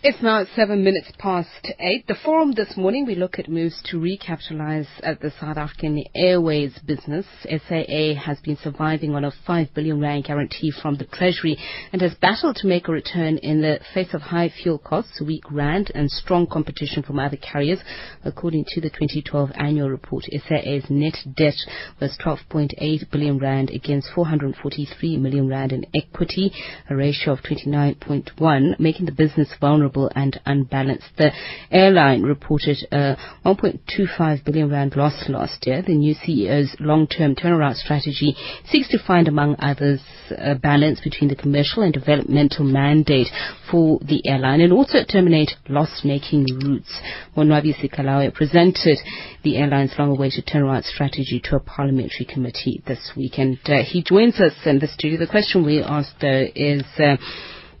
It's 0.00 0.22
now 0.22 0.44
seven 0.54 0.84
minutes 0.84 1.10
past 1.18 1.72
eight. 1.80 2.06
The 2.06 2.14
forum 2.14 2.52
this 2.52 2.76
morning, 2.76 3.04
we 3.04 3.16
look 3.16 3.40
at 3.40 3.48
moves 3.48 3.82
to 3.86 3.96
recapitalize 3.96 4.86
at 5.02 5.20
the 5.20 5.32
South 5.40 5.56
African 5.56 6.04
Airways 6.14 6.78
business. 6.86 7.26
SAA 7.42 8.14
has 8.14 8.38
been 8.38 8.56
surviving 8.62 9.16
on 9.16 9.24
a 9.24 9.32
5 9.44 9.74
billion 9.74 10.00
rand 10.00 10.22
guarantee 10.22 10.70
from 10.70 10.98
the 10.98 11.04
Treasury 11.04 11.58
and 11.92 12.00
has 12.00 12.14
battled 12.14 12.54
to 12.56 12.68
make 12.68 12.86
a 12.86 12.92
return 12.92 13.38
in 13.38 13.60
the 13.60 13.80
face 13.92 14.14
of 14.14 14.20
high 14.20 14.48
fuel 14.62 14.78
costs, 14.78 15.20
weak 15.20 15.42
rand 15.50 15.90
and 15.96 16.08
strong 16.08 16.46
competition 16.46 17.02
from 17.02 17.18
other 17.18 17.36
carriers. 17.36 17.80
According 18.24 18.66
to 18.68 18.80
the 18.80 18.90
2012 18.90 19.50
annual 19.56 19.90
report, 19.90 20.26
SAA's 20.30 20.88
net 20.88 21.16
debt 21.36 21.58
was 22.00 22.16
12.8 22.24 23.10
billion 23.10 23.38
rand 23.40 23.70
against 23.70 24.12
443 24.14 25.16
million 25.16 25.48
rand 25.48 25.72
in 25.72 25.84
equity, 25.92 26.52
a 26.88 26.94
ratio 26.94 27.32
of 27.32 27.40
29.1, 27.40 28.78
making 28.78 29.06
the 29.06 29.10
business 29.12 29.52
vulnerable 29.60 29.87
vulnerable 29.88 30.10
and 30.14 30.40
unbalanced. 30.46 31.08
The 31.16 31.32
airline 31.70 32.22
reported 32.22 32.78
a 32.92 33.16
1.25 33.44 34.44
billion 34.44 34.70
rand 34.70 34.96
loss 34.96 35.24
last 35.28 35.66
year. 35.66 35.82
The 35.82 35.94
new 35.94 36.14
CEO's 36.14 36.76
long-term 36.80 37.36
turnaround 37.36 37.76
strategy 37.76 38.36
seeks 38.66 38.88
to 38.90 38.98
find, 39.04 39.28
among 39.28 39.56
others, 39.58 40.00
a 40.30 40.54
balance 40.54 41.00
between 41.00 41.28
the 41.28 41.36
commercial 41.36 41.82
and 41.82 41.92
developmental 41.92 42.64
mandate 42.64 43.28
for 43.70 43.98
the 44.00 44.26
airline 44.26 44.60
and 44.60 44.72
also 44.72 44.98
terminate 45.04 45.52
loss-making 45.68 46.46
routes. 46.62 47.00
Monwabisi 47.36 47.90
Sikalawe 47.90 48.32
presented 48.34 48.98
the 49.42 49.56
airline's 49.56 49.94
long-awaited 49.98 50.46
turnaround 50.46 50.84
strategy 50.84 51.40
to 51.44 51.56
a 51.56 51.60
parliamentary 51.60 52.26
committee 52.26 52.82
this 52.86 53.12
week, 53.16 53.38
and 53.38 53.58
uh, 53.66 53.82
he 53.84 54.02
joins 54.02 54.40
us 54.40 54.52
in 54.66 54.78
the 54.78 54.88
studio. 54.88 55.18
The 55.18 55.26
question 55.26 55.64
we 55.64 55.82
asked, 55.82 56.16
though, 56.20 56.46
is. 56.54 56.84
Uh, 56.98 57.16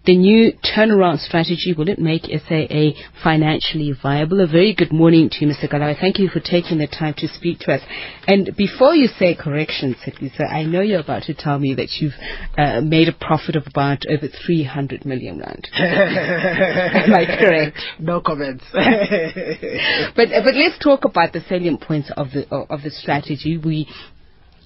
the 0.08 0.16
new 0.16 0.52
turnaround 0.64 1.18
strategy, 1.18 1.74
will 1.76 1.90
it 1.90 1.98
make 1.98 2.22
SAA 2.22 2.98
financially 3.22 3.92
viable? 3.92 4.40
A 4.40 4.46
very 4.46 4.74
good 4.74 4.90
morning 4.90 5.28
to 5.28 5.44
you, 5.44 5.52
Mr. 5.52 5.70
Kalawe. 5.70 6.00
Thank 6.00 6.18
you 6.18 6.30
for 6.30 6.40
taking 6.40 6.78
the 6.78 6.86
time 6.86 7.12
to 7.18 7.28
speak 7.28 7.58
to 7.60 7.72
us. 7.72 7.82
And 8.26 8.56
before 8.56 8.94
you 8.94 9.08
say 9.18 9.34
corrections, 9.34 9.96
Sitlisa, 9.96 10.50
I 10.50 10.62
know 10.62 10.80
you're 10.80 11.00
about 11.00 11.24
to 11.24 11.34
tell 11.34 11.58
me 11.58 11.74
that 11.74 11.90
you've 12.00 12.14
uh, 12.56 12.80
made 12.80 13.08
a 13.08 13.12
profit 13.12 13.54
of 13.54 13.64
about 13.66 14.04
over 14.08 14.28
300 14.46 15.04
million 15.04 15.40
rand. 15.40 15.68
Am 15.76 17.12
I 17.12 17.26
correct? 17.26 17.78
No 17.98 18.22
comments. 18.22 18.64
but 18.72 20.28
but 20.32 20.54
let's 20.54 20.82
talk 20.82 21.04
about 21.04 21.34
the 21.34 21.42
salient 21.46 21.82
points 21.82 22.10
of 22.16 22.28
the 22.30 22.48
of 22.48 22.80
the 22.82 22.90
strategy. 22.90 23.58
We 23.58 23.86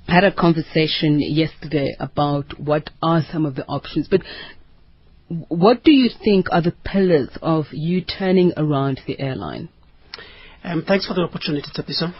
had 0.06 0.22
a 0.22 0.32
conversation 0.32 1.18
yesterday 1.20 1.96
about 1.98 2.60
what 2.60 2.90
are 3.02 3.22
some 3.32 3.44
of 3.44 3.56
the 3.56 3.66
options, 3.66 4.06
but 4.08 4.20
what 5.48 5.82
do 5.82 5.92
you 5.92 6.10
think 6.22 6.46
are 6.50 6.62
the 6.62 6.74
pillars 6.84 7.30
of 7.40 7.66
you 7.72 8.02
turning 8.02 8.52
around 8.56 9.00
the 9.06 9.18
airline? 9.18 9.68
Um, 10.62 10.84
thanks 10.86 11.06
for 11.06 11.14
the 11.14 11.22
opportunity, 11.22 11.68
Tsepiso. 11.74 12.12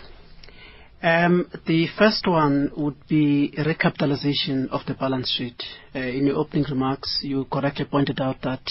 Um, 1.03 1.51
the 1.67 1.89
first 1.99 2.27
one 2.27 2.71
would 2.77 2.97
be 3.09 3.53
recapitalization 3.59 4.69
of 4.71 4.87
the 4.87 4.95
balance 4.95 5.31
sheet. 5.37 5.63
Uh, 5.95 5.99
in 5.99 6.27
your 6.27 6.37
opening 6.37 6.65
remarks, 6.71 7.21
you 7.23 7.45
correctly 7.53 7.85
pointed 7.85 8.21
out 8.21 8.37
that 8.43 8.63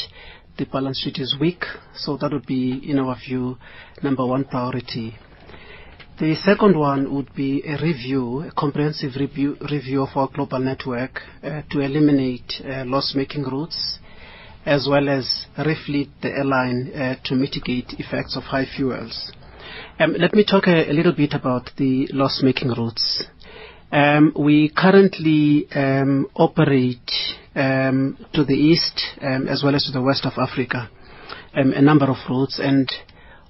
the 0.58 0.66
balance 0.66 1.00
sheet 1.00 1.20
is 1.20 1.36
weak, 1.40 1.64
so 1.96 2.18
that 2.18 2.32
would 2.32 2.46
be, 2.46 2.82
in 2.90 3.00
our 3.00 3.18
view, 3.18 3.58
number 4.02 4.26
one 4.26 4.46
priority. 4.46 5.16
The 6.20 6.36
second 6.36 6.78
one 6.78 7.14
would 7.14 7.34
be 7.36 7.64
a 7.66 7.82
review, 7.82 8.44
a 8.44 8.52
comprehensive 8.52 9.12
review, 9.20 9.58
review 9.70 10.04
of 10.04 10.10
our 10.16 10.30
global 10.34 10.60
network 10.60 11.22
uh, 11.44 11.62
to 11.70 11.80
eliminate 11.80 12.54
uh, 12.64 12.86
loss-making 12.86 13.44
routes 13.44 14.00
as 14.66 14.88
well 14.90 15.10
as 15.10 15.46
refleet 15.58 16.10
the 16.22 16.30
airline 16.30 16.92
uh, 16.94 17.16
to 17.26 17.36
mitigate 17.36 17.94
effects 17.98 18.36
of 18.36 18.44
high 18.44 18.66
fuels. 18.66 19.32
Um, 20.00 20.16
let 20.18 20.34
me 20.34 20.44
talk 20.44 20.68
a, 20.68 20.90
a, 20.90 20.94
little 20.94 21.14
bit 21.14 21.34
about 21.34 21.72
the 21.78 22.08
loss-making 22.12 22.70
routes. 22.70 23.24
Um, 23.92 24.34
we 24.38 24.72
currently 24.76 25.68
um, 25.74 26.28
operate 26.36 27.12
um, 27.56 28.18
to 28.34 28.44
the 28.44 28.54
east 28.54 29.02
um, 29.22 29.48
as 29.48 29.64
well 29.64 29.76
as 29.76 29.86
to 29.86 29.92
the 29.92 30.02
west 30.02 30.26
of 30.26 30.34
Africa, 30.38 30.90
um, 31.56 31.74
a 31.74 31.82
number 31.82 32.06
of 32.10 32.18
routes, 32.30 32.60
and 32.60 32.90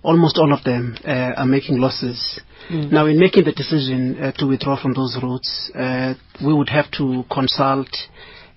almost 0.04 0.38
all 0.38 0.52
of 0.54 0.64
them 0.64 0.98
uh, 1.06 1.34
are 1.38 1.46
making 1.46 1.80
losses. 1.80 2.40
Mm. 2.70 2.92
Now, 2.92 3.06
in 3.06 3.20
making 3.20 3.46
the 3.46 3.52
decision 3.52 4.22
uh, 4.22 4.32
to 4.34 4.48
withdraw 4.48 4.82
from 4.82 4.94
those 4.94 5.18
routes, 5.22 5.72
uh, 5.76 6.14
we 6.44 6.54
would 6.54 6.70
have 6.70 6.90
to 6.98 7.24
consult 7.32 7.90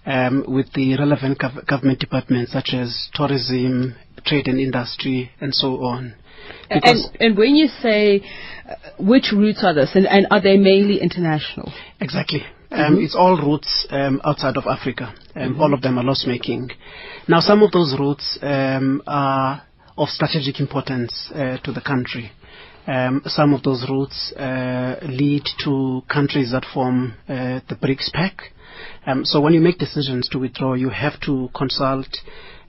um, 0.06 0.44
with 0.46 0.72
the 0.74 0.96
relevant 0.96 1.38
gov- 1.38 1.66
government 1.66 1.98
departments 2.00 2.52
such 2.52 2.70
as 2.72 3.08
tourism, 3.14 3.94
trade 4.24 4.48
and 4.48 4.58
industry, 4.58 5.30
and 5.40 5.54
so 5.54 5.84
on. 5.84 6.14
And, 6.70 6.84
and, 7.20 7.36
when 7.38 7.54
you 7.54 7.68
say 7.68 8.20
uh, 8.68 8.74
which 8.98 9.32
routes 9.32 9.62
are 9.62 9.74
this, 9.74 9.92
and, 9.94 10.06
and, 10.06 10.26
are 10.30 10.42
they 10.42 10.56
mainly 10.56 11.00
international? 11.00 11.72
Exactly. 12.00 12.42
Um, 12.70 12.96
mm-hmm. 12.96 13.04
It's 13.04 13.14
all 13.14 13.36
routes 13.36 13.86
um, 13.90 14.20
outside 14.24 14.56
of 14.56 14.64
Africa. 14.66 15.14
and 15.34 15.52
mm-hmm. 15.52 15.60
All 15.60 15.72
of 15.72 15.80
them 15.80 15.98
are 15.98 16.04
loss 16.04 16.24
making. 16.26 16.70
Now, 17.28 17.40
some 17.40 17.62
of 17.62 17.70
those 17.70 17.94
routes 17.98 18.38
um, 18.42 19.02
are 19.06 19.62
of 19.96 20.08
strategic 20.08 20.60
importance 20.60 21.30
uh, 21.34 21.58
to 21.58 21.72
the 21.72 21.80
country. 21.80 22.32
Um, 22.86 23.22
some 23.26 23.54
of 23.54 23.62
those 23.62 23.86
routes 23.88 24.32
uh, 24.32 24.96
lead 25.02 25.44
to 25.64 26.02
countries 26.12 26.52
that 26.52 26.66
form 26.72 27.14
uh, 27.28 27.60
the 27.68 27.76
BRICS 27.80 28.12
pact. 28.12 28.42
Um, 29.06 29.24
so 29.24 29.40
when 29.40 29.54
you 29.54 29.60
make 29.60 29.78
decisions 29.78 30.28
to 30.30 30.38
withdraw, 30.38 30.74
you 30.74 30.88
have 30.88 31.20
to 31.22 31.50
consult 31.54 32.08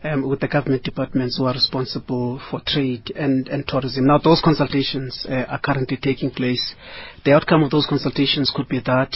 um, 0.04 0.28
with 0.28 0.40
the 0.40 0.48
government 0.48 0.84
departments 0.84 1.38
who 1.38 1.46
are 1.46 1.54
responsible 1.54 2.42
for 2.52 2.62
trade 2.66 3.12
and, 3.16 3.48
and 3.48 3.68
tourism. 3.68 4.06
Now, 4.08 4.20
those 4.20 4.42
consultations 4.44 5.26
uh, 5.30 5.46
are 5.48 5.60
currently 5.60 5.98
taking 5.98 6.32
place. 6.32 6.76
The 7.24 7.34
outcome 7.34 7.64
of 7.64 7.72
those 7.72 7.88
consultations 7.88 8.52
could 8.56 8.68
be 8.68 8.80
that 8.82 9.16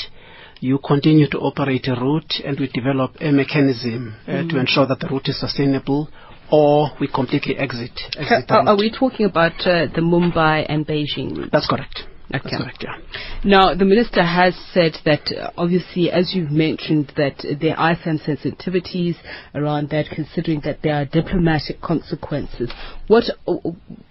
you 0.61 0.79
continue 0.85 1.29
to 1.29 1.39
operate 1.39 1.87
a 1.87 1.93
route 1.93 2.33
and 2.43 2.59
we 2.59 2.67
develop 2.67 3.15
a 3.21 3.31
mechanism 3.31 4.15
uh, 4.27 4.31
mm. 4.31 4.49
to 4.49 4.59
ensure 4.59 4.87
that 4.87 4.99
the 4.99 5.07
route 5.07 5.27
is 5.29 5.39
sustainable 5.39 6.09
or 6.51 6.89
we 6.99 7.07
completely 7.07 7.55
exit. 7.57 7.91
exit 8.17 8.49
are, 8.49 8.67
are 8.67 8.77
we 8.77 8.91
talking 8.91 9.25
about 9.25 9.53
uh, 9.61 9.85
the 9.93 10.01
Mumbai 10.01 10.65
and 10.67 10.85
Beijing 10.85 11.37
route? 11.37 11.49
That's 11.51 11.67
correct. 11.67 12.03
Okay. 12.33 12.57
Correct, 12.57 12.83
yeah. 12.83 12.97
Now, 13.43 13.73
the 13.73 13.85
minister 13.85 14.23
has 14.23 14.53
said 14.71 14.93
that 15.03 15.31
uh, 15.35 15.49
obviously, 15.57 16.11
as 16.11 16.33
you've 16.35 16.51
mentioned, 16.51 17.11
that 17.17 17.43
there 17.59 17.77
are 17.77 17.97
some 18.03 18.19
sensitivities 18.19 19.15
around 19.55 19.89
that, 19.89 20.05
considering 20.13 20.61
that 20.63 20.79
there 20.83 20.93
are 20.93 21.05
diplomatic 21.05 21.81
consequences. 21.81 22.71
What 23.07 23.23
uh, 23.47 23.55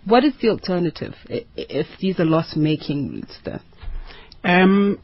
what 0.04 0.24
is 0.24 0.32
the 0.42 0.48
alternative 0.48 1.14
if 1.28 1.86
these 2.00 2.18
are 2.18 2.24
loss-making 2.24 3.12
routes? 3.12 3.38
There. 3.44 3.60
Um, 4.42 4.98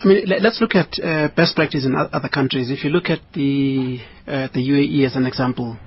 I 0.00 0.06
mean, 0.06 0.24
let's 0.26 0.60
look 0.60 0.74
at 0.74 0.98
uh, 1.02 1.28
best 1.34 1.56
practice 1.56 1.86
in 1.86 1.94
other 1.94 2.28
countries. 2.28 2.70
If 2.70 2.84
you 2.84 2.90
look 2.90 3.08
at 3.08 3.20
the 3.32 3.98
uh, 4.26 4.48
the 4.52 4.60
UAE 4.60 5.06
as 5.06 5.16
an 5.16 5.24
example, 5.24 5.78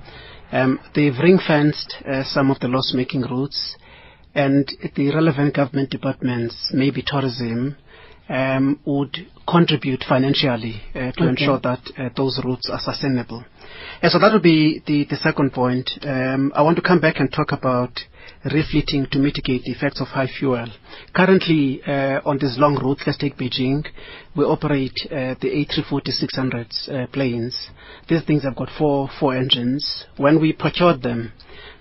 um, 0.50 0.80
they've 0.96 1.16
ring-fenced 1.16 1.96
uh, 2.04 2.24
some 2.24 2.50
of 2.50 2.58
the 2.58 2.66
loss-making 2.66 3.22
routes 3.22 3.76
and 4.36 4.70
the 4.94 5.14
relevant 5.14 5.54
government 5.54 5.88
departments, 5.90 6.70
maybe 6.72 7.02
tourism, 7.04 7.74
um, 8.28 8.78
would 8.84 9.16
contribute 9.48 10.04
financially 10.06 10.82
uh, 10.94 11.12
to 11.12 11.22
okay. 11.22 11.28
ensure 11.28 11.58
that 11.60 11.80
uh, 11.96 12.08
those 12.16 12.38
routes 12.44 12.68
are 12.70 12.80
sustainable. 12.80 13.42
And 14.02 14.12
so 14.12 14.18
that 14.18 14.32
would 14.32 14.42
be 14.42 14.82
the, 14.86 15.06
the 15.08 15.16
second 15.16 15.52
point. 15.52 15.90
Um, 16.02 16.52
I 16.54 16.62
want 16.62 16.76
to 16.76 16.82
come 16.82 17.00
back 17.00 17.18
and 17.18 17.32
talk 17.32 17.52
about 17.52 17.98
refleeting 18.44 19.06
to 19.10 19.18
mitigate 19.18 19.62
the 19.64 19.72
effects 19.72 20.00
of 20.00 20.08
high 20.08 20.26
fuel. 20.26 20.66
Currently, 21.14 21.82
uh, 21.86 22.20
on 22.26 22.38
this 22.38 22.56
long 22.58 22.74
route, 22.76 23.00
let's 23.06 23.18
take 23.18 23.38
Beijing, 23.38 23.86
we 24.36 24.44
operate 24.44 24.98
uh, 25.06 25.34
the 25.40 25.66
A340-600 25.66 26.88
uh, 26.88 27.06
planes. 27.08 27.70
These 28.08 28.24
things 28.24 28.42
have 28.44 28.56
got 28.56 28.68
four, 28.76 29.08
four 29.18 29.34
engines. 29.34 30.04
When 30.18 30.40
we 30.40 30.52
procured 30.52 31.02
them, 31.02 31.32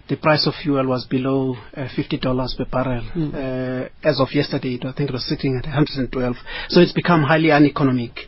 the 0.08 0.18
price 0.18 0.46
of 0.48 0.54
fuel 0.62 0.86
was 0.88 1.06
below 1.06 1.56
uh, 1.76 1.88
$50 1.98 2.58
per 2.58 2.66
barrel. 2.66 3.04
Mm. 3.16 3.34
Uh, 3.34 3.90
as 4.04 4.20
of 4.20 4.28
yesterday, 4.34 4.80
I 4.84 4.92
think 4.94 5.10
it 5.10 5.14
was 5.14 5.28
sitting 5.28 5.58
at 5.58 5.66
112. 5.66 6.36
So 6.70 6.80
it's 6.80 6.94
become 6.94 7.24
highly 7.24 7.50
uneconomic 7.50 8.20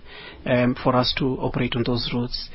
um, 0.45 0.75
for 0.81 0.95
us 0.95 1.13
to 1.19 1.25
operate 1.39 1.75
on 1.75 1.83
those 1.85 2.09
routes. 2.13 2.49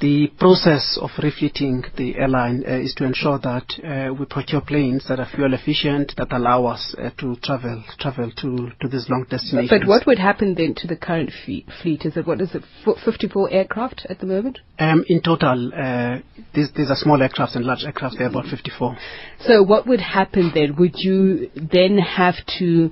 The 0.00 0.28
process 0.38 0.98
of 1.00 1.10
refitting 1.22 1.84
the 1.96 2.16
airline 2.16 2.64
uh, 2.66 2.78
is 2.80 2.94
to 2.94 3.04
ensure 3.04 3.38
that 3.38 3.66
uh, 3.84 4.14
we 4.14 4.26
procure 4.26 4.60
planes 4.60 5.04
that 5.08 5.20
are 5.20 5.28
fuel 5.34 5.54
efficient, 5.54 6.14
that 6.16 6.32
allow 6.32 6.66
us 6.66 6.94
uh, 6.98 7.10
to 7.18 7.36
travel 7.36 7.84
travel 7.98 8.30
to, 8.30 8.70
to 8.80 8.88
these 8.88 9.08
long 9.08 9.26
destinations. 9.30 9.70
But 9.70 9.86
what 9.88 10.06
would 10.06 10.18
happen 10.18 10.54
then 10.54 10.74
to 10.76 10.86
the 10.86 10.96
current 10.96 11.30
fleet? 11.44 12.04
Is 12.04 12.16
it, 12.16 12.26
what 12.26 12.40
is 12.40 12.54
it, 12.54 12.62
54 13.04 13.50
aircraft 13.50 14.06
at 14.08 14.18
the 14.18 14.26
moment? 14.26 14.58
Um, 14.78 15.04
in 15.08 15.22
total, 15.22 15.72
uh, 15.72 16.18
these, 16.54 16.70
these 16.76 16.90
are 16.90 16.96
small 16.96 17.22
aircraft 17.22 17.54
and 17.54 17.64
large 17.64 17.84
aircraft, 17.84 18.16
they're 18.18 18.28
about 18.28 18.46
54. 18.46 18.96
So 19.40 19.62
what 19.62 19.86
would 19.86 20.00
happen 20.00 20.50
then? 20.54 20.76
Would 20.78 20.94
you 20.96 21.50
then 21.54 21.98
have 21.98 22.34
to 22.58 22.90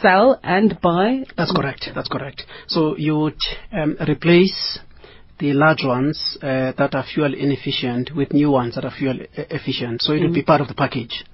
sell 0.00 0.38
and 0.42 0.78
buy? 0.80 1.24
That's 1.36 1.52
correct. 1.52 1.88
That's 1.94 2.08
correct. 2.08 2.44
So 2.68 2.96
you 2.96 3.16
would 3.16 3.40
um, 3.72 3.96
replace 4.08 4.78
the 5.40 5.52
large 5.54 5.82
ones 5.84 6.38
uh, 6.42 6.72
that 6.78 6.94
are 6.94 7.04
fuel 7.04 7.34
inefficient 7.34 8.14
with 8.14 8.32
new 8.32 8.50
ones 8.50 8.74
that 8.76 8.84
are 8.84 8.90
fuel 8.90 9.18
efficient. 9.34 10.02
So 10.02 10.12
it 10.12 10.20
would 10.20 10.34
be 10.34 10.42
part 10.42 10.60
of 10.60 10.68
the 10.68 10.74
package. 10.74 11.24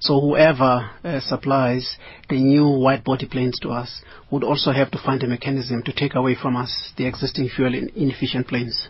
So 0.00 0.20
whoever 0.20 0.90
uh, 1.04 1.20
supplies 1.20 1.96
the 2.28 2.36
new 2.36 2.68
wide 2.68 3.02
body 3.04 3.26
planes 3.26 3.58
to 3.62 3.70
us 3.70 4.02
would 4.30 4.44
also 4.44 4.70
have 4.72 4.90
to 4.92 4.98
find 5.04 5.22
a 5.22 5.26
mechanism 5.26 5.82
to 5.84 5.92
take 5.92 6.14
away 6.14 6.34
from 6.40 6.56
us 6.56 6.92
the 6.96 7.06
existing 7.06 7.48
fuel 7.54 7.74
in- 7.74 7.90
inefficient 7.94 8.46
planes. 8.48 8.88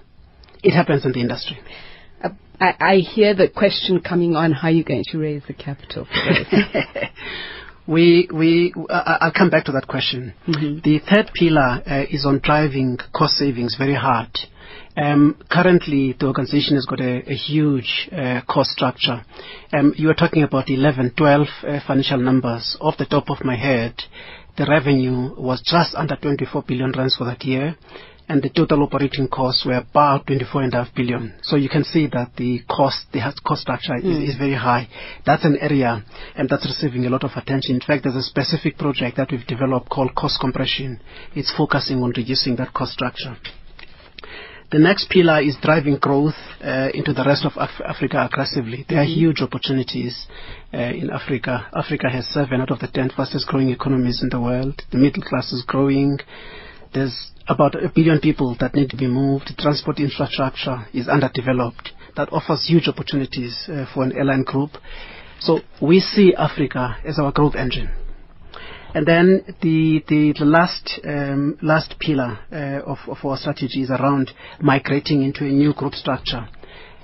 It 0.62 0.73
happens 0.73 1.05
in 1.06 1.12
the 1.12 1.20
industry. 1.20 1.58
Uh, 2.23 2.31
I, 2.61 2.75
I 2.81 2.96
hear 2.96 3.34
the 3.34 3.49
question 3.49 4.00
coming 4.00 4.34
on 4.37 4.52
how 4.52 4.69
you're 4.69 4.84
going 4.84 5.05
to 5.08 5.19
raise 5.19 5.43
the 5.46 5.55
capital. 5.55 6.06
We, 7.88 8.28
we, 8.34 8.75
I- 8.90 9.19
I'll 9.23 9.32
come 9.32 9.49
back 9.49 9.64
to 9.67 9.73
that 9.73 9.87
question. 9.87 10.34
The 10.46 10.99
third 11.08 11.31
pillar 11.34 11.82
uh, 11.87 12.02
is 12.11 12.26
on 12.26 12.40
driving 12.43 12.99
cost 13.14 13.34
savings 13.37 13.76
very 13.78 13.94
hard. 13.94 14.37
Um, 14.96 15.37
currently, 15.50 16.16
the 16.19 16.26
organization 16.26 16.76
has 16.76 16.87
got 16.87 17.00
a, 17.00 17.31
a 17.31 17.34
huge 17.34 18.08
uh, 18.10 18.40
cost 18.48 18.70
structure. 18.70 19.22
Um, 19.72 19.93
you 19.96 20.08
were 20.08 20.14
talking 20.14 20.43
about 20.43 20.70
11, 20.70 21.12
12 21.16 21.46
uh, 21.46 21.81
financial 21.87 22.19
numbers. 22.19 22.78
Off 22.81 22.96
the 22.96 23.04
top 23.04 23.28
of 23.28 23.44
my 23.44 23.56
head, 23.56 23.94
the 24.56 24.64
revenue 24.64 25.34
was 25.37 25.60
just 25.62 25.94
under 25.94 26.16
24 26.16 26.64
billion 26.66 26.93
rands 26.93 27.14
for 27.16 27.25
that 27.25 27.44
year, 27.44 27.76
and 28.26 28.43
the 28.43 28.48
total 28.48 28.82
operating 28.84 29.28
costs 29.28 29.66
were 29.66 29.76
about 29.76 30.26
24.5 30.26 30.94
billion. 30.94 31.34
So 31.42 31.56
you 31.56 31.69
can 31.69 31.84
see 31.84 32.06
that 32.14 32.31
the 32.37 32.60
cost, 32.66 33.06
the 33.12 33.20
cost 33.46 33.60
structure 33.60 33.96
is, 33.99 34.31
is 34.31 34.37
very 34.38 34.54
high. 34.54 34.88
That's 35.26 35.44
an 35.44 35.58
area 35.60 36.02
and 36.34 36.49
that's 36.49 36.64
receiving 36.66 37.04
a 37.04 37.10
lot 37.10 37.22
of 37.22 37.32
attention. 37.37 37.75
In 37.75 37.81
fact, 37.82 38.04
there's 38.04 38.16
a 38.16 38.22
specific 38.22 38.78
project 38.78 39.19
that 39.19 39.31
we've 39.31 39.46
developed 39.46 39.90
called 39.90 40.14
cost 40.14 40.40
compression. 40.40 41.00
It's 41.34 41.54
focusing 41.56 42.02
on 42.02 42.14
reducing 42.16 42.56
that 42.56 42.72
cost 42.72 42.92
structure. 42.92 43.37
The 44.68 44.80
next 44.80 45.08
pillar 45.10 45.40
is 45.40 45.56
driving 45.62 45.96
growth 45.98 46.34
uh, 46.60 46.88
into 46.92 47.12
the 47.12 47.22
rest 47.24 47.44
of 47.44 47.52
Af- 47.56 47.80
Africa 47.86 48.26
aggressively. 48.28 48.84
There 48.88 48.98
are 49.00 49.04
huge 49.04 49.40
opportunities 49.40 50.26
uh, 50.74 50.78
in 50.78 51.08
Africa. 51.10 51.68
Africa 51.72 52.10
has 52.10 52.26
seven 52.32 52.60
out 52.60 52.72
of 52.72 52.80
the 52.80 52.88
ten 52.88 53.10
fastest 53.16 53.46
growing 53.46 53.70
economies 53.70 54.24
in 54.24 54.28
the 54.28 54.40
world. 54.40 54.82
The 54.90 54.98
middle 54.98 55.22
class 55.22 55.52
is 55.52 55.62
growing. 55.64 56.18
There's 56.92 57.30
about 57.48 57.76
a 57.76 57.92
billion 57.94 58.18
people 58.18 58.56
that 58.58 58.74
need 58.74 58.90
to 58.90 58.96
be 58.96 59.06
moved. 59.06 59.52
Transport 59.56 60.00
infrastructure 60.00 60.88
is 60.92 61.06
underdeveloped. 61.06 61.92
That 62.16 62.32
offers 62.32 62.66
huge 62.66 62.88
opportunities 62.88 63.68
uh, 63.68 63.86
for 63.94 64.02
an 64.02 64.16
airline 64.16 64.42
group. 64.42 64.70
So 65.38 65.60
we 65.80 66.00
see 66.00 66.34
Africa 66.34 66.96
as 67.06 67.20
our 67.20 67.30
growth 67.30 67.54
engine. 67.54 67.90
And 68.96 69.06
then 69.06 69.44
the 69.60 70.02
the, 70.08 70.32
the 70.38 70.46
last 70.46 71.00
um, 71.04 71.58
last 71.60 71.96
pillar 72.00 72.38
uh, 72.50 72.81
of, 72.90 72.96
our 73.22 73.37
strategy 73.37 73.82
is 73.82 73.90
around 73.90 74.31
migrating 74.58 75.22
into 75.22 75.44
a 75.44 75.50
new 75.50 75.75
group 75.75 75.93
structure. 75.93 76.48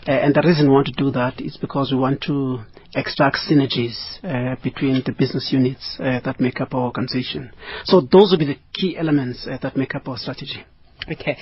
Uh, 0.08 0.10
and 0.10 0.34
the 0.34 0.40
reason 0.42 0.68
we 0.68 0.72
want 0.72 0.86
to 0.86 0.94
do 0.94 1.10
that 1.10 1.38
is 1.42 1.58
because 1.58 1.92
we 1.92 1.98
want 1.98 2.22
to 2.22 2.60
extract 2.94 3.36
synergies 3.46 3.98
uh, 4.24 4.56
between 4.62 5.02
the 5.04 5.12
business 5.12 5.50
units 5.52 5.96
that 5.98 6.40
make 6.40 6.62
up 6.62 6.72
our 6.72 6.84
organization. 6.84 7.52
So 7.84 8.00
those 8.00 8.30
will 8.30 8.38
be 8.38 8.46
the 8.46 8.58
key 8.72 8.96
elements 8.96 9.46
that 9.46 9.76
make 9.76 9.94
up 9.94 10.08
our 10.08 10.16
strategy. 10.16 10.64
Okay. 11.10 11.36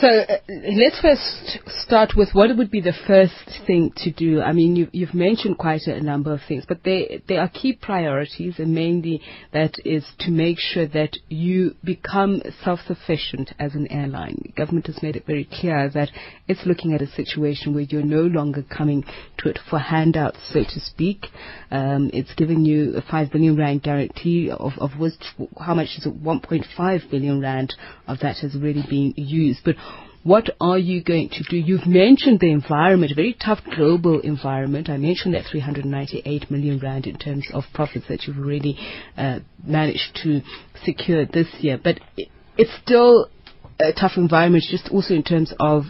So 0.00 0.08
uh, 0.08 0.36
let's 0.48 0.98
first 1.02 1.58
start 1.84 2.12
with 2.16 2.30
what 2.32 2.56
would 2.56 2.70
be 2.70 2.80
the 2.80 2.94
first 3.06 3.34
thing 3.66 3.92
to 3.98 4.10
do. 4.10 4.40
I 4.40 4.52
mean, 4.52 4.74
you, 4.74 4.88
you've 4.92 5.12
mentioned 5.12 5.58
quite 5.58 5.82
a 5.82 6.00
number 6.00 6.32
of 6.32 6.40
things, 6.48 6.64
but 6.66 6.82
there 6.84 7.40
are 7.40 7.48
key 7.50 7.74
priorities, 7.74 8.54
and 8.58 8.74
mainly 8.74 9.20
that 9.52 9.74
is 9.84 10.06
to 10.20 10.30
make 10.30 10.58
sure 10.58 10.86
that 10.86 11.18
you 11.28 11.74
become 11.84 12.40
self-sufficient 12.64 13.52
as 13.58 13.74
an 13.74 13.88
airline. 13.92 14.40
The 14.42 14.52
government 14.52 14.86
has 14.86 15.02
made 15.02 15.16
it 15.16 15.26
very 15.26 15.46
clear 15.52 15.90
that 15.92 16.08
it's 16.48 16.64
looking 16.64 16.94
at 16.94 17.02
a 17.02 17.06
situation 17.08 17.74
where 17.74 17.82
you're 17.82 18.02
no 18.02 18.22
longer 18.22 18.62
coming 18.62 19.04
to 19.38 19.50
it 19.50 19.58
for 19.68 19.78
handouts, 19.78 20.38
so 20.50 20.60
to 20.60 20.80
speak. 20.80 21.26
Um, 21.70 22.10
it's 22.14 22.32
giving 22.34 22.64
you 22.64 22.96
a 22.96 23.02
five 23.02 23.30
billion 23.30 23.54
rand 23.54 23.82
guarantee, 23.82 24.50
of, 24.50 24.72
of 24.78 24.92
which 24.98 25.12
how 25.58 25.74
much 25.74 25.88
is 25.98 26.06
it? 26.06 26.22
1.5 26.22 27.10
billion 27.10 27.40
rand 27.42 27.74
of 28.06 28.20
that 28.20 28.38
has 28.38 28.54
already 28.54 28.84
been 28.88 29.12
used, 29.16 29.60
but 29.62 29.76
what 30.22 30.50
are 30.60 30.78
you 30.78 31.02
going 31.02 31.30
to 31.30 31.42
do? 31.44 31.56
You've 31.56 31.86
mentioned 31.86 32.40
the 32.40 32.50
environment, 32.50 33.12
a 33.12 33.14
very 33.14 33.34
tough 33.42 33.60
global 33.74 34.20
environment. 34.20 34.90
I 34.90 34.98
mentioned 34.98 35.34
that 35.34 35.46
398 35.50 36.50
million 36.50 36.78
rand 36.78 37.06
in 37.06 37.16
terms 37.16 37.46
of 37.52 37.64
profits 37.72 38.06
that 38.08 38.24
you've 38.24 38.38
already 38.38 38.78
uh, 39.16 39.40
managed 39.64 40.18
to 40.22 40.42
secure 40.84 41.24
this 41.24 41.46
year, 41.60 41.80
but 41.82 42.00
it, 42.16 42.28
it's 42.58 42.70
still 42.82 43.30
a 43.78 43.92
tough 43.92 44.12
environment, 44.16 44.64
just 44.70 44.90
also 44.90 45.14
in 45.14 45.22
terms 45.22 45.54
of 45.58 45.84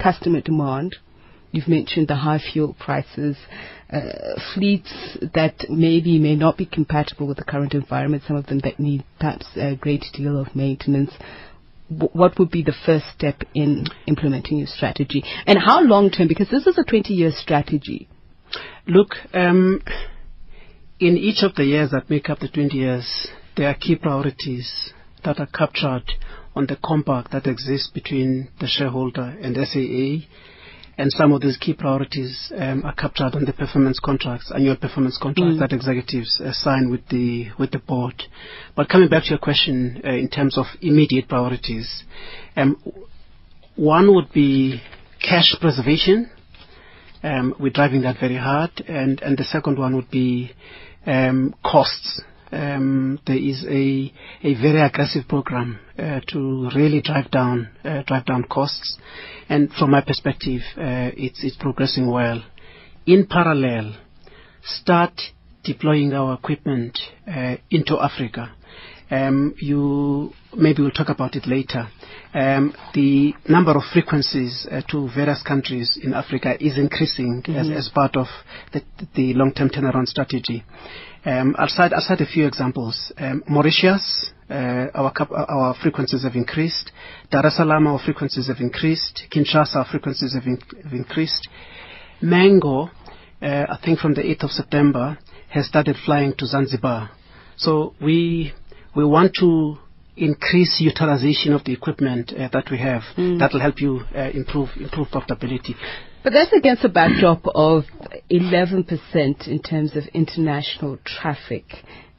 customer 0.00 0.42
demand. 0.42 0.96
You've 1.50 1.68
mentioned 1.68 2.08
the 2.08 2.16
high 2.16 2.40
fuel 2.52 2.74
prices, 2.78 3.36
uh, 3.90 4.00
fleets 4.54 5.18
that 5.34 5.66
maybe 5.68 6.18
may 6.18 6.34
not 6.34 6.56
be 6.56 6.66
compatible 6.66 7.26
with 7.26 7.36
the 7.36 7.44
current 7.44 7.74
environment, 7.74 8.22
some 8.26 8.36
of 8.36 8.46
them 8.46 8.60
that 8.60 8.80
need 8.80 9.04
perhaps 9.18 9.46
a 9.56 9.76
great 9.76 10.04
deal 10.14 10.38
of 10.38 10.54
maintenance. 10.54 11.12
What 12.12 12.38
would 12.38 12.50
be 12.50 12.62
the 12.62 12.74
first 12.86 13.06
step 13.14 13.42
in 13.54 13.86
implementing 14.06 14.58
your 14.58 14.66
strategy? 14.66 15.22
And 15.46 15.58
how 15.58 15.82
long 15.82 16.10
term? 16.10 16.28
Because 16.28 16.48
this 16.50 16.66
is 16.66 16.78
a 16.78 16.84
20 16.84 17.12
year 17.14 17.32
strategy. 17.32 18.08
Look, 18.86 19.14
um, 19.32 19.80
in 20.98 21.16
each 21.16 21.42
of 21.42 21.54
the 21.54 21.64
years 21.64 21.90
that 21.90 22.10
make 22.10 22.30
up 22.30 22.38
the 22.40 22.48
20 22.48 22.76
years, 22.76 23.28
there 23.56 23.68
are 23.68 23.74
key 23.74 23.96
priorities 23.96 24.92
that 25.24 25.38
are 25.38 25.46
captured 25.46 26.04
on 26.54 26.66
the 26.66 26.76
compact 26.76 27.32
that 27.32 27.46
exists 27.46 27.90
between 27.90 28.48
the 28.60 28.66
shareholder 28.66 29.36
and 29.40 29.56
SAA. 29.56 30.26
And 30.98 31.10
some 31.10 31.32
of 31.32 31.40
these 31.40 31.56
key 31.56 31.72
priorities 31.72 32.52
um, 32.56 32.84
are 32.84 32.94
captured 32.94 33.34
on 33.34 33.44
the 33.46 33.52
performance 33.52 33.98
contracts, 33.98 34.52
annual 34.54 34.76
performance 34.76 35.18
contracts 35.20 35.58
that 35.58 35.72
executives 35.72 36.40
uh, 36.44 36.52
sign 36.52 36.90
with 36.90 37.08
the 37.08 37.48
with 37.58 37.70
the 37.70 37.78
board. 37.78 38.22
But 38.76 38.90
coming 38.90 39.08
back 39.08 39.24
to 39.24 39.30
your 39.30 39.38
question 39.38 40.02
uh, 40.04 40.10
in 40.10 40.28
terms 40.28 40.58
of 40.58 40.66
immediate 40.82 41.28
priorities, 41.28 42.04
um, 42.56 42.76
one 43.76 44.14
would 44.14 44.32
be 44.32 44.82
cash 45.22 45.54
preservation. 45.60 46.30
Um, 47.22 47.54
we're 47.58 47.70
driving 47.70 48.02
that 48.02 48.16
very 48.20 48.36
hard. 48.36 48.70
And, 48.86 49.20
and 49.22 49.38
the 49.38 49.44
second 49.44 49.78
one 49.78 49.94
would 49.96 50.10
be 50.10 50.52
um, 51.06 51.54
costs. 51.64 52.20
Um, 52.52 53.18
there 53.26 53.38
is 53.38 53.64
a, 53.64 54.12
a 54.42 54.54
very 54.60 54.82
aggressive 54.82 55.26
program 55.26 55.80
uh, 55.98 56.20
to 56.28 56.68
really 56.74 57.00
drive 57.00 57.30
down 57.30 57.70
uh, 57.82 58.02
drive 58.06 58.26
down 58.26 58.44
costs. 58.44 58.98
And 59.48 59.72
from 59.72 59.90
my 59.90 60.02
perspective, 60.02 60.60
uh, 60.76 61.10
it's, 61.16 61.42
it's 61.42 61.56
progressing 61.56 62.10
well. 62.10 62.44
In 63.06 63.26
parallel, 63.26 63.96
start 64.62 65.12
deploying 65.64 66.12
our 66.12 66.34
equipment 66.34 66.98
uh, 67.26 67.56
into 67.70 67.98
Africa. 67.98 68.54
Um, 69.10 69.54
you 69.58 70.32
maybe 70.54 70.82
we'll 70.82 70.90
talk 70.90 71.08
about 71.08 71.34
it 71.36 71.46
later. 71.46 71.88
Um, 72.34 72.74
the 72.94 73.34
number 73.46 73.72
of 73.72 73.82
frequencies 73.92 74.66
uh, 74.70 74.80
to 74.90 75.08
various 75.14 75.42
countries 75.42 75.98
in 76.02 76.14
Africa 76.14 76.56
is 76.58 76.78
increasing 76.78 77.42
as, 77.48 77.68
as 77.68 77.90
part 77.94 78.16
of 78.16 78.26
the, 78.72 78.82
the 79.14 79.34
long-term 79.34 79.68
turnaround 79.68 80.06
strategy. 80.06 80.64
Um, 81.24 81.54
I'll 81.58 81.68
cite, 81.68 81.92
I'll 81.92 82.00
cite 82.00 82.20
a 82.20 82.26
few 82.26 82.46
examples. 82.46 83.12
Um, 83.16 83.44
Mauritius, 83.48 84.30
uh, 84.50 84.86
our, 84.94 85.74
frequencies 85.80 86.24
have 86.24 86.34
increased. 86.34 86.90
Dar 87.30 87.46
es 87.46 87.56
Salaam, 87.56 87.86
our 87.86 87.98
frequencies 88.00 88.48
have 88.48 88.58
increased. 88.60 89.22
Kinshasa, 89.30 89.76
our 89.76 89.84
frequencies 89.84 90.34
have, 90.34 90.46
in- 90.46 90.58
have 90.82 90.92
increased. 90.92 91.48
Mango, 92.20 92.90
uh, 93.40 93.66
I 93.68 93.78
think 93.84 94.00
from 94.00 94.14
the 94.14 94.22
8th 94.22 94.44
of 94.44 94.50
September, 94.50 95.18
has 95.48 95.66
started 95.66 95.96
flying 96.04 96.34
to 96.38 96.46
Zanzibar. 96.46 97.10
So 97.56 97.94
we 98.00 98.52
we 98.96 99.04
want 99.04 99.34
to 99.40 99.78
increase 100.16 100.80
utilization 100.80 101.52
of 101.52 101.64
the 101.64 101.72
equipment 101.72 102.32
uh, 102.32 102.48
that 102.52 102.70
we 102.70 102.78
have. 102.78 103.02
That 103.38 103.50
will 103.52 103.60
help 103.60 103.80
you 103.80 104.00
uh, 104.14 104.30
improve 104.34 104.70
improve 104.76 105.08
profitability. 105.08 105.74
But 106.22 106.32
that's 106.32 106.52
against 106.52 106.84
a 106.84 106.88
backdrop 106.88 107.42
of 107.46 107.84
11% 108.30 109.48
in 109.48 109.62
terms 109.62 109.96
of 109.96 110.04
international 110.14 110.98
traffic 111.04 111.64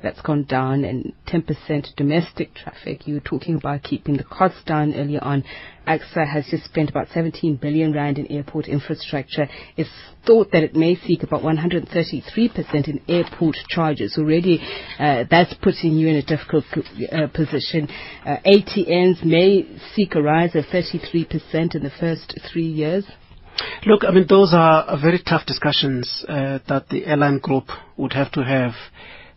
that's 0.03 0.21
gone 0.21 0.43
down 0.43 0.83
and 0.83 1.13
10% 1.27 1.95
domestic 1.95 2.53
traffic. 2.53 3.07
You 3.07 3.15
were 3.15 3.19
talking 3.21 3.55
about 3.55 3.83
keeping 3.83 4.17
the 4.17 4.25
costs 4.25 4.61
down 4.65 4.93
earlier 4.93 5.23
on. 5.23 5.45
ACSA 5.87 6.27
has 6.27 6.45
just 6.51 6.65
spent 6.65 6.89
about 6.89 7.07
17 7.13 7.55
billion 7.55 7.93
rand 7.93 8.19
in 8.19 8.29
airport 8.29 8.67
infrastructure. 8.67 9.47
It's 9.77 9.89
thought 10.25 10.51
that 10.51 10.63
it 10.63 10.75
may 10.75 10.95
seek 10.95 11.23
about 11.23 11.41
133% 11.41 12.87
in 12.87 13.01
airport 13.07 13.55
charges. 13.69 14.17
Already, 14.17 14.61
uh, 14.99 15.23
that's 15.29 15.53
putting 15.55 15.93
you 15.93 16.09
in 16.09 16.15
a 16.17 16.21
difficult 16.21 16.65
uh, 17.11 17.27
position. 17.27 17.87
Uh, 18.25 18.37
ATNS 18.45 19.23
may 19.23 19.65
seek 19.95 20.15
a 20.15 20.21
rise 20.21 20.55
of 20.55 20.65
33% 20.65 21.75
in 21.75 21.83
the 21.83 21.91
first 21.99 22.37
three 22.51 22.67
years. 22.67 23.05
Look, 23.85 24.03
I 24.03 24.11
mean, 24.11 24.25
those 24.27 24.53
are, 24.53 24.97
very 25.01 25.19
tough 25.19 25.45
discussions 25.45 26.25
uh, 26.27 26.59
that 26.67 26.89
the 26.89 27.05
airline 27.05 27.39
group 27.39 27.65
would 27.97 28.13
have 28.13 28.31
to 28.33 28.43
have 28.43 28.73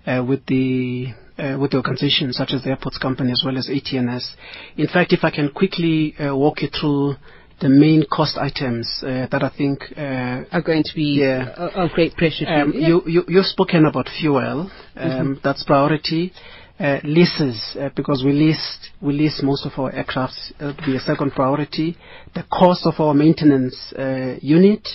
uh, 0.06 0.24
with 0.24 0.46
the 0.46 1.08
uh, 1.38 1.58
with 1.60 1.72
the 1.72 1.76
organizations 1.76 2.36
such 2.36 2.52
as 2.52 2.62
the 2.62 2.70
airports 2.70 2.98
company 2.98 3.30
as 3.30 3.42
well 3.44 3.58
as 3.58 3.68
ATNS. 3.68 4.34
In 4.76 4.86
fact, 4.86 5.12
if 5.12 5.22
I 5.22 5.30
can 5.30 5.50
quickly 5.50 6.14
uh, 6.18 6.34
walk 6.34 6.62
you 6.62 6.68
through 6.68 7.16
the 7.60 7.68
main 7.68 8.04
cost 8.10 8.36
items 8.36 9.02
uh, 9.02 9.26
that 9.30 9.42
I 9.42 9.50
think 9.56 9.80
uh, 9.96 10.44
are 10.52 10.62
going 10.62 10.82
to 10.84 10.94
be 10.94 11.20
yeah. 11.20 11.48
of 11.56 11.90
great 11.92 12.14
pressure. 12.14 12.46
Um, 12.46 12.72
yeah. 12.74 12.88
you, 12.88 13.02
you, 13.06 13.24
you've 13.28 13.46
spoken 13.46 13.86
about 13.86 14.08
fuel. 14.20 14.40
Um, 14.40 14.70
Mm-hmm. 14.96 15.32
That's 15.42 15.62
priority. 15.64 16.32
Uh, 16.78 16.98
leases, 17.04 17.74
uh, 17.80 17.88
because 17.96 18.22
we 18.22 18.32
lease 18.32 18.90
we 19.00 19.14
lease 19.14 19.40
most 19.42 19.64
of 19.64 19.72
our 19.78 19.90
aircraft, 19.94 20.34
uh, 20.60 20.74
to 20.74 20.82
be 20.84 20.94
a 20.94 21.00
second 21.00 21.30
priority. 21.30 21.96
The 22.34 22.42
cost 22.52 22.84
of 22.84 23.00
our 23.00 23.14
maintenance 23.14 23.94
uh, 23.98 24.36
unit, 24.42 24.86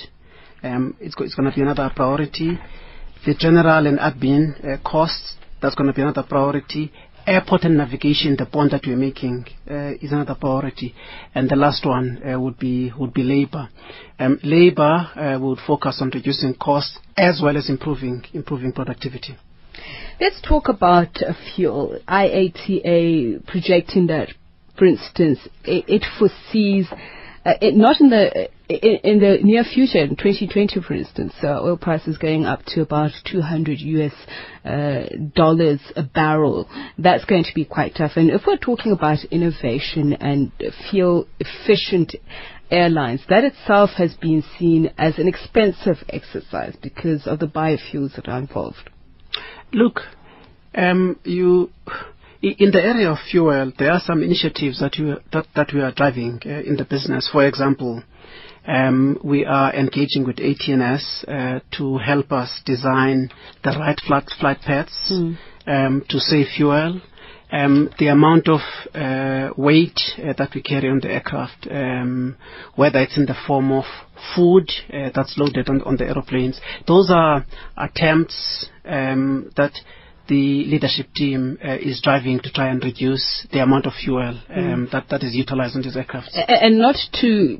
um, 0.61 0.95
it's, 1.00 1.15
go- 1.15 1.23
it's 1.25 1.33
going 1.33 1.50
to 1.50 1.55
be 1.55 1.63
another 1.63 1.91
priority. 1.95 2.59
The 3.25 3.33
general 3.33 3.88
and 3.88 3.97
admin 3.97 4.63
uh, 4.63 4.77
costs, 4.88 5.33
that's 5.59 5.73
going 5.73 5.88
to 5.88 5.93
be 5.93 6.03
another 6.03 6.21
priority. 6.21 6.91
Airport 7.25 7.63
and 7.63 7.77
navigation, 7.77 8.35
the 8.38 8.45
bond 8.45 8.71
that 8.71 8.81
we're 8.85 8.95
making, 8.95 9.45
uh, 9.67 9.93
is 10.00 10.11
another 10.11 10.35
priority. 10.39 10.93
And 11.33 11.50
the 11.50 11.55
last 11.55 11.83
one 11.83 12.21
uh, 12.23 12.39
would 12.39 12.59
be 12.59 12.91
would 12.95 13.13
be 13.13 13.23
labor. 13.23 13.69
Um, 14.19 14.39
labor 14.43 14.83
uh, 15.15 15.39
would 15.41 15.57
focus 15.65 15.97
on 16.00 16.11
reducing 16.13 16.53
costs 16.53 17.00
as 17.17 17.41
well 17.43 17.57
as 17.57 17.69
improving 17.69 18.23
improving 18.33 18.71
productivity. 18.71 19.35
Let's 20.22 20.40
talk 20.48 20.70
about 20.70 21.18
uh, 21.24 21.34
fuel. 21.56 21.98
IATA 22.08 23.44
projecting 23.48 24.06
that, 24.06 24.28
for 24.78 24.86
instance, 24.86 25.40
it, 25.63 25.86
it 25.88 26.06
foresees, 26.20 26.86
uh, 27.44 27.54
it, 27.60 27.75
not 27.75 28.00
in 28.00 28.12
the 28.12 28.48
in, 28.70 29.00
in 29.04 29.20
the 29.20 29.40
near 29.42 29.63
future, 29.63 29.98
in 29.98 30.10
2020, 30.10 30.80
for 30.82 30.94
instance, 30.94 31.34
uh, 31.42 31.60
oil 31.63 31.75
prices 31.75 32.20
going 32.20 32.46
up 32.46 32.63
to 32.68 32.82
about 32.82 33.10
200 33.32 33.80
US 33.80 34.13
uh, 34.63 35.06
dollars 35.36 35.80
a 35.96 36.04
barrel. 36.04 36.70
That's 37.00 37.25
going 37.25 37.46
to 37.46 37.56
be 37.56 37.66
quite 37.66 37.96
tough. 37.96 38.12
And 38.16 38.30
if 38.30 38.44
we're 38.46 38.58
talking 38.58 38.92
about 38.92 39.24
innovation 39.32 40.13
and 40.13 40.51
fuel 40.92 41.28
efficient 41.40 42.13
airlines, 42.70 43.24
that 43.30 43.44
itself 43.44 43.90
has 43.98 44.13
been 44.13 44.44
seen 44.60 44.94
as 45.00 45.18
an 45.18 45.28
expensive 45.28 45.98
exercise 46.10 46.75
because 46.80 47.25
of 47.25 47.40
the 47.40 47.48
biofuels 47.48 48.16
that 48.18 48.28
are 48.28 48.38
involved. 48.38 48.92
Look, 49.74 50.01
um, 50.75 51.18
you 51.24 51.70
i- 52.44 52.56
in 52.60 52.72
the 52.72 52.84
area 52.84 53.10
of 53.12 53.20
fuel, 53.20 53.72
there 53.78 53.92
are 53.92 54.01
some 54.01 54.22
initiatives 54.24 54.80
that 54.80 54.98
you 54.98 55.18
that, 55.32 55.46
that 55.56 55.74
we 55.74 55.82
are 55.82 55.92
driving 55.92 56.42
uh, 56.46 56.50
in 56.50 56.75
the 56.75 56.86
business. 56.86 57.30
For 57.32 57.46
example, 57.46 58.04
um, 58.68 59.18
we 59.24 59.46
are 59.46 59.74
engaging 59.74 60.25
with 60.25 60.38
ATNS 60.38 61.04
uh, 61.28 61.60
to 61.78 61.98
help 61.98 62.32
us 62.32 62.62
design 62.66 63.30
the 63.63 63.72
right 63.72 64.00
flight, 64.06 64.25
flight 64.40 64.60
paths 64.62 65.12
um, 65.68 66.04
to 66.10 66.20
save 66.20 66.48
fuel. 66.56 67.01
Um, 67.51 67.89
the 68.00 68.08
amount 68.08 68.48
of 68.48 68.62
uh, 68.96 69.53
weight 69.58 70.00
uh, 70.17 70.34
that 70.38 70.51
we 70.55 70.62
carry 70.62 70.89
on 70.89 71.01
the 71.01 71.12
aircraft, 71.12 71.67
um, 71.70 72.38
whether 72.75 73.00
it's 73.00 73.17
in 73.17 73.25
the 73.25 73.36
form 73.46 73.72
of 73.74 73.84
food 74.36 74.70
uh, 74.93 75.10
that's 75.13 75.38
loaded 75.38 75.67
on, 75.67 75.81
on 75.81 75.98
the 75.98 76.05
aeroplanes, 76.05 76.62
those 76.88 77.10
are 77.10 77.46
attempts 77.75 78.70
um, 78.86 79.51
that 79.58 79.74
the 80.31 80.63
leadership 80.65 81.08
team 81.13 81.58
uh, 81.62 81.75
is 81.75 82.00
driving 82.01 82.39
to 82.39 82.50
try 82.51 82.70
and 82.70 82.81
reduce 82.86 83.46
the 83.51 83.60
amount 83.60 83.86
of 83.86 83.91
fuel 83.93 84.39
um, 84.50 84.88
that, 84.93 85.05
that 85.10 85.24
is 85.24 85.36
utilized 85.36 85.75
on 85.75 85.81
these 85.81 85.98
aircraft. 85.98 86.29
And 86.34 86.77
not 86.77 86.96
to 87.20 87.58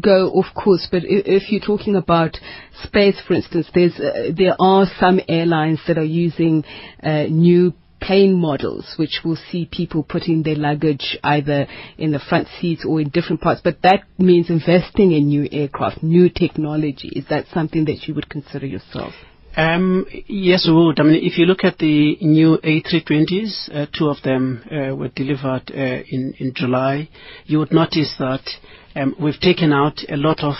go 0.00 0.28
off 0.30 0.54
course, 0.54 0.86
but 0.92 1.02
if 1.04 1.50
you're 1.50 1.60
talking 1.60 1.96
about 1.96 2.36
space, 2.84 3.20
for 3.26 3.34
instance, 3.34 3.66
there's 3.74 3.98
uh, 3.98 4.30
there 4.36 4.54
are 4.60 4.86
some 5.00 5.18
airlines 5.28 5.80
that 5.88 5.98
are 5.98 6.04
using 6.04 6.64
uh, 7.02 7.24
new 7.24 7.72
plane 8.00 8.34
models, 8.34 8.94
which 8.96 9.20
will 9.24 9.38
see 9.50 9.68
people 9.70 10.02
putting 10.02 10.42
their 10.42 10.56
luggage 10.56 11.18
either 11.22 11.66
in 11.96 12.12
the 12.12 12.18
front 12.18 12.48
seats 12.60 12.84
or 12.84 13.00
in 13.00 13.08
different 13.08 13.40
parts. 13.40 13.60
But 13.62 13.82
that 13.82 14.04
means 14.18 14.50
investing 14.50 15.12
in 15.12 15.28
new 15.28 15.48
aircraft, 15.50 16.02
new 16.02 16.28
technology. 16.28 17.08
Is 17.08 17.24
that 17.30 17.46
something 17.52 17.84
that 17.86 18.06
you 18.06 18.14
would 18.14 18.28
consider 18.28 18.66
yourself? 18.66 19.12
Um, 19.56 20.06
yes, 20.28 20.66
we 20.68 20.74
would. 20.74 21.00
I 21.00 21.02
mean, 21.02 21.24
if 21.24 21.36
you 21.36 21.44
look 21.44 21.64
at 21.64 21.78
the 21.78 22.16
new 22.20 22.58
A320s, 22.58 23.74
uh, 23.74 23.86
two 23.96 24.08
of 24.08 24.22
them 24.22 24.62
uh, 24.70 24.94
were 24.94 25.08
delivered 25.08 25.70
uh, 25.70 26.04
in, 26.08 26.34
in 26.38 26.52
July, 26.54 27.08
you 27.46 27.58
would 27.58 27.72
notice 27.72 28.14
that 28.18 28.48
um, 28.94 29.16
we've 29.20 29.40
taken 29.40 29.72
out 29.72 29.98
a 30.08 30.16
lot 30.16 30.44
of 30.44 30.54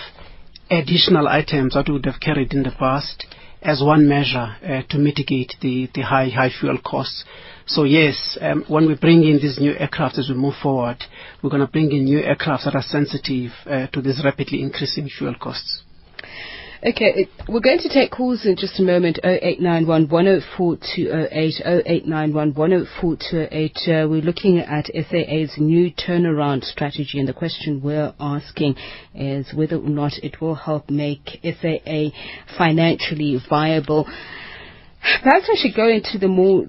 additional 0.70 1.28
items 1.28 1.74
that 1.74 1.88
would 1.88 2.06
have 2.06 2.20
carried 2.20 2.52
in 2.52 2.62
the 2.62 2.72
past 2.76 3.26
as 3.62 3.82
one 3.82 4.08
measure 4.08 4.56
uh, 4.62 4.82
to 4.88 4.98
mitigate 4.98 5.54
the, 5.60 5.88
high 6.02 6.50
fuel 6.60 6.78
costs. 6.84 7.24
So 7.66 7.84
yes, 7.84 8.38
um, 8.40 8.64
when 8.68 8.86
we 8.86 8.94
bring 8.94 9.24
in 9.24 9.38
these 9.38 9.58
new 9.58 9.72
aircraft 9.72 10.18
as 10.18 10.28
we 10.28 10.34
move 10.34 10.54
forward, 10.62 10.98
we're 11.42 11.50
going 11.50 11.66
to 11.66 11.70
bring 11.70 11.92
in 11.92 12.04
new 12.04 12.20
aircraft 12.20 12.64
that 12.64 12.74
are 12.74 12.82
sensitive 12.82 13.50
uh, 13.66 13.88
to 13.88 14.00
these 14.00 14.22
rapidly 14.24 14.62
increasing 14.62 15.08
fuel 15.08 15.34
costs. 15.40 15.82
Okay, 16.80 17.12
it, 17.16 17.28
we're 17.48 17.58
going 17.58 17.80
to 17.80 17.88
take 17.88 18.12
calls 18.12 18.46
in 18.46 18.54
just 18.54 18.78
a 18.78 18.84
moment. 18.84 19.18
0891 19.24 20.06
104 20.06 20.76
208, 20.94 21.54
0891 21.66 22.54
104 22.54 23.16
208. 23.16 23.76
Uh, 23.78 24.08
we're 24.08 24.22
looking 24.22 24.60
at 24.60 24.86
SAA's 24.86 25.58
new 25.58 25.90
turnaround 25.90 26.62
strategy, 26.62 27.18
and 27.18 27.26
the 27.26 27.32
question 27.32 27.80
we're 27.82 28.14
asking 28.20 28.76
is 29.12 29.52
whether 29.52 29.74
or 29.74 29.88
not 29.88 30.12
it 30.22 30.40
will 30.40 30.54
help 30.54 30.88
make 30.88 31.40
SAA 31.42 32.10
financially 32.56 33.40
viable. 33.50 34.06
Perhaps 35.00 35.48
I 35.50 35.56
should 35.56 35.74
go 35.74 35.88
into 35.88 36.18
the 36.18 36.28
more 36.28 36.66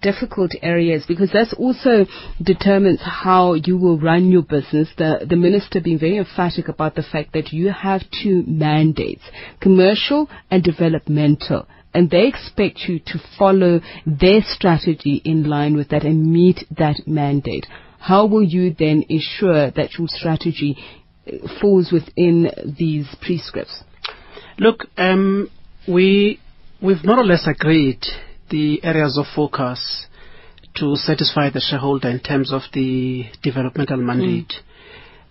difficult 0.00 0.52
areas 0.62 1.04
because 1.06 1.30
that 1.32 1.54
also 1.58 2.06
determines 2.42 3.00
how 3.02 3.54
you 3.54 3.76
will 3.76 3.98
run 3.98 4.30
your 4.30 4.42
business. 4.42 4.88
The 4.96 5.26
the 5.28 5.36
minister 5.36 5.80
being 5.80 5.98
very 5.98 6.18
emphatic 6.18 6.68
about 6.68 6.94
the 6.94 7.02
fact 7.02 7.32
that 7.34 7.52
you 7.52 7.70
have 7.70 8.02
two 8.22 8.44
mandates, 8.46 9.22
commercial 9.60 10.28
and 10.50 10.62
developmental. 10.62 11.66
And 11.92 12.10
they 12.10 12.26
expect 12.26 12.80
you 12.88 12.98
to 12.98 13.18
follow 13.38 13.80
their 14.04 14.40
strategy 14.42 15.22
in 15.24 15.44
line 15.44 15.76
with 15.76 15.90
that 15.90 16.02
and 16.02 16.32
meet 16.32 16.64
that 16.76 17.06
mandate. 17.06 17.66
How 18.00 18.26
will 18.26 18.42
you 18.42 18.74
then 18.76 19.04
ensure 19.08 19.70
that 19.70 19.96
your 19.96 20.08
strategy 20.08 20.76
uh, 21.26 21.48
falls 21.60 21.92
within 21.92 22.50
these 22.78 23.06
prescripts? 23.22 23.84
Look, 24.58 24.86
um, 24.98 25.50
we 25.86 26.40
we've 26.84 27.04
more 27.04 27.20
or 27.20 27.24
less 27.24 27.46
agreed 27.46 28.04
the 28.50 28.84
areas 28.84 29.16
of 29.16 29.24
focus 29.34 30.06
to 30.76 30.96
satisfy 30.96 31.48
the 31.48 31.60
shareholder 31.60 32.10
in 32.10 32.20
terms 32.20 32.52
of 32.52 32.60
the 32.74 33.24
developmental 33.42 33.96
mandate. 33.96 34.52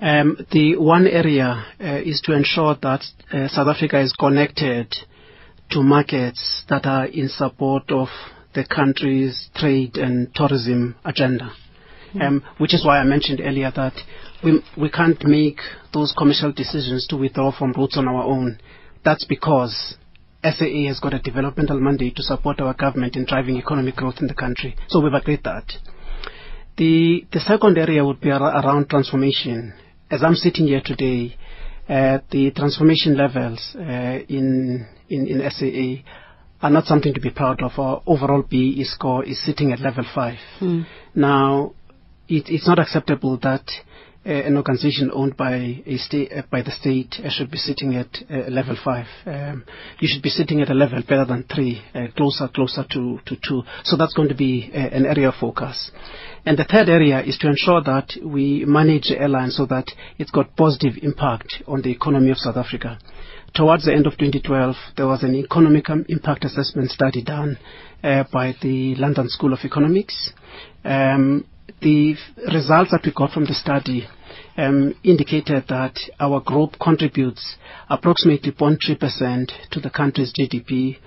Um, 0.01 0.37
the 0.51 0.77
one 0.77 1.05
area 1.05 1.65
uh, 1.79 2.01
is 2.03 2.21
to 2.25 2.33
ensure 2.33 2.75
that 2.81 3.03
uh, 3.31 3.47
South 3.49 3.67
Africa 3.67 4.01
is 4.01 4.13
connected 4.13 4.93
to 5.69 5.83
markets 5.83 6.63
that 6.69 6.85
are 6.85 7.05
in 7.05 7.29
support 7.29 7.83
of 7.91 8.07
the 8.55 8.65
country's 8.65 9.49
trade 9.55 9.95
and 9.97 10.33
tourism 10.33 10.95
agenda. 11.05 11.51
Um, 12.21 12.43
which 12.59 12.75
is 12.75 12.85
why 12.85 12.99
I 12.99 13.03
mentioned 13.05 13.41
earlier 13.43 13.71
that 13.75 13.93
we, 14.43 14.61
we 14.77 14.91
can't 14.91 15.23
make 15.25 15.57
those 15.95 16.13
commercial 16.15 16.51
decisions 16.51 17.07
to 17.07 17.17
withdraw 17.17 17.51
from 17.51 17.71
routes 17.71 17.97
on 17.97 18.07
our 18.07 18.23
own. 18.23 18.59
That's 19.03 19.25
because 19.25 19.95
SAA 20.43 20.87
has 20.87 20.99
got 20.99 21.13
a 21.13 21.19
developmental 21.19 21.79
mandate 21.79 22.15
to 22.17 22.23
support 22.23 22.59
our 22.59 22.73
government 22.73 23.15
in 23.15 23.25
driving 23.25 23.57
economic 23.57 23.95
growth 23.95 24.15
in 24.19 24.27
the 24.27 24.33
country. 24.33 24.75
So 24.89 24.99
we've 24.99 25.13
agreed 25.13 25.43
that. 25.43 25.71
The, 26.77 27.25
the 27.31 27.39
second 27.39 27.77
area 27.77 28.03
would 28.03 28.19
be 28.19 28.31
ar- 28.31 28.41
around 28.41 28.89
transformation. 28.89 29.73
As 30.11 30.23
I'm 30.23 30.35
sitting 30.35 30.67
here 30.67 30.81
today, 30.83 31.35
uh, 31.87 32.19
the 32.31 32.51
transformation 32.51 33.15
levels 33.17 33.75
uh, 33.75 33.81
in, 34.27 34.87
in, 35.09 35.27
in 35.27 35.49
SAA 35.51 36.03
are 36.65 36.69
not 36.71 36.85
something 36.85 37.13
to 37.13 37.19
be 37.19 37.29
proud 37.29 37.61
of. 37.61 37.71
Our 37.77 38.01
overall 38.05 38.41
BE 38.41 38.83
score 38.85 39.23
is 39.23 39.43
sitting 39.45 39.71
at 39.71 39.79
level 39.79 40.05
5. 40.13 40.37
Now, 41.15 41.73
it, 42.27 42.45
it's 42.47 42.67
not 42.67 42.79
acceptable 42.79 43.37
that 43.43 43.65
an 44.25 44.55
organization 44.55 45.11
owned 45.13 45.35
by 45.35 45.83
a 45.85 45.97
state 45.97 46.31
uh, 46.31 46.41
by 46.49 46.61
the 46.61 46.71
state 46.71 47.15
uh, 47.23 47.29
should 47.29 47.51
be 47.51 47.57
sitting 47.57 47.95
at 47.95 48.07
uh, 48.29 48.49
level 48.49 48.77
five. 48.83 49.05
Um, 49.25 49.65
you 49.99 50.07
should 50.07 50.23
be 50.23 50.29
sitting 50.29 50.61
at 50.61 50.69
a 50.69 50.73
level 50.73 51.01
better 51.01 51.25
than 51.25 51.43
three, 51.53 51.81
uh, 51.93 52.07
closer 52.15 52.47
closer 52.47 52.85
to, 52.91 53.19
to 53.25 53.35
two. 53.35 53.63
So 53.83 53.97
that's 53.97 54.13
going 54.13 54.29
to 54.29 54.35
be 54.35 54.71
uh, 54.73 54.77
an 54.77 55.05
area 55.05 55.29
of 55.29 55.35
focus. 55.39 55.91
And 56.45 56.57
the 56.57 56.65
third 56.65 56.89
area 56.89 57.21
is 57.21 57.37
to 57.39 57.47
ensure 57.47 57.81
that 57.83 58.13
we 58.23 58.65
manage 58.65 59.09
the 59.09 59.19
airline 59.19 59.51
so 59.51 59.65
that 59.67 59.85
it's 60.17 60.31
got 60.31 60.55
positive 60.55 60.93
impact 61.01 61.63
on 61.67 61.81
the 61.81 61.91
economy 61.91 62.31
of 62.31 62.37
South 62.37 62.57
Africa. 62.57 62.99
Towards 63.53 63.85
the 63.85 63.93
end 63.93 64.07
of 64.07 64.13
2012, 64.13 64.75
there 64.97 65.07
was 65.07 65.23
an 65.23 65.35
economic 65.35 65.89
um, 65.89 66.05
impact 66.09 66.43
assessment 66.43 66.91
study 66.91 67.23
done 67.23 67.57
uh, 68.03 68.23
by 68.31 68.55
the 68.61 68.95
London 68.95 69.29
School 69.29 69.53
of 69.53 69.59
Economics. 69.63 70.33
Um, 70.83 71.45
the 71.81 72.15
results 72.53 72.91
that 72.91 73.01
we 73.05 73.11
got 73.13 73.31
from 73.31 73.45
the 73.45 73.53
study 73.53 74.07
um, 74.57 74.95
indicated 75.03 75.65
that 75.69 75.97
our 76.19 76.39
group 76.39 76.75
contributes 76.81 77.55
approximately 77.89 78.51
0.3% 78.51 79.51
to 79.71 79.79
the 79.79 79.89
country's 79.89 80.33
GDP 80.33 80.97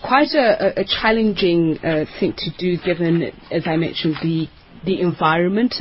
quite 0.00 0.32
a, 0.34 0.78
a 0.78 0.84
challenging 0.84 1.76
uh, 1.78 2.04
thing 2.20 2.34
to 2.38 2.50
do 2.56 2.76
given, 2.84 3.32
as 3.50 3.64
I 3.66 3.74
mentioned, 3.76 4.14
the 4.22 4.46
the 4.84 5.00
environment. 5.00 5.74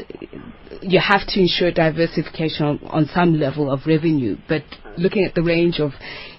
You 0.82 1.00
have 1.00 1.28
to 1.28 1.40
ensure 1.40 1.72
diversification 1.72 2.66
on, 2.66 2.80
on 2.86 3.06
some 3.14 3.40
level 3.40 3.70
of 3.72 3.82
revenue, 3.86 4.38
but 4.50 4.64
looking 4.98 5.24
at 5.24 5.36
the 5.36 5.44
range 5.44 5.80
of 5.80 5.92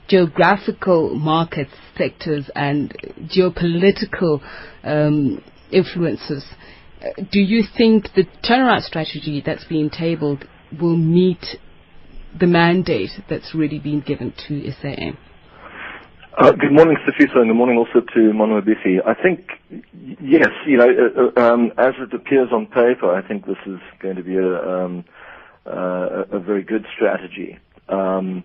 geographical 0.09 1.15
markets, 1.15 1.71
sectors, 1.97 2.51
and 2.55 2.93
geopolitical 3.27 4.41
um, 4.83 5.43
influences, 5.71 6.45
uh, 7.01 7.23
do 7.31 7.41
you 7.41 7.63
think 7.77 8.09
the 8.17 8.25
turnaround 8.43 8.83
strategy 8.83 9.43
that's 9.45 9.65
being 9.65 9.91
tabled 9.91 10.45
will 10.81 10.97
meet 10.97 11.45
the 12.39 12.47
mandate 12.47 13.11
that's 13.29 13.55
really 13.55 13.79
been 13.79 14.01
given 14.01 14.33
to 14.49 14.71
SAA? 14.73 15.17
Uh, 16.37 16.53
good 16.53 16.73
morning, 16.73 16.97
Sifiso, 17.05 17.39
and 17.39 17.49
good 17.49 17.57
morning 17.57 17.77
also 17.77 18.01
to 18.15 18.33
Monwabisi. 18.33 18.99
I 19.05 19.15
think, 19.21 19.49
yes, 20.23 20.49
you 20.67 20.77
know, 20.77 20.87
uh, 20.87 21.41
uh, 21.41 21.53
um, 21.53 21.73
as 21.79 21.95
it 21.99 22.15
appears 22.15 22.51
on 22.53 22.67
paper, 22.67 23.13
I 23.13 23.27
think 23.27 23.45
this 23.45 23.57
is 23.67 23.81
going 24.01 24.17
to 24.17 24.23
be 24.23 24.37
a, 24.37 24.85
um, 24.85 25.05
uh, 25.67 26.25
a 26.31 26.39
very 26.39 26.63
good 26.63 26.87
strategy. 26.95 27.59
Um, 27.89 28.45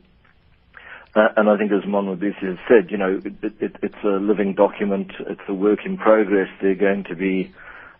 and 1.16 1.50
I 1.50 1.58
think 1.58 1.72
as 1.72 1.84
Monwabisi 1.84 2.42
has 2.42 2.58
said, 2.68 2.90
you 2.90 2.98
know, 2.98 3.22
it, 3.24 3.54
it, 3.62 3.76
it's 3.82 4.04
a 4.04 4.20
living 4.20 4.54
document, 4.56 5.12
it's 5.20 5.42
a 5.48 5.54
work 5.54 5.80
in 5.86 5.98
progress. 5.98 6.50
There 6.62 6.72
are 6.72 6.76
going 6.76 7.04
to 7.06 7.16
be 7.16 7.54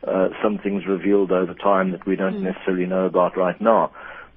uh, 0.08 0.30
some 0.42 0.58
things 0.58 0.84
revealed 0.88 1.32
over 1.32 1.54
time 1.54 1.92
that 1.92 2.06
we 2.08 2.16
don't 2.16 2.38
mm. 2.38 2.42
necessarily 2.42 2.86
know 2.86 3.06
about 3.06 3.38
right 3.38 3.60
now. 3.62 3.92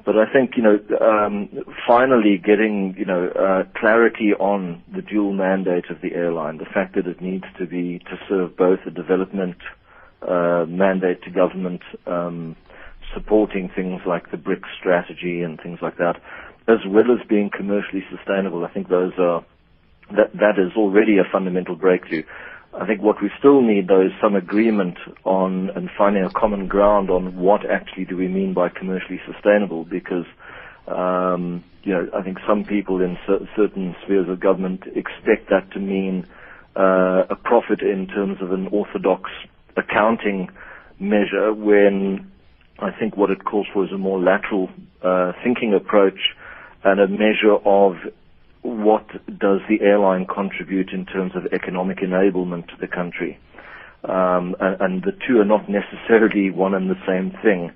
But 0.04 0.16
I 0.16 0.32
think, 0.32 0.52
you 0.56 0.62
know, 0.62 0.78
um, 1.00 1.48
finally 1.86 2.38
getting, 2.38 2.94
you 2.96 3.04
know, 3.04 3.28
uh, 3.28 3.64
clarity 3.76 4.32
on 4.38 4.82
the 4.94 5.02
dual 5.02 5.32
mandate 5.32 5.90
of 5.90 6.00
the 6.00 6.14
airline, 6.14 6.58
the 6.58 6.64
fact 6.64 6.94
that 6.94 7.08
it 7.08 7.20
needs 7.20 7.44
to 7.58 7.66
be 7.66 7.98
to 7.98 8.16
serve 8.28 8.56
both 8.56 8.78
a 8.86 8.90
development 8.90 9.56
uh, 10.22 10.64
mandate 10.68 11.22
to 11.22 11.30
government, 11.30 11.82
um, 12.06 12.54
supporting 13.14 13.68
things 13.74 14.02
like 14.06 14.30
the 14.30 14.36
BRICS 14.36 14.68
strategy 14.78 15.42
and 15.42 15.60
things 15.60 15.80
like 15.82 15.96
that, 15.96 16.20
as 16.68 16.78
well 16.86 17.12
as 17.12 17.26
being 17.28 17.50
commercially 17.50 18.04
sustainable. 18.10 18.64
I 18.64 18.68
think 18.68 18.88
those 18.88 19.12
are 19.18 19.44
that 20.10 20.32
that 20.34 20.58
is 20.58 20.76
already 20.76 21.18
a 21.18 21.24
fundamental 21.30 21.74
breakthrough. 21.74 22.22
I 22.78 22.86
think 22.86 23.00
what 23.00 23.22
we 23.22 23.30
still 23.38 23.62
need, 23.62 23.88
though, 23.88 24.02
is 24.02 24.12
some 24.20 24.34
agreement 24.34 24.98
on 25.24 25.70
and 25.70 25.88
finding 25.96 26.24
a 26.24 26.30
common 26.30 26.68
ground 26.68 27.10
on 27.10 27.36
what 27.36 27.68
actually 27.68 28.04
do 28.04 28.16
we 28.16 28.28
mean 28.28 28.52
by 28.52 28.68
commercially 28.68 29.20
sustainable, 29.26 29.84
because 29.84 30.26
um, 30.86 31.64
you 31.82 31.92
know 31.92 32.08
I 32.14 32.22
think 32.22 32.38
some 32.46 32.64
people 32.64 33.00
in 33.00 33.16
cer- 33.26 33.48
certain 33.56 33.96
spheres 34.04 34.28
of 34.28 34.40
government 34.40 34.82
expect 34.94 35.48
that 35.50 35.70
to 35.72 35.80
mean 35.80 36.26
uh, 36.76 37.24
a 37.30 37.36
profit 37.36 37.80
in 37.80 38.06
terms 38.06 38.42
of 38.42 38.52
an 38.52 38.68
orthodox 38.68 39.30
accounting 39.76 40.50
measure, 40.98 41.52
when 41.52 42.30
I 42.78 42.90
think 42.90 43.16
what 43.16 43.30
it 43.30 43.44
calls 43.44 43.66
for 43.72 43.84
is 43.84 43.92
a 43.92 43.98
more 43.98 44.20
lateral 44.20 44.68
uh, 45.02 45.32
thinking 45.42 45.74
approach 45.74 46.18
and 46.86 47.00
a 47.00 47.08
measure 47.08 47.56
of 47.64 47.96
what 48.62 49.08
does 49.38 49.60
the 49.68 49.80
airline 49.80 50.24
contribute 50.24 50.90
in 50.90 51.04
terms 51.04 51.32
of 51.34 51.44
economic 51.52 51.98
enablement 51.98 52.68
to 52.68 52.76
the 52.80 52.86
country? 52.86 53.38
Um, 54.04 54.54
and, 54.60 54.80
and, 54.80 55.02
the 55.02 55.10
two 55.26 55.40
are 55.40 55.44
not 55.44 55.68
necessarily 55.68 56.50
one 56.50 56.74
and 56.74 56.88
the 56.88 57.00
same 57.04 57.32
thing. 57.42 57.72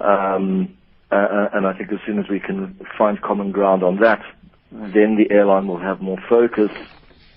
Um, 0.00 0.74
uh, 1.12 1.48
and 1.52 1.66
I 1.66 1.76
think 1.76 1.92
as 1.92 1.98
soon 2.06 2.18
as 2.18 2.30
we 2.30 2.40
can 2.40 2.80
find 2.96 3.20
common 3.20 3.52
ground 3.52 3.82
on 3.82 4.00
that, 4.00 4.24
then 4.72 5.16
the 5.16 5.30
airline 5.30 5.68
will 5.68 5.78
have 5.78 6.00
more 6.00 6.18
focus. 6.26 6.70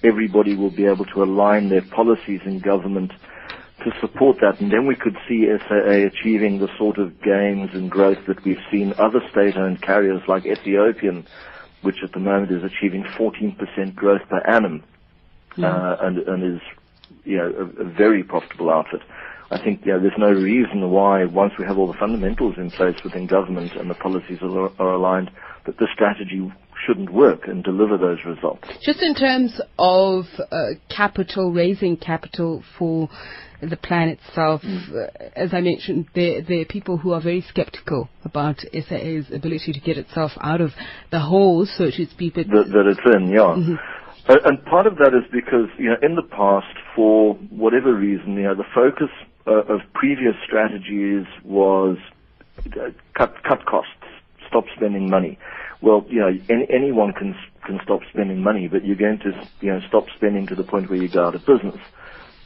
Everybody 0.03 0.55
will 0.55 0.71
be 0.71 0.85
able 0.85 1.05
to 1.05 1.21
align 1.21 1.67
their 1.67 1.81
policies 1.81 2.39
in 2.45 2.59
government 2.59 3.11
to 3.83 3.91
support 4.01 4.37
that, 4.41 4.59
and 4.59 4.71
then 4.71 4.87
we 4.87 4.95
could 4.95 5.17
see 5.27 5.47
SAA 5.67 6.07
achieving 6.07 6.59
the 6.59 6.69
sort 6.77 6.97
of 6.97 7.21
gains 7.21 7.69
and 7.73 7.89
growth 7.89 8.19
that 8.27 8.43
we've 8.43 8.61
seen 8.71 8.93
other 8.97 9.21
state-owned 9.31 9.81
carriers 9.81 10.21
like 10.27 10.45
Ethiopian 10.45 11.25
which 11.81 11.97
at 12.03 12.11
the 12.11 12.19
moment 12.19 12.51
is 12.51 12.63
achieving 12.63 13.03
14% 13.03 13.95
growth 13.95 14.21
per 14.29 14.39
annum, 14.39 14.83
yeah. 15.55 15.73
uh, 15.73 15.97
and, 16.01 16.17
and 16.17 16.55
is 16.55 16.61
you 17.23 17.37
know 17.37 17.53
a, 17.57 17.81
a, 17.81 17.85
very 17.85 18.23
profitable 18.23 18.69
outfit. 18.69 19.01
I 19.51 19.57
think 19.57 19.85
you 19.85 19.93
know, 19.93 19.99
there's 19.99 20.17
no 20.17 20.31
reason 20.31 20.89
why 20.91 21.25
once 21.25 21.53
we 21.57 21.65
have 21.65 21.77
all 21.77 21.87
the 21.87 21.97
fundamentals 21.97 22.55
in 22.57 22.69
place 22.69 22.97
within 23.03 23.27
government 23.27 23.73
and 23.75 23.89
the 23.89 23.95
policies 23.95 24.39
are, 24.41 24.71
are 24.79 24.93
aligned 24.93 25.31
that 25.65 25.77
the 25.77 25.87
strategy 25.93 26.51
shouldn't 26.85 27.11
work 27.11 27.47
and 27.47 27.63
deliver 27.63 27.97
those 27.97 28.19
results. 28.25 28.67
Just 28.81 29.01
in 29.01 29.15
terms 29.15 29.59
of 29.77 30.25
uh, 30.51 30.71
capital, 30.95 31.51
raising 31.51 31.97
capital 31.97 32.63
for 32.77 33.09
the 33.61 33.77
plan 33.77 34.09
itself, 34.09 34.61
mm. 34.61 34.89
uh, 34.91 35.29
as 35.35 35.53
I 35.53 35.61
mentioned, 35.61 36.07
there, 36.15 36.41
there, 36.41 36.61
are 36.61 36.65
people 36.65 36.97
who 36.97 37.11
are 37.11 37.21
very 37.21 37.41
skeptical 37.41 38.09
about 38.23 38.59
SAA's 38.71 39.31
ability 39.33 39.73
to 39.73 39.79
get 39.79 39.97
itself 39.97 40.31
out 40.41 40.61
of 40.61 40.71
the 41.11 41.19
hole, 41.19 41.65
so 41.65 41.85
to 41.85 42.05
speak. 42.05 42.35
That, 42.35 42.47
that 42.47 42.85
it's 42.87 43.15
in, 43.15 43.29
yeah. 43.29 43.39
Mm-hmm. 43.39 43.75
Uh, 44.29 44.35
and 44.45 44.63
part 44.65 44.85
of 44.85 44.97
that 44.97 45.13
is 45.13 45.23
because, 45.31 45.69
you 45.77 45.89
know, 45.89 45.95
in 46.01 46.15
the 46.15 46.21
past, 46.21 46.77
for 46.95 47.33
whatever 47.49 47.93
reason, 47.93 48.35
you 48.35 48.43
know, 48.43 48.55
the 48.55 48.67
focus 48.75 49.09
uh, 49.47 49.73
of 49.73 49.81
previous 49.93 50.35
strategies 50.45 51.25
was 51.43 51.97
uh, 52.59 52.91
cut, 53.17 53.33
cut 53.43 53.65
costs, 53.65 53.91
stop 54.47 54.65
spending 54.75 55.09
money. 55.09 55.37
Well, 55.81 56.05
you 56.09 56.19
know, 56.21 56.31
any, 56.49 56.67
anyone 56.73 57.13
can 57.13 57.35
can 57.65 57.79
stop 57.83 58.01
spending 58.13 58.41
money, 58.43 58.67
but 58.71 58.85
you're 58.85 58.97
going 58.97 59.19
to, 59.19 59.31
you 59.61 59.71
know, 59.73 59.79
stop 59.89 60.05
spending 60.17 60.47
to 60.47 60.55
the 60.55 60.63
point 60.63 60.89
where 60.89 60.99
you 60.99 61.09
go 61.09 61.27
out 61.27 61.35
of 61.35 61.45
business. 61.45 61.79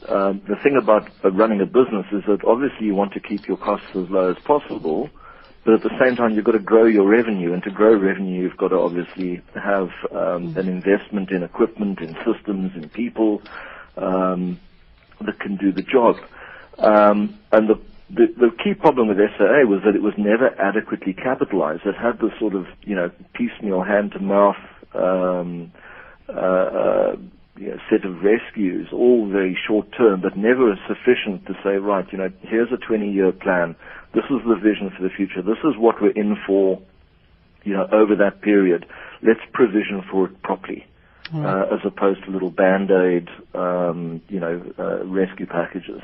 Um, 0.10 0.42
the 0.50 0.58
thing 0.64 0.80
about 0.82 1.10
uh, 1.24 1.32
running 1.32 1.62
a 1.62 1.66
business 1.66 2.06
is 2.12 2.24
that 2.28 2.44
obviously 2.48 2.88
you 2.88 2.96
want 2.96 3.14
to 3.14 3.22
keep 3.22 3.48
your 3.48 3.58
costs 3.58 3.88
as 3.96 4.10
low 4.12 4.32
as 4.32 4.38
possible, 4.46 5.10
but 5.66 5.76
at 5.76 5.84
the 5.84 5.96
same 6.02 6.16
time 6.18 6.36
you've 6.36 6.46
got 6.46 6.60
to 6.60 6.66
grow 6.66 6.88
your 6.88 7.08
revenue, 7.10 7.54
and 7.54 7.64
to 7.64 7.72
grow 7.72 7.96
revenue 7.98 8.44
you've 8.44 8.58
got 8.58 8.70
to 8.70 8.78
obviously 8.78 9.42
have 9.56 9.90
um, 10.12 10.54
an 10.58 10.68
investment 10.68 11.32
in 11.32 11.44
equipment, 11.44 12.00
in 12.02 12.16
systems, 12.28 12.72
in 12.76 12.90
people 12.90 13.42
um, 13.98 14.60
that 15.26 15.40
can 15.40 15.58
do 15.58 15.72
the 15.74 15.84
job. 15.84 16.18
Um, 16.80 17.40
and 17.52 17.70
the, 17.70 17.76
the, 18.10 18.28
the 18.38 18.52
key 18.64 18.74
problem 18.74 19.08
with 19.08 19.18
SAA 19.18 19.66
was 19.66 19.82
that 19.86 19.96
it 19.96 20.02
was 20.02 20.14
never 20.18 20.50
adequately 20.60 21.14
capitalized. 21.14 21.82
It 21.86 21.96
had 21.96 22.20
this 22.20 22.38
sort 22.40 22.56
of 22.56 22.66
you 22.84 22.96
know 22.96 23.12
piecemeal 23.34 23.84
hand 23.84 24.12
to 24.14 24.20
mouth. 24.20 24.56
Um, 24.94 25.72
uh, 26.30 26.40
uh, 26.40 27.16
you 27.58 27.68
know, 27.68 27.78
set 27.90 28.04
of 28.06 28.24
rescues, 28.24 28.88
all 28.92 29.30
very 29.30 29.58
short 29.68 29.88
term, 29.96 30.22
but 30.22 30.36
never 30.36 30.74
sufficient 30.88 31.46
to 31.46 31.54
say, 31.64 31.78
right, 31.78 32.06
you 32.12 32.18
know, 32.18 32.32
here's 32.42 32.72
a 32.72 32.78
20 32.78 33.12
year 33.12 33.32
plan. 33.32 33.76
This 34.14 34.24
is 34.26 34.42
the 34.48 34.56
vision 34.56 34.92
for 34.96 35.04
the 35.04 35.10
future. 35.10 35.42
This 35.42 35.60
is 35.64 35.78
what 35.78 36.02
we're 36.02 36.12
in 36.12 36.36
for, 36.48 36.82
you 37.64 37.74
know, 37.74 37.88
over 37.92 38.16
that 38.16 38.42
period. 38.42 38.86
Let's 39.22 39.42
provision 39.54 40.04
for 40.10 40.26
it 40.28 40.42
properly. 40.42 40.86
Uh, 41.34 41.66
as 41.74 41.80
opposed 41.84 42.24
to 42.26 42.30
little 42.30 42.52
band-aid, 42.52 43.28
um, 43.56 44.22
you 44.30 44.40
know, 44.40 44.62
uh, 44.78 45.04
rescue 45.06 45.48
packages. 45.48 46.02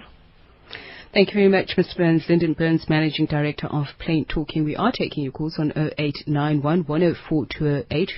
Thank 1.12 1.30
you 1.30 1.34
very 1.34 1.48
much, 1.48 1.76
Mr. 1.76 1.98
Burns. 1.98 2.26
Lyndon 2.30 2.54
Burns, 2.54 2.88
Managing 2.88 3.26
Director 3.26 3.66
of 3.66 3.88
Plane 3.98 4.26
Talking. 4.26 4.64
We 4.64 4.76
are 4.76 4.92
taking 4.92 5.24
your 5.24 5.32
calls 5.32 5.58
on 5.58 5.72
0891 5.72 6.84
104 6.84 7.46
208. 7.48 8.12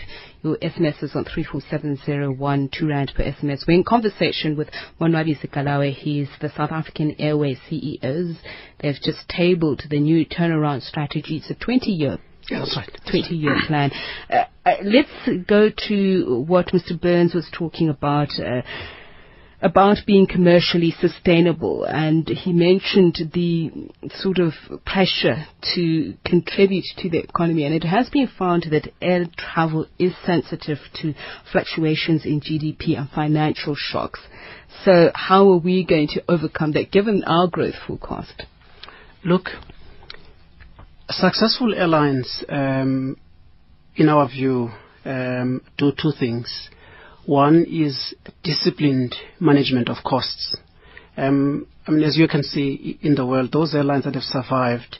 Your 0.43 0.57
SMS 0.57 1.01
is 1.01 1.15
on 1.15 1.23
34701, 1.23 2.69
2 2.77 2.87
rand 2.89 3.13
per 3.15 3.23
SMS. 3.23 3.65
We're 3.65 3.75
in 3.75 3.85
conversation 3.85 4.57
with 4.57 4.67
Monwabisi 4.99 5.49
Kalawe. 5.49 5.93
He's 5.93 6.27
the 6.41 6.49
South 6.49 6.73
African 6.73 7.15
Airways 7.17 7.59
CEOs. 7.69 8.35
They've 8.81 9.01
just 9.01 9.29
tabled 9.29 9.83
the 9.89 10.01
new 10.01 10.25
turnaround 10.25 10.81
strategy. 10.81 11.37
It's 11.37 11.49
a 11.49 11.55
20 11.55 11.91
year 11.91 12.17
that's 12.49 12.75
right. 12.75 12.89
20 13.09 13.35
year 13.35 13.55
plan. 13.67 13.91
Uh, 14.29 14.43
uh, 14.65 14.71
let's 14.83 15.47
go 15.47 15.69
to 15.87 16.43
what 16.45 16.67
Mr. 16.73 16.99
Burns 16.99 17.33
was 17.33 17.47
talking 17.57 17.87
about. 17.87 18.29
Uh, 18.37 18.63
about 19.61 19.97
being 20.07 20.25
commercially 20.25 20.91
sustainable, 20.99 21.83
and 21.83 22.27
he 22.27 22.51
mentioned 22.51 23.17
the 23.33 23.71
sort 24.15 24.39
of 24.39 24.53
pressure 24.85 25.45
to 25.75 26.15
contribute 26.25 26.85
to 26.97 27.09
the 27.09 27.19
economy. 27.19 27.63
And 27.65 27.75
it 27.75 27.83
has 27.83 28.09
been 28.09 28.27
found 28.27 28.65
that 28.71 28.91
air 29.01 29.25
travel 29.37 29.85
is 29.99 30.13
sensitive 30.25 30.79
to 31.01 31.13
fluctuations 31.51 32.25
in 32.25 32.41
GDP 32.41 32.97
and 32.97 33.09
financial 33.09 33.75
shocks. 33.75 34.19
So, 34.83 35.11
how 35.13 35.47
are 35.51 35.57
we 35.57 35.85
going 35.85 36.07
to 36.09 36.23
overcome 36.27 36.71
that 36.71 36.91
given 36.91 37.23
our 37.25 37.47
growth 37.47 37.75
forecast? 37.85 38.43
Look, 39.23 39.49
successful 41.09 41.75
airlines, 41.75 42.43
um, 42.49 43.15
in 43.95 44.09
our 44.09 44.27
view, 44.27 44.71
um, 45.05 45.61
do 45.77 45.91
two 45.91 46.13
things. 46.19 46.69
One 47.25 47.65
is 47.69 48.13
disciplined 48.43 49.15
management 49.39 49.89
of 49.89 49.97
costs. 50.03 50.55
Um, 51.17 51.67
I 51.87 51.91
mean, 51.91 52.03
as 52.03 52.17
you 52.17 52.27
can 52.27 52.43
see 52.43 52.97
in 53.01 53.15
the 53.15 53.25
world, 53.25 53.51
those 53.51 53.75
airlines 53.75 54.05
that 54.05 54.15
have 54.15 54.23
survived 54.23 54.97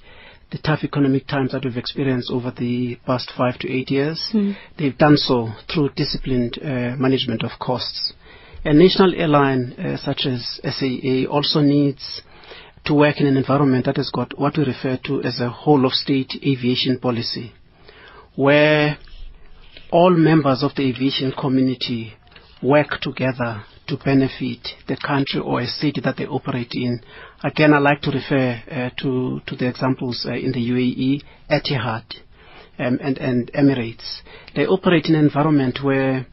the 0.52 0.58
tough 0.58 0.84
economic 0.84 1.28
times 1.28 1.54
that 1.54 1.64
we've 1.64 1.78
experienced 1.78 2.30
over 2.30 2.52
the 2.52 2.98
past 3.06 3.32
five 3.38 3.58
to 3.60 3.72
eight 3.72 3.90
years, 3.90 4.32
mm. 4.34 4.56
they've 4.78 4.98
done 4.98 5.16
so 5.16 5.50
through 5.74 5.90
disciplined 5.96 6.60
uh, 6.62 6.96
management 6.98 7.44
of 7.44 7.52
costs. 7.60 8.14
A 8.66 8.74
national 8.74 9.16
airline 9.16 9.74
uh, 9.74 9.98
such 9.98 10.26
as 10.26 10.60
SAA 10.64 11.26
also 11.32 11.62
needs 11.62 12.22
to 12.86 12.94
work 12.94 13.20
in 13.20 13.28
an 13.28 13.38
environment 13.38 13.86
that 13.86 13.98
has 13.98 14.12
got 14.14 14.38
what 14.38 14.58
we 14.58 14.66
refer 14.66 15.00
to 15.06 15.24
as 15.24 15.40
a 15.40 15.50
whole 15.50 15.86
of 15.86 15.94
state 15.94 16.34
aviation 16.46 17.00
policy, 17.00 17.54
where 18.36 18.98
all 19.92 20.12
members 20.12 20.64
of 20.64 20.74
the 20.76 20.90
aviation 20.90 21.34
community 21.34 22.14
work 22.64 23.00
together 23.02 23.64
to 23.88 23.98
benefit 23.98 24.68
the 24.88 24.96
country 24.96 25.40
or 25.40 25.60
a 25.60 25.68
city 25.68 26.00
that 26.02 26.16
they 26.18 26.26
operate 26.26 26.72
in. 26.74 27.02
Again, 27.44 27.74
I 27.74 27.80
like 27.80 28.02
to 28.04 28.12
refer 28.12 28.62
uh, 28.72 28.90
to, 29.02 29.42
to 29.46 29.56
the 29.56 29.68
examples 29.68 30.26
uh, 30.28 30.34
in 30.34 30.52
the 30.54 30.70
UAE, 30.70 31.24
Etihad 31.50 32.06
um, 32.80 33.00
and, 33.02 33.18
and 33.18 33.52
Emirates. 33.54 34.22
They 34.56 34.66
operate 34.66 35.08
in 35.08 35.16
an 35.16 35.26
environment 35.26 35.80
where 35.84 36.26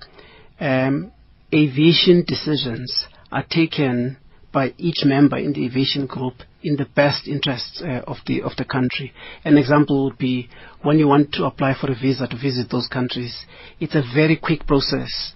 um, 0.60 1.10
aviation 1.52 2.24
decisions 2.26 3.06
are 3.32 3.44
taken 3.48 4.18
by 4.52 4.74
each 4.78 5.04
member 5.04 5.36
in 5.36 5.52
the 5.52 5.66
aviation 5.66 6.06
group 6.06 6.34
in 6.62 6.76
the 6.76 6.86
best 6.86 7.28
interests 7.28 7.82
uh, 7.82 8.02
of 8.06 8.16
the 8.26 8.42
of 8.42 8.52
the 8.56 8.64
country. 8.64 9.12
An 9.44 9.58
example 9.58 10.04
would 10.04 10.18
be 10.18 10.48
when 10.82 10.98
you 10.98 11.08
want 11.08 11.32
to 11.32 11.44
apply 11.44 11.74
for 11.78 11.90
a 11.90 11.94
visa 11.94 12.26
to 12.26 12.36
visit 12.36 12.70
those 12.70 12.88
countries. 12.88 13.44
It's 13.78 13.94
a 13.94 14.02
very 14.14 14.36
quick 14.36 14.66
process. 14.66 15.34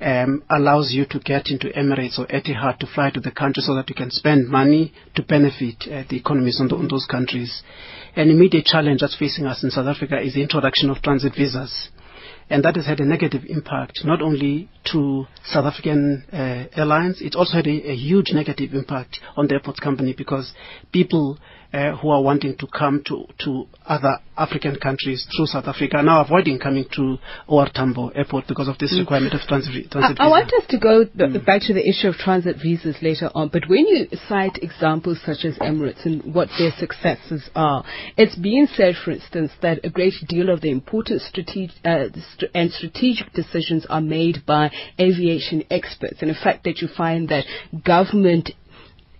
Um, 0.00 0.42
allows 0.50 0.90
you 0.90 1.06
to 1.06 1.20
get 1.20 1.46
into 1.46 1.68
Emirates 1.68 2.18
or 2.18 2.26
Etihad 2.26 2.80
to 2.80 2.88
fly 2.92 3.10
to 3.10 3.20
the 3.20 3.30
country 3.30 3.62
so 3.62 3.76
that 3.76 3.88
you 3.88 3.94
can 3.94 4.10
spend 4.10 4.48
money 4.48 4.92
to 5.14 5.22
benefit 5.22 5.76
uh, 5.86 6.02
the 6.10 6.16
economies 6.16 6.60
on, 6.60 6.66
the, 6.66 6.74
on 6.74 6.88
those 6.88 7.06
countries. 7.08 7.62
An 8.16 8.28
immediate 8.28 8.64
challenge 8.64 9.00
that's 9.00 9.16
facing 9.16 9.46
us 9.46 9.62
in 9.62 9.70
South 9.70 9.86
Africa 9.86 10.20
is 10.20 10.34
the 10.34 10.42
introduction 10.42 10.90
of 10.90 11.00
transit 11.02 11.34
visas 11.36 11.90
and 12.52 12.62
that 12.64 12.76
has 12.76 12.84
had 12.84 13.00
a 13.00 13.04
negative 13.06 13.44
impact 13.48 14.04
not 14.04 14.20
only 14.20 14.68
to 14.92 15.26
South 15.42 15.64
African 15.64 16.22
uh, 16.30 16.66
airlines, 16.76 17.22
it 17.22 17.34
also 17.34 17.54
had 17.56 17.66
a, 17.66 17.90
a, 17.90 17.96
huge 17.96 18.32
negative 18.32 18.74
impact 18.74 19.20
on 19.36 19.46
the 19.46 19.54
airports 19.54 19.80
company 19.80 20.14
because 20.16 20.52
people 20.92 21.38
uh, 21.72 21.96
who 21.96 22.10
are 22.10 22.22
wanting 22.22 22.56
to 22.58 22.66
come 22.66 23.02
to, 23.06 23.26
to 23.38 23.66
other 23.86 24.18
African 24.36 24.76
countries 24.76 25.26
through 25.34 25.46
South 25.46 25.66
Africa 25.66 25.98
are 25.98 26.02
now 26.02 26.24
avoiding 26.24 26.58
coming 26.58 26.84
to 26.92 27.18
OR 27.46 27.68
Tambo 27.72 28.08
Airport 28.08 28.46
because 28.46 28.68
of 28.68 28.78
this 28.78 28.94
mm. 28.94 29.00
requirement 29.00 29.34
of 29.34 29.40
transit, 29.42 29.90
transit 29.90 30.20
I, 30.20 30.26
I, 30.26 30.28
want 30.28 30.52
us 30.52 30.64
to 30.68 30.78
go 30.78 31.04
mm. 31.04 31.44
back 31.44 31.62
to 31.62 31.74
the 31.74 31.86
issue 31.86 32.08
of 32.08 32.16
transit 32.16 32.56
visas 32.62 32.96
later 33.02 33.30
on, 33.34 33.48
but 33.48 33.68
when 33.68 33.86
you 33.86 34.06
cite 34.28 34.58
examples 34.62 35.18
such 35.24 35.44
as 35.44 35.56
Emirates 35.58 36.04
and 36.04 36.34
what 36.34 36.48
their 36.58 36.72
successes 36.78 37.48
are, 37.54 37.84
it's 38.16 38.36
being 38.36 38.66
said, 38.74 38.94
for 39.02 39.10
instance, 39.10 39.52
that 39.62 39.84
a 39.84 39.90
great 39.90 40.14
deal 40.28 40.50
of 40.50 40.60
the 40.60 40.70
important 40.70 41.22
strategic 41.22 41.76
uh, 41.84 42.08
st- 42.34 42.50
and 42.54 42.70
strategic 42.70 43.32
decisions 43.32 43.86
are 43.88 44.00
made 44.00 44.44
by 44.46 44.70
aviation 45.00 45.64
experts, 45.70 46.18
and 46.20 46.30
the 46.30 46.34
fact 46.34 46.64
that 46.64 46.78
you 46.78 46.88
find 46.96 47.28
that 47.28 47.44
government 47.84 48.50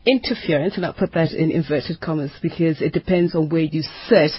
interference, 0.04 0.76
and 0.76 0.84
I'll 0.84 0.92
put 0.92 1.12
that 1.12 1.32
in 1.32 1.50
inverted 1.50 2.00
commas 2.00 2.32
because 2.40 2.80
it 2.80 2.92
depends 2.92 3.34
on 3.34 3.48
where 3.48 3.62
you 3.62 3.82
sit, 4.08 4.32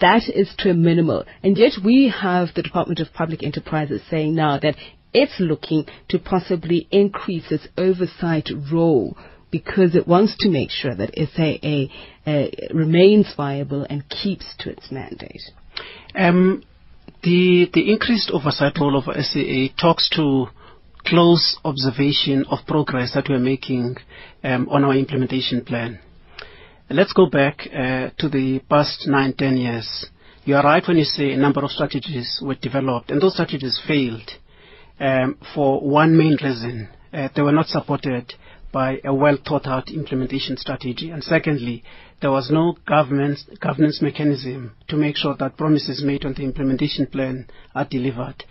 that 0.00 0.22
is 0.28 0.52
to 0.58 0.70
a 0.70 0.74
minimal. 0.74 1.24
And 1.42 1.56
yet 1.56 1.72
we 1.84 2.08
have 2.08 2.48
the 2.54 2.62
Department 2.62 3.00
of 3.00 3.12
Public 3.12 3.42
Enterprises 3.42 4.02
saying 4.10 4.34
now 4.34 4.58
that 4.58 4.76
it's 5.12 5.38
looking 5.38 5.86
to 6.08 6.18
possibly 6.18 6.86
increase 6.90 7.50
its 7.50 7.68
oversight 7.76 8.48
role 8.72 9.16
because 9.50 9.94
it 9.94 10.06
wants 10.06 10.36
to 10.38 10.50
make 10.50 10.70
sure 10.70 10.94
that 10.94 11.14
SAA 11.16 12.30
uh, 12.30 12.74
remains 12.74 13.32
viable 13.36 13.86
and 13.88 14.08
keeps 14.08 14.44
to 14.58 14.70
its 14.70 14.90
mandate. 14.90 15.42
Um, 16.14 16.62
the 17.22 17.68
the 17.72 17.90
increased 17.90 18.30
oversight 18.32 18.76
role 18.78 18.96
of 18.96 19.04
SAA 19.04 19.74
talks 19.80 20.08
to 20.10 20.48
close 21.04 21.58
observation 21.64 22.44
of 22.50 22.58
progress 22.66 23.12
that 23.14 23.28
we're 23.28 23.38
making 23.38 23.96
um, 24.44 24.68
on 24.70 24.84
our 24.84 24.94
implementation 24.94 25.64
plan. 25.64 25.98
Let's 26.90 27.12
go 27.12 27.26
back 27.26 27.60
uh, 27.66 28.10
to 28.18 28.28
the 28.28 28.60
past 28.70 29.06
nine, 29.06 29.34
ten 29.34 29.56
years. 29.56 30.06
You 30.44 30.56
are 30.56 30.64
right 30.64 30.82
when 30.86 30.96
you 30.96 31.04
say 31.04 31.32
a 31.32 31.36
number 31.36 31.62
of 31.62 31.70
strategies 31.70 32.40
were 32.42 32.54
developed, 32.54 33.10
and 33.10 33.20
those 33.20 33.34
strategies 33.34 33.80
failed 33.86 34.30
um, 34.98 35.36
for 35.54 35.80
one 35.80 36.16
main 36.16 36.36
reason. 36.42 36.88
Uh, 37.12 37.28
they 37.34 37.42
were 37.42 37.52
not 37.52 37.66
supported 37.66 38.32
by 38.72 39.00
a 39.04 39.14
well 39.14 39.36
thought 39.46 39.66
out 39.66 39.90
implementation 39.90 40.56
strategy. 40.56 41.10
And 41.10 41.22
secondly, 41.22 41.82
there 42.20 42.30
was 42.30 42.50
no 42.50 42.76
governance 42.86 44.02
mechanism 44.02 44.72
to 44.88 44.96
make 44.96 45.16
sure 45.16 45.36
that 45.38 45.56
promises 45.56 46.02
made 46.04 46.24
on 46.24 46.34
the 46.34 46.42
implementation 46.42 47.06
plan 47.06 47.46
are 47.74 47.86
delivered. 47.86 48.44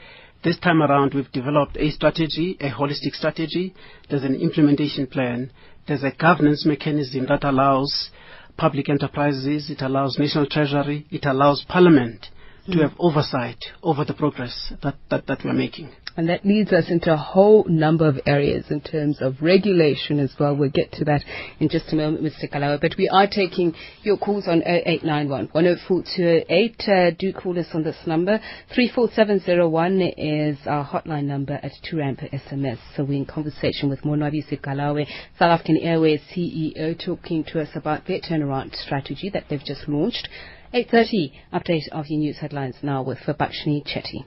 This 0.43 0.57
time 0.59 0.81
around, 0.81 1.13
we've 1.13 1.31
developed 1.31 1.77
a 1.77 1.89
strategy, 1.89 2.57
a 2.59 2.69
holistic 2.69 3.13
strategy. 3.13 3.73
There's 4.09 4.23
an 4.23 4.35
implementation 4.35 5.07
plan. 5.07 5.51
There's 5.87 6.03
a 6.03 6.11
governance 6.11 6.65
mechanism 6.65 7.25
that 7.27 7.43
allows 7.43 8.09
public 8.57 8.89
enterprises, 8.89 9.69
it 9.69 9.81
allows 9.81 10.17
national 10.19 10.47
treasury, 10.47 11.05
it 11.11 11.25
allows 11.25 11.63
parliament 11.69 12.27
mm. 12.67 12.73
to 12.73 12.81
have 12.81 12.93
oversight 12.99 13.63
over 13.83 14.03
the 14.03 14.13
progress 14.13 14.73
that, 14.83 14.95
that, 15.09 15.27
that 15.27 15.39
we're 15.45 15.53
making. 15.53 15.89
And 16.17 16.29
that 16.29 16.43
leads 16.43 16.73
us 16.73 16.85
into 16.89 17.13
a 17.13 17.17
whole 17.17 17.63
number 17.69 18.07
of 18.07 18.19
areas 18.25 18.65
in 18.71 18.81
terms 18.81 19.21
of 19.21 19.35
regulation 19.39 20.19
as 20.19 20.33
well. 20.39 20.55
We'll 20.55 20.71
get 20.71 20.91
to 20.93 21.05
that 21.05 21.23
in 21.59 21.69
just 21.69 21.93
a 21.93 21.95
moment, 21.95 22.23
Mr. 22.23 22.51
Kalawe. 22.51 22.81
But 22.81 22.95
we 22.97 23.07
are 23.07 23.27
taking 23.27 23.75
your 24.01 24.17
calls 24.17 24.47
on 24.47 24.63
0891 24.63 25.49
104208. 25.51 26.83
Uh, 26.87 27.11
do 27.19 27.31
call 27.33 27.59
us 27.59 27.67
on 27.71 27.83
this 27.83 27.97
number. 28.07 28.39
34701 28.73 30.01
is 30.17 30.57
our 30.65 30.83
hotline 30.83 31.25
number 31.25 31.59
at 31.61 31.71
2 31.87 31.97
Rand 31.97 32.27
SMS. 32.33 32.79
So 32.95 33.03
we're 33.03 33.17
in 33.17 33.27
conversation 33.27 33.87
with 33.87 34.01
Monwabisi 34.01 34.59
Kalawe, 34.59 35.05
South 35.37 35.51
African 35.51 35.77
Airways 35.77 36.21
CEO, 36.35 36.97
talking 36.99 37.43
to 37.49 37.61
us 37.61 37.69
about 37.75 38.07
their 38.07 38.21
turnaround 38.21 38.75
strategy 38.75 39.29
that 39.29 39.43
they've 39.51 39.63
just 39.63 39.87
launched. 39.87 40.27
8.30, 40.73 41.31
update 41.53 41.87
of 41.91 42.07
your 42.07 42.19
news 42.19 42.39
headlines 42.39 42.77
now 42.81 43.03
with 43.03 43.19
Fabakshini 43.19 43.85
Chetty. 43.85 44.25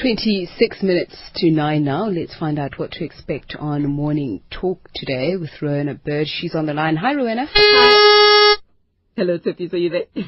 26 0.00 0.82
minutes 0.82 1.16
to 1.36 1.50
9 1.50 1.82
now. 1.82 2.06
Let's 2.06 2.36
find 2.36 2.58
out 2.58 2.78
what 2.78 2.90
to 2.92 3.04
expect 3.04 3.56
on 3.58 3.86
Morning 3.86 4.42
Talk 4.50 4.88
today 4.94 5.36
with 5.36 5.50
Rowena 5.62 5.94
Bird. 5.94 6.26
She's 6.26 6.54
on 6.54 6.66
the 6.66 6.74
line. 6.74 6.96
Hi, 6.96 7.14
Rowena. 7.14 7.46
Hi. 7.50 8.56
Hello, 9.16 9.38
Tiffy. 9.38 9.70
So 9.70 9.76
you 9.78 9.88
there? 9.88 10.24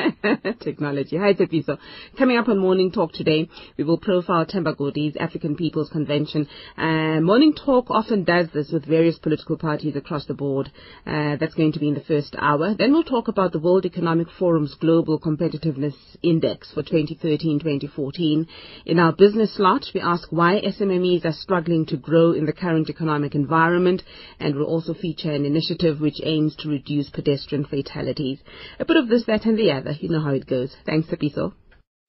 Technology. 0.60 1.16
Hi, 1.16 1.34
Tsepiso. 1.34 1.78
Coming 2.18 2.36
up 2.36 2.48
on 2.48 2.58
Morning 2.58 2.90
Talk 2.90 3.12
today, 3.12 3.48
we 3.76 3.84
will 3.84 3.98
profile 3.98 4.46
Themba 4.46 4.76
Godi's 4.76 5.16
African 5.16 5.56
People's 5.56 5.90
Convention. 5.90 6.48
Uh, 6.76 7.20
Morning 7.20 7.54
Talk 7.54 7.90
often 7.90 8.24
does 8.24 8.48
this 8.52 8.70
with 8.72 8.86
various 8.86 9.18
political 9.18 9.56
parties 9.56 9.96
across 9.96 10.26
the 10.26 10.34
board. 10.34 10.70
Uh, 11.06 11.36
that's 11.36 11.54
going 11.54 11.72
to 11.72 11.78
be 11.78 11.88
in 11.88 11.94
the 11.94 12.00
first 12.00 12.34
hour. 12.38 12.74
Then 12.74 12.92
we'll 12.92 13.04
talk 13.04 13.28
about 13.28 13.52
the 13.52 13.58
World 13.58 13.84
Economic 13.84 14.28
Forum's 14.38 14.74
Global 14.74 15.18
Competitiveness 15.18 15.94
Index 16.22 16.72
for 16.72 16.82
2013-2014. 16.82 18.46
In 18.86 18.98
our 18.98 19.12
business 19.12 19.56
slot, 19.56 19.86
we 19.94 20.00
ask 20.00 20.28
why 20.30 20.60
SMMEs 20.60 21.24
are 21.24 21.32
struggling 21.32 21.86
to 21.86 21.96
grow 21.96 22.32
in 22.32 22.46
the 22.46 22.52
current 22.52 22.88
economic 22.88 23.34
environment, 23.34 24.02
and 24.38 24.54
we'll 24.54 24.64
also 24.64 24.94
feature 24.94 25.32
an 25.32 25.44
initiative 25.44 26.00
which 26.00 26.20
aims 26.22 26.56
to 26.56 26.68
reduce 26.68 27.10
pedestrian 27.10 27.64
fatalities. 27.64 28.38
A 28.78 28.84
bit 28.84 28.96
of 28.96 29.08
this, 29.08 29.24
that, 29.26 29.44
and 29.44 29.58
the 29.58 29.70
other 29.70 29.89
you 30.00 30.08
know 30.08 30.20
how 30.20 30.30
it 30.30 30.46
goes. 30.46 30.74
Thanks, 30.86 31.08
Tsepiso. 31.08 31.52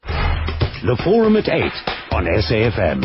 The 0.03 0.99
Forum 1.03 1.35
at 1.37 1.47
8 1.47 1.61
on 2.11 2.25
SAFM. 2.25 3.01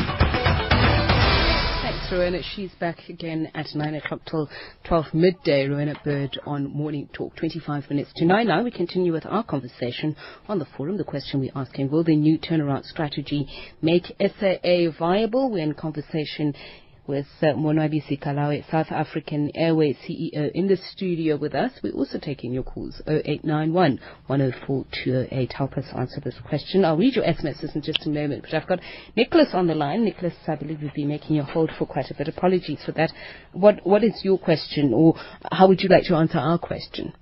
Thanks, 1.82 2.10
Rowena. 2.10 2.42
She's 2.54 2.70
back 2.80 3.08
again 3.08 3.50
at 3.54 3.66
9 3.74 3.94
o'clock 3.96 4.20
till 4.30 4.48
12 4.84 5.06
midday. 5.12 5.68
Rowena 5.68 5.94
Bird 6.04 6.38
on 6.46 6.72
Morning 6.72 7.08
Talk. 7.12 7.36
25 7.36 7.90
minutes 7.90 8.12
to 8.16 8.24
9 8.24 8.46
now. 8.46 8.62
We 8.62 8.70
continue 8.70 9.12
with 9.12 9.26
our 9.26 9.42
conversation 9.44 10.16
on 10.48 10.58
the 10.58 10.66
forum. 10.76 10.96
The 10.96 11.04
question 11.04 11.40
we're 11.40 11.50
asking, 11.54 11.90
will 11.90 12.04
the 12.04 12.16
new 12.16 12.38
turnaround 12.38 12.84
strategy 12.84 13.46
make 13.82 14.14
SAA 14.20 14.90
viable? 14.98 15.50
We're 15.50 15.64
in 15.64 15.74
conversation 15.74 16.54
with 17.06 17.26
uh, 17.42 17.46
Monwabisi 17.46 18.22
South 18.70 18.90
African 18.90 19.50
Airways 19.54 19.96
CEO, 20.06 20.50
in 20.52 20.66
the 20.66 20.76
studio 20.76 21.36
with 21.36 21.54
us. 21.54 21.72
We're 21.82 21.92
also 21.92 22.18
taking 22.18 22.52
your 22.52 22.62
calls 22.62 23.00
0891 23.06 24.00
104 24.26 24.84
208. 25.04 25.52
Help 25.52 25.72
us 25.74 25.84
answer 25.96 26.20
this 26.20 26.36
question. 26.46 26.84
I'll 26.84 26.96
read 26.96 27.14
your 27.14 27.24
SMSs 27.24 27.74
in 27.74 27.82
just 27.82 28.06
a 28.06 28.10
moment, 28.10 28.42
but 28.42 28.54
I've 28.54 28.68
got 28.68 28.80
Nicholas 29.16 29.48
on 29.52 29.66
the 29.66 29.74
line. 29.74 30.04
Nicholas, 30.04 30.34
I 30.46 30.56
believe 30.56 30.82
you've 30.82 30.94
been 30.94 31.08
making 31.08 31.36
you 31.36 31.42
hold 31.42 31.70
for 31.78 31.86
quite 31.86 32.10
a 32.10 32.14
bit. 32.14 32.28
Apologies 32.28 32.82
for 32.84 32.92
that. 32.92 33.12
What 33.52 33.86
What 33.86 34.02
is 34.02 34.20
your 34.22 34.38
question, 34.38 34.92
or 34.94 35.14
how 35.50 35.68
would 35.68 35.80
you 35.80 35.88
like 35.88 36.04
to 36.04 36.16
answer 36.16 36.38
our 36.38 36.58
question? 36.58 37.12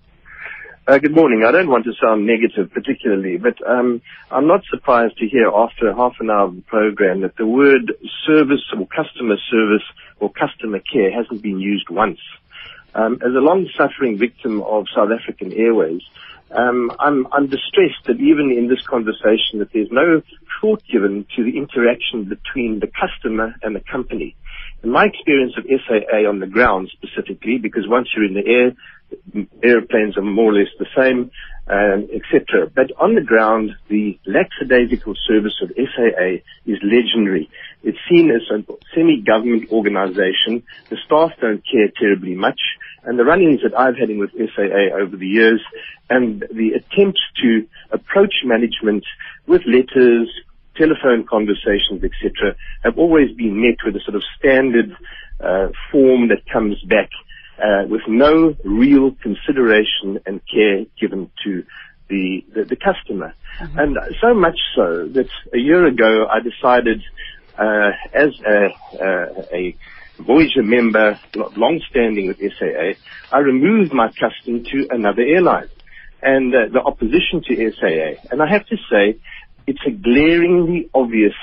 Uh, 0.86 0.98
good 0.98 1.14
morning. 1.16 1.44
I 1.48 1.50
don't 1.50 1.70
want 1.70 1.86
to 1.86 1.92
sound 1.98 2.26
negative 2.26 2.70
particularly, 2.70 3.38
but 3.38 3.56
um, 3.66 4.02
I'm 4.30 4.46
not 4.46 4.60
surprised 4.68 5.16
to 5.16 5.26
hear 5.26 5.48
after 5.48 5.94
half 5.94 6.12
an 6.20 6.28
hour 6.28 6.44
of 6.48 6.56
the 6.56 6.60
program 6.60 7.22
that 7.22 7.38
the 7.38 7.46
word 7.46 7.94
service 8.26 8.60
or 8.76 8.86
customer 8.88 9.36
service 9.50 9.86
or 10.20 10.30
customer 10.30 10.80
care 10.80 11.10
hasn't 11.10 11.40
been 11.40 11.58
used 11.58 11.88
once. 11.88 12.20
Um, 12.94 13.14
as 13.24 13.32
a 13.34 13.40
long-suffering 13.40 14.18
victim 14.18 14.60
of 14.60 14.84
South 14.94 15.08
African 15.08 15.54
Airways, 15.54 16.02
um, 16.54 16.92
I'm, 17.00 17.28
I'm 17.32 17.48
distressed 17.48 18.04
that 18.06 18.20
even 18.20 18.52
in 18.52 18.68
this 18.68 18.84
conversation 18.86 19.60
that 19.60 19.72
there's 19.72 19.88
no 19.90 20.20
thought 20.60 20.82
given 20.92 21.24
to 21.34 21.44
the 21.44 21.56
interaction 21.56 22.28
between 22.28 22.80
the 22.80 22.92
customer 22.92 23.54
and 23.62 23.74
the 23.74 23.82
company. 23.90 24.36
In 24.84 24.90
my 24.90 25.06
experience 25.06 25.54
of 25.56 25.64
SAA 25.64 26.28
on 26.28 26.40
the 26.40 26.46
ground 26.46 26.92
specifically, 26.92 27.56
because 27.56 27.88
once 27.88 28.08
you're 28.14 28.26
in 28.26 28.34
the 28.34 28.46
air, 28.46 28.72
airplanes 29.62 30.18
are 30.18 30.22
more 30.22 30.52
or 30.52 30.58
less 30.58 30.68
the 30.78 30.86
same, 30.94 31.30
um, 31.68 32.06
etc. 32.12 32.68
But 32.68 32.92
on 33.00 33.14
the 33.14 33.22
ground, 33.22 33.70
the 33.88 34.18
lackadaisical 34.26 35.14
service 35.26 35.54
of 35.62 35.70
SAA 35.74 36.44
is 36.66 36.78
legendary. 36.84 37.48
It's 37.82 37.98
seen 38.10 38.30
as 38.30 38.42
a 38.52 38.62
semi-government 38.94 39.70
organization. 39.70 40.62
The 40.90 40.98
staff 41.06 41.30
don't 41.40 41.64
care 41.64 41.88
terribly 41.98 42.34
much. 42.34 42.60
And 43.04 43.18
the 43.18 43.24
run-ins 43.24 43.62
that 43.62 43.72
I've 43.72 43.96
had 43.96 44.10
in 44.10 44.18
with 44.18 44.32
SAA 44.32 45.00
over 45.00 45.16
the 45.16 45.26
years 45.26 45.62
and 46.10 46.44
the 46.52 46.72
attempts 46.76 47.20
to 47.40 47.66
approach 47.90 48.34
management 48.44 49.04
with 49.46 49.62
letters, 49.66 50.28
telephone 50.76 51.26
conversations, 51.28 52.02
etc., 52.02 52.56
have 52.82 52.98
always 52.98 53.30
been 53.36 53.60
met 53.60 53.78
with 53.84 53.96
a 53.96 54.00
sort 54.00 54.16
of 54.16 54.22
standard 54.38 54.96
uh, 55.40 55.68
form 55.90 56.28
that 56.28 56.46
comes 56.52 56.82
back 56.84 57.10
uh, 57.58 57.86
with 57.88 58.02
no 58.08 58.54
real 58.64 59.12
consideration 59.22 60.20
and 60.26 60.40
care 60.52 60.84
given 61.00 61.30
to 61.44 61.64
the 62.08 62.44
the, 62.54 62.64
the 62.64 62.76
customer, 62.76 63.34
mm-hmm. 63.60 63.78
and 63.78 63.98
so 64.20 64.34
much 64.34 64.58
so 64.74 65.08
that 65.08 65.28
a 65.52 65.58
year 65.58 65.86
ago 65.86 66.26
I 66.30 66.40
decided, 66.40 67.02
uh, 67.58 67.90
as 68.12 68.30
a, 68.46 68.66
uh, 69.00 69.42
a 69.52 69.76
Voyager 70.18 70.62
member, 70.62 71.18
long-standing 71.56 72.28
with 72.28 72.38
SAA, 72.38 72.92
I 73.32 73.38
removed 73.38 73.92
my 73.92 74.08
custom 74.08 74.64
to 74.64 74.86
another 74.90 75.22
airline, 75.22 75.68
and 76.22 76.54
uh, 76.54 76.68
the 76.72 76.80
opposition 76.80 77.42
to 77.48 77.72
SAA, 77.72 78.28
and 78.30 78.40
I 78.40 78.48
have 78.48 78.64
to 78.66 78.76
say, 78.90 79.18
it's 79.66 79.80
a 79.86 79.90
glaringly 79.90 80.90
obvious 80.94 81.34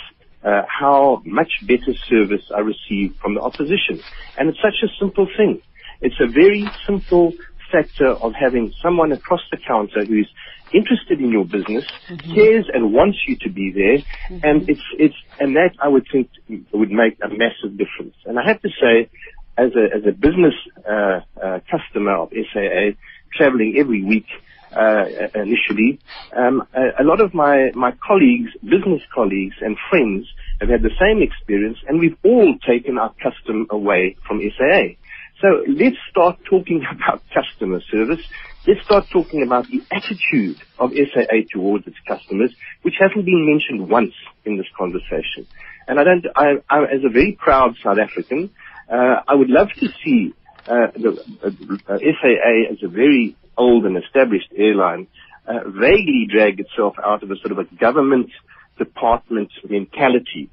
uh, 0.44 0.64
how 0.68 1.22
much 1.26 1.52
better 1.64 1.94
service 2.10 2.44
I 2.56 2.60
receive 2.60 3.16
from 3.22 3.36
the 3.36 3.42
opposition. 3.42 4.02
And 4.38 4.50
it's 4.50 4.60
such 4.62 4.82
a 4.84 4.88
simple 5.00 5.28
thing. 5.38 5.62
It's 6.02 6.20
a 6.20 6.28
very 6.28 6.68
simple 6.88 7.34
factor 7.72 8.10
of 8.10 8.34
having 8.34 8.74
someone 8.82 9.12
across 9.12 9.42
the 9.52 9.58
counter 9.58 10.04
who's 10.04 10.30
interested 10.74 11.20
in 11.20 11.32
your 11.32 11.46
business, 11.46 11.86
mm-hmm. 12.10 12.34
cares 12.34 12.66
and 12.74 12.94
wants 12.94 13.20
you 13.28 13.38
to 13.42 13.50
be 13.50 13.72
there, 13.72 13.98
mm-hmm. 13.98 14.40
and 14.44 14.70
it's 14.70 14.82
it's 14.98 15.16
and 15.40 15.56
that 15.56 15.72
I 15.82 15.88
would 15.88 16.08
think 16.12 16.30
would 16.72 16.92
make 16.92 17.18
a 17.22 17.30
massive 17.30 17.78
difference. 17.78 18.16
And 18.26 18.40
I 18.40 18.44
have 18.48 18.62
to 18.62 18.70
say, 18.70 19.10
as 19.58 19.72
a 19.76 19.96
as 19.96 20.04
a 20.08 20.12
business 20.12 20.54
uh, 20.90 21.22
uh, 21.42 21.60
customer 21.70 22.18
of 22.18 22.32
SAA, 22.32 22.98
traveling 23.36 23.76
every 23.80 24.04
week. 24.04 24.28
Uh, 24.72 25.04
initially, 25.36 26.00
um, 26.36 26.64
a, 26.74 27.04
a 27.04 27.04
lot 27.04 27.20
of 27.20 27.34
my, 27.34 27.72
my 27.76 27.92
colleagues, 28.08 28.52
business 28.64 29.02
colleagues 29.14 29.56
and 29.60 29.76
friends 29.90 30.26
have 30.62 30.70
had 30.70 30.82
the 30.82 30.96
same 30.98 31.22
experience 31.22 31.78
and 31.88 32.00
we've 32.00 32.18
all 32.24 32.56
taken 32.66 32.98
our 32.98 33.14
custom 33.22 33.68
away 33.70 34.16
from 34.26 34.40
SAA. 34.40 34.96
So 35.42 35.48
let's 35.68 35.98
start 36.10 36.38
talking 36.50 36.86
about 36.92 37.22
customer 37.34 37.82
service. 37.92 38.24
Let's 38.68 38.82
start 38.86 39.06
talking 39.12 39.44
about 39.44 39.66
the 39.68 39.82
attitude 39.92 40.58
of 40.78 40.92
SAA 40.92 41.50
towards 41.52 41.88
its 41.88 41.98
customers, 42.08 42.54
which 42.84 42.96
hasn't 43.00 43.26
been 43.26 43.46
mentioned 43.46 43.90
once 43.90 44.14
in 44.46 44.58
this 44.58 44.68
conversation. 44.78 45.48
And 45.88 46.00
I 46.00 46.04
don't, 46.04 46.26
I, 46.36 46.46
I 46.70 46.84
as 46.84 47.04
a 47.04 47.10
very 47.10 47.34
proud 47.34 47.76
South 47.84 47.98
African, 47.98 48.52
uh, 48.88 49.22
I 49.28 49.34
would 49.34 49.50
love 49.50 49.70
to 49.80 49.88
see 50.04 50.34
uh, 50.68 50.92
the 50.94 51.20
uh, 51.44 51.98
SAA 51.98 52.72
as 52.72 52.78
a 52.84 52.88
very 52.88 53.36
old 53.66 53.86
and 53.86 53.96
established 54.04 54.52
airline 54.56 55.04
uh, 55.48 55.62
vaguely 55.68 56.28
drag 56.30 56.60
itself 56.60 56.96
out 57.04 57.22
of 57.24 57.32
a 57.32 57.38
sort 57.38 57.52
of 57.52 57.60
a 57.60 57.68
government 57.86 58.30
department 58.78 59.52
mentality 59.68 60.50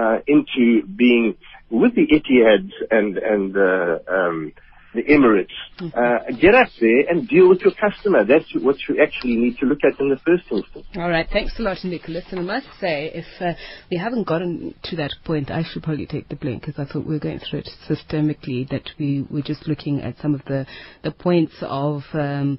uh, 0.00 0.18
into 0.26 0.64
being 0.86 1.36
with 1.70 1.94
the 1.94 2.06
Etihads 2.18 2.72
and 2.90 3.18
and 3.18 3.56
uh, 3.56 3.98
um, 4.16 4.52
the 4.94 5.02
Emirates, 5.02 5.48
mm-hmm. 5.78 5.98
uh, 5.98 6.36
get 6.38 6.54
up 6.54 6.68
there 6.80 7.00
and 7.08 7.28
deal 7.28 7.48
with 7.48 7.60
your 7.60 7.72
customer. 7.72 8.24
That's 8.24 8.44
what 8.54 8.76
you 8.88 9.02
actually 9.02 9.36
need 9.36 9.58
to 9.58 9.66
look 9.66 9.78
at 9.84 9.98
in 10.00 10.10
the 10.10 10.18
first 10.24 10.44
instance. 10.50 10.86
All 10.96 11.08
right, 11.08 11.26
thanks 11.32 11.58
a 11.58 11.62
lot, 11.62 11.78
Nicholas. 11.84 12.24
And 12.30 12.40
I 12.40 12.42
must 12.42 12.66
say, 12.80 13.10
if 13.14 13.26
uh, 13.40 13.52
we 13.90 13.96
haven't 13.96 14.26
gotten 14.26 14.74
to 14.84 14.96
that 14.96 15.12
point, 15.24 15.50
I 15.50 15.62
should 15.62 15.82
probably 15.82 16.06
take 16.06 16.28
the 16.28 16.36
blame 16.36 16.58
because 16.58 16.78
I 16.78 16.84
thought 16.84 17.06
we 17.06 17.14
were 17.14 17.20
going 17.20 17.40
through 17.40 17.60
it 17.60 17.70
systemically. 17.88 18.68
That 18.68 18.90
we 18.98 19.26
were 19.30 19.42
just 19.42 19.66
looking 19.66 20.00
at 20.00 20.16
some 20.20 20.34
of 20.34 20.44
the 20.46 20.66
the 21.02 21.10
points 21.10 21.54
of. 21.62 22.02
Um, 22.12 22.58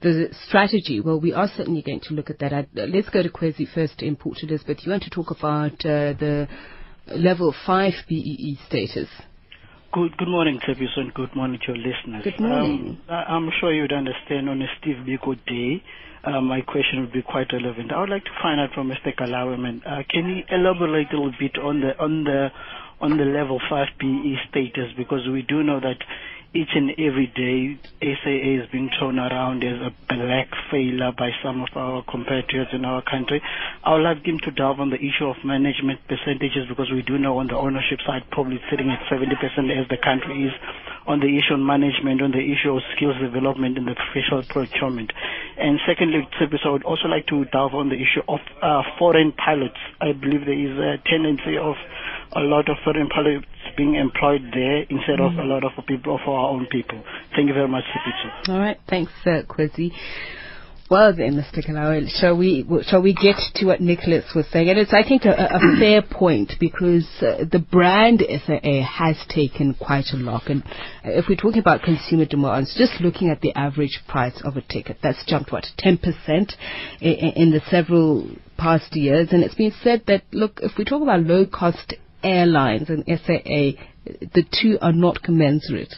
the 0.00 0.34
strategy, 0.48 0.98
well, 0.98 1.20
we 1.20 1.32
are 1.32 1.48
certainly 1.56 1.80
going 1.80 2.00
to 2.00 2.14
look 2.14 2.28
at 2.28 2.40
that. 2.40 2.52
I, 2.52 2.66
let's 2.74 3.08
go 3.08 3.22
to 3.22 3.28
Kwezi 3.28 3.72
first 3.72 4.02
in 4.02 4.16
Port 4.16 4.38
Elizabeth. 4.42 4.78
You 4.82 4.90
want 4.90 5.04
to 5.04 5.10
talk 5.10 5.30
about 5.30 5.74
uh, 5.86 6.18
the 6.18 6.48
level 7.06 7.54
5 7.64 7.92
BEE 8.08 8.58
status. 8.66 9.08
Good, 9.92 10.16
good 10.16 10.28
morning, 10.28 10.58
and 10.66 11.12
good 11.12 11.36
morning 11.36 11.60
to 11.66 11.74
your 11.74 11.76
listeners. 11.76 12.24
Good 12.24 12.40
morning. 12.40 12.98
Um, 13.10 13.14
I, 13.14 13.36
am 13.36 13.50
sure 13.60 13.74
you'd 13.74 13.92
understand 13.92 14.48
on 14.48 14.62
a 14.62 14.66
Steve 14.80 14.96
Biko 15.06 15.36
day, 15.44 15.84
uh, 16.24 16.40
my 16.40 16.62
question 16.62 17.02
would 17.02 17.12
be 17.12 17.20
quite 17.20 17.52
relevant. 17.52 17.92
I 17.92 18.00
would 18.00 18.08
like 18.08 18.24
to 18.24 18.30
find 18.40 18.58
out 18.58 18.72
from 18.72 18.88
Mr. 18.88 19.14
Kalaweman, 19.14 19.82
uh, 19.86 20.02
can 20.08 20.30
you 20.30 20.44
elaborate 20.48 21.12
a 21.12 21.16
little 21.16 21.34
bit 21.38 21.58
on 21.58 21.82
the 21.82 21.98
on 21.98 22.24
the 22.24 22.48
on 23.02 23.18
the 23.18 23.24
level 23.24 23.60
5 23.68 23.88
PE 24.00 24.34
status 24.48 24.94
because 24.96 25.28
we 25.28 25.42
do 25.42 25.62
know 25.62 25.78
that 25.78 25.98
each 26.54 26.68
and 26.74 26.90
every 26.98 27.26
day 27.32 27.80
SAA 28.02 28.60
is 28.60 28.68
being 28.70 28.90
thrown 28.98 29.18
around 29.18 29.64
as 29.64 29.80
a 29.80 29.90
black 30.08 30.48
failure 30.70 31.12
by 31.16 31.30
some 31.42 31.62
of 31.62 31.68
our 31.76 32.02
competitors 32.10 32.68
in 32.72 32.84
our 32.84 33.00
country. 33.02 33.40
I 33.84 33.94
would 33.94 34.02
like 34.02 34.24
him 34.24 34.38
to 34.44 34.50
delve 34.50 34.80
on 34.80 34.90
the 34.90 34.96
issue 35.00 35.26
of 35.26 35.36
management 35.44 36.00
percentages 36.08 36.68
because 36.68 36.90
we 36.92 37.02
do 37.02 37.16
know 37.16 37.38
on 37.38 37.46
the 37.48 37.56
ownership 37.56 38.00
side 38.06 38.22
probably 38.30 38.60
sitting 38.70 38.90
at 38.90 39.00
70% 39.10 39.32
as 39.72 39.88
the 39.88 39.96
country 40.02 40.44
is 40.44 40.52
on 41.06 41.20
the 41.20 41.26
issue 41.38 41.54
of 41.54 41.60
management, 41.60 42.22
on 42.22 42.30
the 42.30 42.40
issue 42.42 42.70
of 42.74 42.82
skills 42.96 43.16
development 43.20 43.78
and 43.78 43.86
the 43.86 43.94
professional 43.94 44.42
procurement. 44.48 45.12
And 45.58 45.78
secondly, 45.86 46.26
I 46.40 46.68
would 46.70 46.84
also 46.84 47.08
like 47.08 47.26
to 47.28 47.44
delve 47.46 47.74
on 47.74 47.88
the 47.88 47.96
issue 47.96 48.22
of 48.28 48.40
uh, 48.62 48.82
foreign 48.98 49.32
pilots. 49.32 49.78
I 50.00 50.12
believe 50.12 50.46
there 50.46 50.58
is 50.58 50.74
a 50.78 51.02
tendency 51.08 51.58
of 51.58 51.74
a 52.34 52.40
lot 52.40 52.68
of 52.68 52.76
foreign 52.84 53.08
pilots 53.08 53.46
being 53.76 53.94
employed 53.94 54.42
there 54.52 54.82
instead 54.88 55.18
mm. 55.18 55.26
of 55.32 55.38
a 55.38 55.44
lot 55.46 55.64
of 55.64 55.72
people 55.86 56.20
for 56.24 56.38
our 56.38 56.50
own 56.50 56.66
people. 56.70 57.02
Thank 57.34 57.48
you 57.48 57.54
very 57.54 57.68
much, 57.68 57.84
Sipitu. 57.84 58.48
All 58.54 58.58
right, 58.60 58.78
thanks, 58.88 59.12
uh, 59.26 59.42
Kwezi. 59.46 59.92
Well 60.92 61.14
Mr. 61.14 61.66
Kalawe, 61.66 62.06
shall 62.20 62.36
we 62.36 62.66
shall 62.86 63.00
we 63.00 63.14
get 63.14 63.36
to 63.54 63.64
what 63.64 63.80
Nicholas 63.80 64.26
was 64.34 64.46
saying? 64.52 64.68
And 64.68 64.78
it's 64.78 64.92
I 64.92 65.02
think 65.02 65.24
a, 65.24 65.30
a 65.30 65.76
fair 65.80 66.02
point 66.02 66.52
because 66.60 67.08
uh, 67.22 67.46
the 67.50 67.60
brand 67.60 68.22
SAA 68.28 68.82
has 68.82 69.16
taken 69.26 69.72
quite 69.72 70.12
a 70.12 70.18
lot. 70.18 70.48
And 70.48 70.62
if 71.02 71.30
we're 71.30 71.36
talking 71.36 71.60
about 71.60 71.80
consumer 71.80 72.26
demands, 72.26 72.74
just 72.76 73.00
looking 73.00 73.30
at 73.30 73.40
the 73.40 73.54
average 73.54 74.00
price 74.06 74.38
of 74.44 74.58
a 74.58 74.60
ticket, 74.60 74.98
that's 75.02 75.24
jumped 75.24 75.50
what 75.50 75.64
ten 75.78 75.96
percent 75.96 76.52
in, 77.00 77.14
in 77.36 77.50
the 77.52 77.62
several 77.70 78.28
past 78.58 78.94
years. 78.94 79.28
And 79.30 79.42
it's 79.42 79.54
been 79.54 79.72
said 79.82 80.02
that 80.08 80.24
look, 80.30 80.60
if 80.62 80.72
we 80.76 80.84
talk 80.84 81.00
about 81.00 81.20
low 81.20 81.46
cost 81.46 81.94
airlines 82.22 82.90
and 82.90 83.02
SAA, 83.06 83.80
the 84.04 84.44
two 84.60 84.76
are 84.82 84.92
not 84.92 85.22
commensurate. 85.22 85.94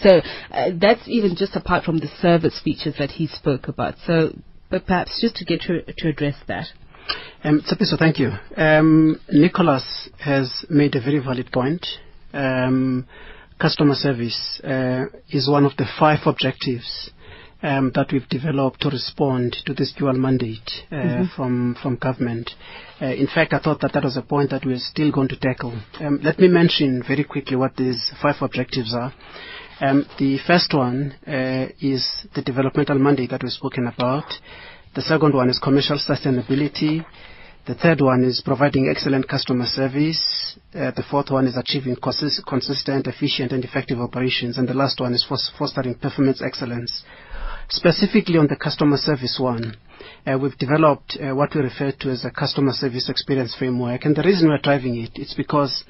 So 0.00 0.20
uh, 0.50 0.70
that's 0.80 1.02
even 1.06 1.34
just 1.36 1.56
apart 1.56 1.84
from 1.84 1.98
the 1.98 2.08
service 2.20 2.60
features 2.62 2.94
that 2.98 3.10
he 3.10 3.26
spoke 3.26 3.68
about. 3.68 3.94
So, 4.06 4.30
but 4.70 4.86
perhaps 4.86 5.20
just 5.20 5.36
to 5.36 5.44
get 5.44 5.60
to, 5.62 5.82
to 5.82 6.08
address 6.08 6.36
that. 6.48 6.66
Um, 7.44 7.62
so 7.66 7.96
thank 7.98 8.18
you. 8.18 8.30
Um, 8.56 9.20
Nicholas 9.30 10.08
has 10.20 10.64
made 10.70 10.94
a 10.94 11.00
very 11.00 11.18
valid 11.18 11.50
point. 11.52 11.84
Um, 12.32 13.06
customer 13.60 13.94
service 13.94 14.60
uh, 14.64 15.04
is 15.30 15.48
one 15.48 15.64
of 15.64 15.76
the 15.76 15.86
five 15.98 16.20
objectives 16.26 17.10
um, 17.62 17.92
that 17.94 18.08
we've 18.12 18.28
developed 18.28 18.80
to 18.80 18.88
respond 18.88 19.56
to 19.66 19.74
this 19.74 19.92
dual 19.96 20.14
mandate 20.14 20.70
uh, 20.90 20.94
Mm-hmm. 20.94 21.36
from 21.36 21.76
from 21.82 21.96
government. 21.96 22.50
Uh, 23.00 23.06
in 23.06 23.26
fact, 23.26 23.52
I 23.52 23.58
thought 23.60 23.80
that 23.80 23.92
that 23.94 24.04
was 24.04 24.16
a 24.16 24.22
point 24.22 24.50
that 24.50 24.64
we're 24.64 24.78
still 24.78 25.10
going 25.12 25.28
to 25.28 25.36
tackle. 25.36 25.78
Um, 26.00 26.20
let 26.22 26.38
me 26.38 26.48
mention 26.48 27.02
very 27.06 27.24
quickly 27.24 27.56
what 27.56 27.76
these 27.76 28.12
five 28.20 28.36
objectives 28.40 28.94
are. 28.94 29.12
Um, 29.82 30.06
the 30.16 30.38
first 30.46 30.72
one 30.72 31.12
uh, 31.26 31.66
is 31.80 32.06
the 32.36 32.42
developmental 32.42 33.00
mandate 33.00 33.30
that 33.30 33.42
we've 33.42 33.50
spoken 33.50 33.88
about. 33.88 34.32
The 34.94 35.02
second 35.02 35.34
one 35.34 35.50
is 35.50 35.58
commercial 35.58 35.98
sustainability. 35.98 37.04
The 37.66 37.74
third 37.74 38.00
one 38.00 38.22
is 38.22 38.42
providing 38.44 38.88
excellent 38.88 39.28
customer 39.28 39.66
service. 39.66 40.56
Uh, 40.72 40.92
the 40.92 41.02
fourth 41.10 41.30
one 41.32 41.48
is 41.48 41.56
achieving 41.56 41.96
consist- 41.96 42.46
consistent, 42.46 43.08
efficient, 43.08 43.50
and 43.50 43.64
effective 43.64 43.98
operations. 43.98 44.56
And 44.56 44.68
the 44.68 44.74
last 44.74 45.00
one 45.00 45.14
is 45.14 45.26
fos- 45.28 45.50
fostering 45.58 45.96
performance 45.96 46.40
excellence. 46.40 47.02
Specifically 47.68 48.38
on 48.38 48.46
the 48.46 48.54
customer 48.54 48.98
service 48.98 49.36
one, 49.40 49.76
uh, 50.24 50.38
we've 50.38 50.56
developed 50.58 51.18
uh, 51.20 51.34
what 51.34 51.56
we 51.56 51.60
refer 51.60 51.90
to 51.90 52.10
as 52.10 52.24
a 52.24 52.30
customer 52.30 52.72
service 52.72 53.08
experience 53.08 53.56
framework. 53.58 54.04
And 54.04 54.14
the 54.14 54.22
reason 54.22 54.48
we're 54.48 54.58
driving 54.58 54.94
it 55.02 55.18
is 55.20 55.34
because 55.36 55.82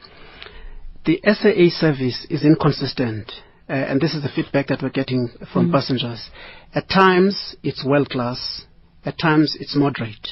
the 1.05 1.21
SAA 1.27 1.69
service 1.79 2.27
is 2.31 2.43
inconsistent. 2.43 3.31
Uh, 3.73 3.77
and 3.77 4.03
this 4.03 4.13
is 4.13 4.23
the 4.23 4.29
feedback 4.29 4.67
that 4.67 4.83
we're 4.83 4.91
getting 4.91 5.31
from 5.51 5.73
passengers. 5.73 6.29
At 6.75 6.91
times, 6.91 7.57
it's 7.63 7.83
world 7.83 8.11
class. 8.11 8.67
At 9.03 9.19
times, 9.19 9.57
it's 9.59 9.75
moderate. 9.75 10.29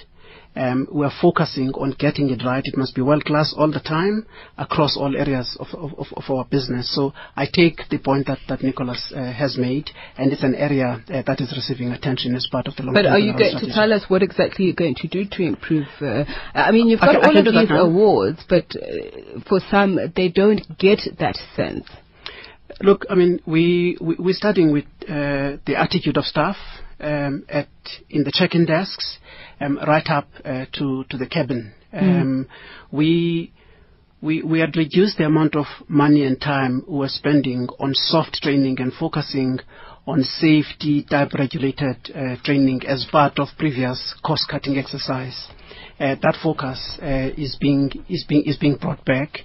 Um, 0.55 0.87
we're 0.91 1.13
focusing 1.23 1.71
on 1.71 1.97
getting 1.99 2.29
it 2.29 2.45
right. 2.45 2.63
It 2.63 2.77
must 2.77 2.95
be 2.95 3.01
world 3.01 3.25
class 3.25 3.55
all 3.57 3.71
the 3.71 3.81
time 3.81 4.27
across 4.59 4.95
all 4.95 5.17
areas 5.17 5.57
of, 5.59 5.69
of, 5.73 6.07
of, 6.15 6.25
our 6.29 6.45
business. 6.45 6.95
So 6.95 7.15
I 7.35 7.47
take 7.51 7.81
the 7.89 7.97
point 7.97 8.27
that, 8.27 8.41
that 8.51 8.63
Nicholas 8.63 9.11
uh, 9.17 9.33
has 9.33 9.57
made, 9.57 9.89
and 10.19 10.33
it's 10.33 10.43
an 10.43 10.55
area 10.55 11.03
uh, 11.09 11.23
that 11.27 11.41
is 11.41 11.51
receiving 11.57 11.93
attention 11.93 12.35
as 12.35 12.47
part 12.53 12.67
of 12.67 12.77
the 12.77 12.83
long 12.83 12.93
But 12.93 13.07
are 13.07 13.19
you 13.19 13.33
going 13.33 13.57
to 13.59 13.73
tell 13.73 13.91
us 13.91 14.05
what 14.09 14.23
exactly 14.23 14.67
you're 14.67 14.75
going 14.75 14.97
to 14.97 15.09
do 15.09 15.25
to 15.25 15.43
improve? 15.43 15.87
Uh, 15.99 16.25
I 16.53 16.73
mean, 16.73 16.89
you've 16.89 17.01
got 17.01 17.23
can- 17.23 17.25
all 17.25 17.39
of 17.39 17.45
these 17.47 17.71
awards, 17.71 18.45
but 18.51 18.67
uh, 18.77 19.41
for 19.49 19.61
some, 19.71 19.99
they 20.15 20.29
don't 20.29 20.61
get 20.79 21.01
that 21.21 21.39
sense. 21.57 21.87
Look, 22.83 23.05
I 23.11 23.15
mean, 23.15 23.41
we, 23.47 23.99
we 24.01 24.17
we're 24.19 24.35
starting 24.35 24.73
with 24.73 24.85
uh, 25.03 25.59
the 25.67 25.75
attitude 25.77 26.17
of 26.17 26.25
staff 26.25 26.57
um, 26.99 27.45
at 27.49 27.69
in 28.09 28.25
the 28.25 28.33
check-in 28.33 28.65
desks, 28.65 29.19
um, 29.61 29.79
right 29.87 30.09
up 30.09 30.29
uh, 30.45 30.65
to 30.75 31.05
to 31.11 31.19
the 31.19 31.27
cabin. 31.27 31.75
Um, 31.93 32.47
We 32.91 33.53
we 34.23 34.43
we 34.43 34.61
had 34.61 34.77
reduced 34.77 35.19
the 35.19 35.25
amount 35.27 35.57
of 35.57 35.67
money 35.89 36.25
and 36.25 36.41
time 36.41 36.83
we 36.89 36.99
were 36.99 37.09
spending 37.09 37.69
on 37.79 37.95
soft 37.95 38.41
training 38.43 38.81
and 38.81 38.93
focusing 38.95 39.59
on 40.07 40.23
safety 40.23 41.03
type-regulated 41.03 41.97
uh, 42.15 42.37
training 42.43 42.83
as 42.87 43.07
part 43.13 43.39
of 43.39 43.49
previous 43.59 44.15
cost-cutting 44.25 44.79
exercise. 44.79 45.49
Uh, 46.01 46.17
that 46.23 46.37
focus 46.43 46.99
uh, 47.03 47.29
is 47.37 47.57
being 47.61 47.91
is 48.09 48.25
being 48.27 48.43
is 48.45 48.57
being 48.57 48.77
brought 48.77 49.05
back. 49.05 49.41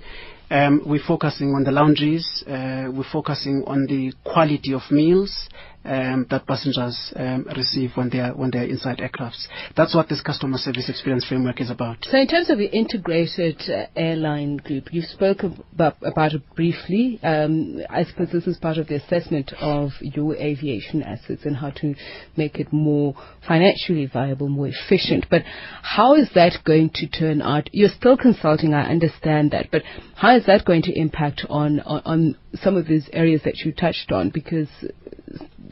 Um, 0.52 0.82
we're 0.86 1.04
focusing 1.06 1.56
on 1.56 1.64
the 1.64 1.72
lounges. 1.72 2.44
Uh, 2.48 2.92
we're 2.94 3.10
focusing 3.12 3.64
on 3.66 3.88
the 3.88 4.14
quality 4.24 4.74
of 4.74 4.82
meals 4.92 5.50
that 5.86 6.46
passengers 6.48 7.14
um, 7.16 7.46
receive 7.56 7.92
when 7.96 8.10
they 8.10 8.20
are 8.20 8.34
when 8.36 8.52
they 8.52 8.60
are 8.60 8.64
inside 8.64 8.98
aircrafts. 8.98 9.48
That's 9.76 9.96
what 9.96 10.10
this 10.10 10.22
customer 10.22 10.58
service 10.58 10.90
experience 10.90 11.26
framework 11.28 11.62
is 11.62 11.70
about. 11.70 11.98
So, 12.10 12.18
in 12.18 12.28
terms 12.28 12.50
of 12.50 12.58
the 12.58 12.72
integrated 12.72 13.62
uh, 13.70 13.86
airline 13.96 14.58
group, 14.58 14.94
you 14.94 15.02
spoke 15.02 15.44
about, 15.44 15.98
about 16.02 16.34
it 16.34 16.42
briefly. 16.56 17.20
Um, 17.24 17.80
I 17.90 18.04
suppose 18.04 18.30
this 18.32 18.48
is 18.48 18.58
part 18.58 18.78
of 18.78 18.88
the 18.88 18.96
assessment 18.96 19.54
of 19.60 19.92
your 20.02 20.36
aviation 20.36 21.04
assets 21.04 21.46
and 21.46 21.56
how 21.56 21.72
to 21.72 21.96
make 22.36 22.56
it 22.56 22.72
more 22.72 23.16
financially 23.48 24.06
viable, 24.06 24.50
more 24.50 24.68
efficient. 24.68 25.28
But 25.30 25.44
how 25.82 26.16
is 26.16 26.30
that 26.36 26.64
going 26.66 26.92
to 26.96 27.08
turn 27.08 27.42
out? 27.42 27.70
You're 27.72 27.90
still 27.90 28.18
consulting, 28.18 28.74
I 28.74 28.90
understand 28.90 29.52
that, 29.52 29.70
but 29.72 29.84
how 30.16 30.36
is 30.36 30.46
that 30.46 30.66
going 30.66 30.82
to 30.84 31.00
impact 31.00 31.46
on, 31.50 31.80
on, 31.82 32.02
on 32.06 32.38
some 32.62 32.76
of 32.76 32.88
these 32.88 33.10
areas 33.14 33.42
that 33.46 33.58
you 33.58 33.74
touched 33.74 34.12
on? 34.12 34.30
Because 34.30 34.68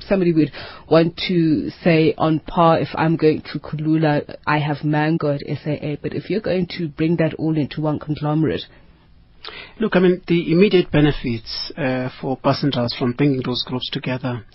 somebody 0.07 0.33
would 0.33 0.51
want 0.89 1.17
to 1.27 1.69
say 1.83 2.13
on 2.17 2.39
par 2.39 2.79
if 2.79 2.89
I'm 2.95 3.15
going 3.15 3.41
to 3.53 3.59
Kulula, 3.59 4.35
I 4.45 4.59
have 4.59 4.83
Mango 4.83 5.33
at 5.33 5.41
SAA, 5.41 5.95
but 6.01 6.13
if 6.13 6.29
you're 6.29 6.41
going 6.41 6.67
to 6.77 6.87
bring 6.87 7.17
that 7.17 7.33
all 7.35 7.57
into 7.57 7.81
one 7.81 7.99
conglomerate, 7.99 8.63
Look, 9.79 9.97
I 9.97 9.99
mean, 9.99 10.21
the 10.27 10.51
immediate 10.53 10.89
benefits 10.89 11.71
uh, 11.75 12.09
for 12.21 12.37
passengers 12.37 12.95
from 12.97 13.11
bringing 13.11 13.41
those 13.43 13.63
groups 13.67 13.89
together 13.89 14.45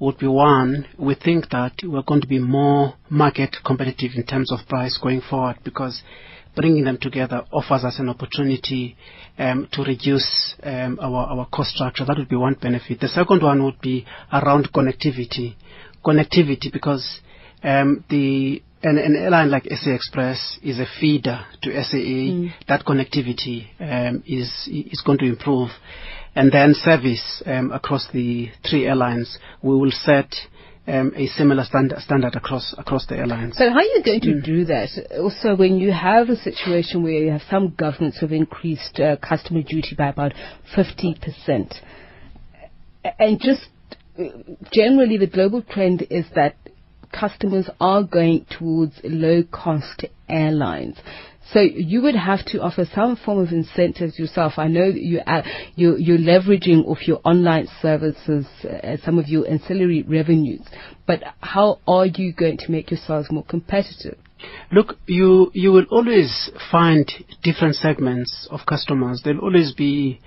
would 0.00 0.18
be 0.18 0.26
one, 0.26 0.86
we 0.98 1.14
think 1.14 1.50
that 1.50 1.74
we're 1.84 2.02
going 2.02 2.22
to 2.22 2.26
be 2.26 2.40
more 2.40 2.94
market 3.08 3.56
competitive 3.64 4.12
in 4.16 4.26
terms 4.26 4.50
of 4.50 4.66
price 4.68 4.98
going 5.00 5.20
forward 5.20 5.58
because 5.62 6.02
bringing 6.54 6.84
them 6.84 6.98
together 7.00 7.44
offers 7.52 7.84
us 7.84 7.98
an 7.98 8.08
opportunity 8.08 8.96
um, 9.38 9.68
to 9.72 9.82
reduce 9.82 10.54
um, 10.62 10.98
our, 11.00 11.26
our 11.26 11.46
cost 11.46 11.70
structure. 11.70 12.04
That 12.04 12.18
would 12.18 12.28
be 12.28 12.36
one 12.36 12.56
benefit. 12.60 13.00
The 13.00 13.08
second 13.08 13.42
one 13.42 13.62
would 13.64 13.80
be 13.80 14.04
around 14.32 14.72
connectivity. 14.72 15.54
Connectivity 16.04 16.72
because 16.72 17.20
um, 17.62 18.04
the 18.10 18.62
an, 18.82 18.98
an 18.98 19.14
airline 19.14 19.50
like 19.50 19.64
SA 19.70 19.90
Express 19.92 20.58
is 20.62 20.78
a 20.78 20.86
feeder 21.00 21.44
to 21.62 21.70
SAA. 21.70 22.52
That 22.68 22.84
connectivity 22.84 23.68
um, 23.80 24.22
is 24.26 24.50
is 24.68 25.02
going 25.06 25.18
to 25.18 25.26
improve, 25.26 25.70
and 26.34 26.50
then 26.50 26.74
service 26.74 27.42
um, 27.46 27.70
across 27.70 28.08
the 28.12 28.48
three 28.68 28.86
airlines. 28.86 29.38
We 29.62 29.74
will 29.76 29.92
set 29.92 30.34
um, 30.86 31.12
a 31.16 31.26
similar 31.28 31.64
standard 31.64 31.98
standard 32.00 32.34
across 32.34 32.74
across 32.76 33.06
the 33.06 33.16
airlines. 33.16 33.56
So 33.56 33.68
how 33.70 33.76
are 33.76 33.82
you 33.82 34.02
going 34.04 34.20
to 34.22 34.40
do 34.40 34.64
that? 34.64 34.88
Also, 35.18 35.54
when 35.56 35.76
you 35.76 35.92
have 35.92 36.28
a 36.28 36.36
situation 36.36 37.02
where 37.02 37.12
you 37.12 37.30
have 37.30 37.42
some 37.48 37.74
governments 37.78 38.18
who 38.18 38.26
have 38.26 38.32
increased 38.32 38.98
uh, 38.98 39.16
customer 39.16 39.62
duty 39.62 39.94
by 39.96 40.08
about 40.08 40.32
50%, 40.76 41.74
and 43.18 43.40
just 43.40 43.62
generally 44.72 45.18
the 45.18 45.28
global 45.28 45.62
trend 45.62 46.06
is 46.10 46.26
that 46.34 46.56
customers 47.12 47.68
are 47.80 48.02
going 48.02 48.46
towards 48.58 48.94
low-cost 49.04 50.06
airlines. 50.28 50.96
So 51.52 51.60
you 51.60 52.02
would 52.02 52.14
have 52.14 52.44
to 52.46 52.62
offer 52.62 52.86
some 52.94 53.16
form 53.16 53.40
of 53.40 53.52
incentives 53.52 54.18
yourself. 54.18 54.54
I 54.56 54.68
know 54.68 54.84
you 54.84 55.20
are, 55.26 55.44
you're, 55.74 55.98
you're 55.98 56.18
leveraging 56.18 56.86
off 56.86 57.06
your 57.06 57.20
online 57.24 57.68
services, 57.80 58.46
uh, 58.64 58.96
some 59.04 59.18
of 59.18 59.28
your 59.28 59.48
ancillary 59.48 60.02
revenues. 60.02 60.62
But 61.06 61.22
how 61.40 61.80
are 61.86 62.06
you 62.06 62.32
going 62.32 62.58
to 62.58 62.70
make 62.70 62.90
yourselves 62.90 63.28
more 63.30 63.44
competitive? 63.44 64.18
Look, 64.72 64.96
you 65.06 65.50
you 65.54 65.70
will 65.70 65.86
always 65.90 66.50
find 66.70 67.08
different 67.44 67.76
segments 67.76 68.48
of 68.50 68.60
customers. 68.66 69.20
There'll 69.22 69.40
always 69.40 69.72
be 69.72 70.20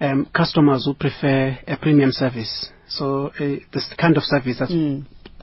um, 0.00 0.26
customers 0.34 0.84
who 0.86 0.94
prefer 0.94 1.58
a 1.66 1.76
premium 1.76 2.12
service. 2.12 2.70
So 2.88 3.26
uh, 3.26 3.56
this 3.72 3.92
kind 3.98 4.16
of 4.16 4.22
service 4.22 4.56
that's 4.58 4.72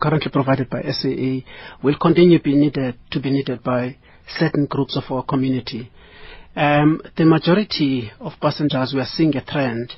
currently 0.02 0.32
provided 0.32 0.70
by 0.70 0.82
SAA 0.84 1.46
will 1.84 1.98
continue 2.02 2.40
to 2.40 2.44
be 2.44 2.56
needed 2.56 2.96
to 3.12 3.20
be 3.20 3.30
needed 3.30 3.64
by 3.64 3.98
certain 4.28 4.66
groups 4.66 4.98
of 4.98 5.04
our 5.10 5.24
community. 5.24 5.92
Um, 6.56 7.02
the 7.18 7.26
majority 7.26 8.12
of 8.20 8.34
passengers, 8.42 8.94
we 8.94 9.02
are 9.02 9.08
seeing 9.08 9.36
a 9.36 9.44
trend, 9.44 9.94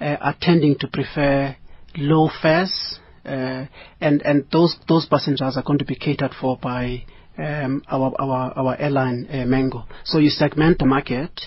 uh, 0.00 0.16
are 0.20 0.36
tending 0.40 0.76
to 0.78 0.88
prefer 0.88 1.54
low 1.96 2.30
fares, 2.40 2.98
uh, 3.24 3.66
and 4.00 4.22
and 4.22 4.46
those 4.50 4.76
those 4.88 5.06
passengers 5.06 5.56
are 5.56 5.62
going 5.62 5.78
to 5.78 5.84
be 5.84 5.96
catered 5.96 6.32
for 6.40 6.56
by 6.56 7.04
um, 7.36 7.82
our 7.88 8.14
our 8.18 8.52
our 8.56 8.76
airline 8.80 9.28
uh, 9.30 9.44
Mango. 9.44 9.84
So 10.04 10.18
you 10.18 10.30
segment 10.30 10.78
the 10.78 10.86
market, 10.86 11.40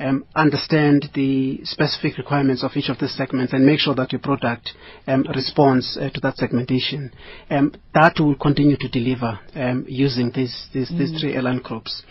um, 0.00 0.24
understand 0.34 1.10
the 1.14 1.60
specific 1.64 2.18
requirements 2.18 2.64
of 2.64 2.72
each 2.74 2.88
of 2.88 2.98
the 2.98 3.08
segments, 3.08 3.52
and 3.52 3.64
make 3.64 3.78
sure 3.78 3.94
that 3.94 4.12
your 4.12 4.20
product 4.20 4.70
um, 5.06 5.24
responds 5.34 5.98
uh, 6.00 6.10
to 6.10 6.20
that 6.20 6.36
segmentation. 6.36 7.12
Um, 7.50 7.74
that 7.94 8.14
will 8.18 8.36
continue 8.36 8.76
to 8.78 8.88
deliver 8.88 9.38
um, 9.54 9.84
using 9.88 10.32
these 10.34 10.68
these, 10.72 10.90
these 10.90 11.20
three 11.20 11.34
airline 11.34 11.60
groups. 11.62 12.02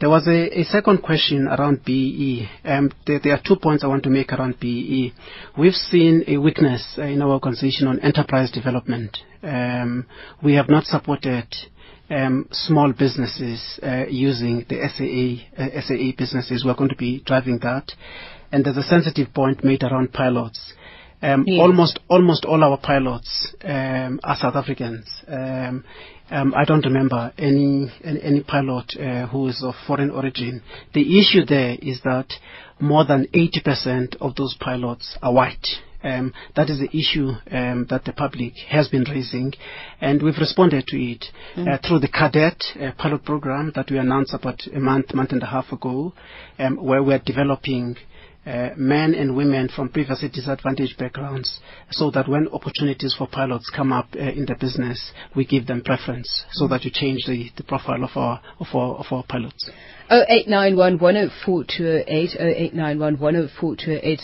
There 0.00 0.10
was 0.10 0.26
a, 0.26 0.60
a 0.60 0.64
second 0.64 1.02
question 1.02 1.46
around 1.46 1.84
BEE. 1.84 2.48
Um, 2.64 2.90
there, 3.06 3.20
there 3.22 3.34
are 3.34 3.40
two 3.46 3.54
points 3.54 3.84
I 3.84 3.86
want 3.86 4.02
to 4.02 4.10
make 4.10 4.32
around 4.32 4.58
BEE. 4.58 5.12
We've 5.56 5.74
seen 5.74 6.24
a 6.26 6.38
weakness 6.38 6.96
uh, 6.98 7.02
in 7.02 7.22
our 7.22 7.30
organization 7.30 7.86
on 7.86 8.00
enterprise 8.00 8.50
development. 8.50 9.18
Um, 9.44 10.06
we 10.42 10.54
have 10.54 10.68
not 10.68 10.86
supported 10.86 11.46
small 12.52 12.92
businesses 12.92 13.80
uh, 13.82 14.04
using 14.08 14.64
the 14.68 14.76
SAA, 14.92 15.62
uh, 15.62 15.80
SAA 15.80 16.12
businesses. 16.16 16.64
We're 16.64 16.74
going 16.74 16.90
to 16.90 16.96
be 16.96 17.22
driving 17.24 17.58
that. 17.62 17.92
And 18.50 18.64
there's 18.64 18.76
a 18.76 18.82
sensitive 18.82 19.32
point 19.32 19.64
made 19.64 19.82
around 19.82 20.12
pilots. 20.12 20.74
Um, 21.22 21.44
Yes. 21.46 21.60
Almost 21.60 22.00
almost 22.08 22.44
all 22.44 22.62
our 22.64 22.76
pilots 22.78 23.54
um, 23.64 24.18
are 24.24 24.36
South 24.36 24.56
Africans. 24.56 25.06
Um, 25.28 25.84
um, 26.30 26.52
I 26.56 26.64
don't 26.64 26.84
remember 26.84 27.32
any 27.38 27.92
any, 28.02 28.22
any 28.22 28.42
pilot 28.42 28.96
uh, 28.98 29.26
who 29.28 29.48
is 29.48 29.62
of 29.62 29.74
foreign 29.86 30.10
origin. 30.10 30.62
The 30.94 31.20
issue 31.20 31.44
there 31.46 31.76
is 31.80 32.00
that 32.02 32.26
more 32.80 33.04
than 33.04 33.28
80% 33.32 34.16
of 34.20 34.34
those 34.34 34.56
pilots 34.58 35.16
are 35.22 35.32
white. 35.32 35.66
Um, 36.02 36.32
that 36.56 36.68
is 36.68 36.80
the 36.80 36.96
issue 36.96 37.30
um, 37.50 37.86
that 37.90 38.04
the 38.04 38.12
public 38.12 38.54
has 38.68 38.88
been 38.88 39.04
raising, 39.04 39.52
and 40.00 40.22
we've 40.22 40.38
responded 40.38 40.86
to 40.88 40.96
it 40.96 41.24
mm. 41.56 41.68
uh, 41.68 41.78
through 41.86 42.00
the 42.00 42.08
cadet 42.08 42.60
uh, 42.80 42.90
pilot 42.98 43.24
program 43.24 43.72
that 43.74 43.90
we 43.90 43.98
announced 43.98 44.34
about 44.34 44.60
a 44.74 44.80
month, 44.80 45.14
month 45.14 45.32
and 45.32 45.42
a 45.42 45.46
half 45.46 45.70
ago, 45.72 46.12
um, 46.58 46.76
where 46.76 47.02
we're 47.02 47.22
developing 47.24 47.96
men 48.76 49.14
and 49.14 49.36
women 49.36 49.68
from 49.68 49.88
previously 49.88 50.28
disadvantaged 50.28 50.98
backgrounds 50.98 51.60
so 51.90 52.10
that 52.10 52.28
when 52.28 52.48
opportunities 52.48 53.14
for 53.16 53.28
pilots 53.28 53.70
come 53.74 53.92
up 53.92 54.08
uh, 54.16 54.18
in 54.18 54.46
the 54.46 54.56
business, 54.58 55.12
we 55.36 55.44
give 55.44 55.66
them 55.66 55.82
preference 55.82 56.44
so 56.52 56.66
that 56.66 56.84
you 56.84 56.90
change 56.92 57.24
the, 57.26 57.50
the 57.56 57.62
profile 57.62 58.02
of 58.02 58.10
our, 58.16 58.40
of 58.58 58.66
our, 58.74 58.96
of 58.96 59.06
our 59.12 59.24
pilots. 59.28 59.70
0891 60.10 60.98
104 60.98 61.64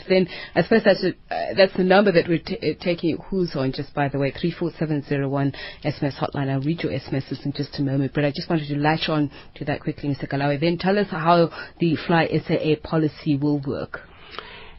Then 0.08 0.28
I 0.54 0.62
suppose 0.62 0.82
that's, 0.84 1.04
a, 1.04 1.10
uh, 1.32 1.54
that's 1.56 1.76
the 1.76 1.84
number 1.84 2.12
that 2.12 2.28
we're 2.28 2.40
t- 2.44 2.58
uh, 2.58 2.82
taking 2.82 3.16
who's 3.30 3.54
on 3.54 3.72
just 3.72 3.94
by 3.94 4.08
the 4.08 4.18
way, 4.18 4.32
34701 4.32 5.52
SMS 5.84 6.18
hotline. 6.18 6.50
I'll 6.50 6.60
read 6.60 6.82
your 6.82 6.92
SMSs 6.92 7.44
in 7.46 7.52
just 7.52 7.78
a 7.78 7.82
moment, 7.82 8.12
but 8.14 8.24
I 8.24 8.30
just 8.30 8.50
wanted 8.50 8.68
to 8.68 8.76
latch 8.76 9.08
on 9.08 9.30
to 9.54 9.64
that 9.66 9.80
quickly, 9.80 10.10
Mr. 10.10 10.28
Kalawe. 10.30 10.60
Then 10.60 10.76
tell 10.76 10.98
us 10.98 11.06
how 11.10 11.50
the 11.78 11.96
Fly 12.06 12.28
SAA 12.46 12.74
policy 12.82 13.36
will 13.36 13.60
work. 13.60 14.00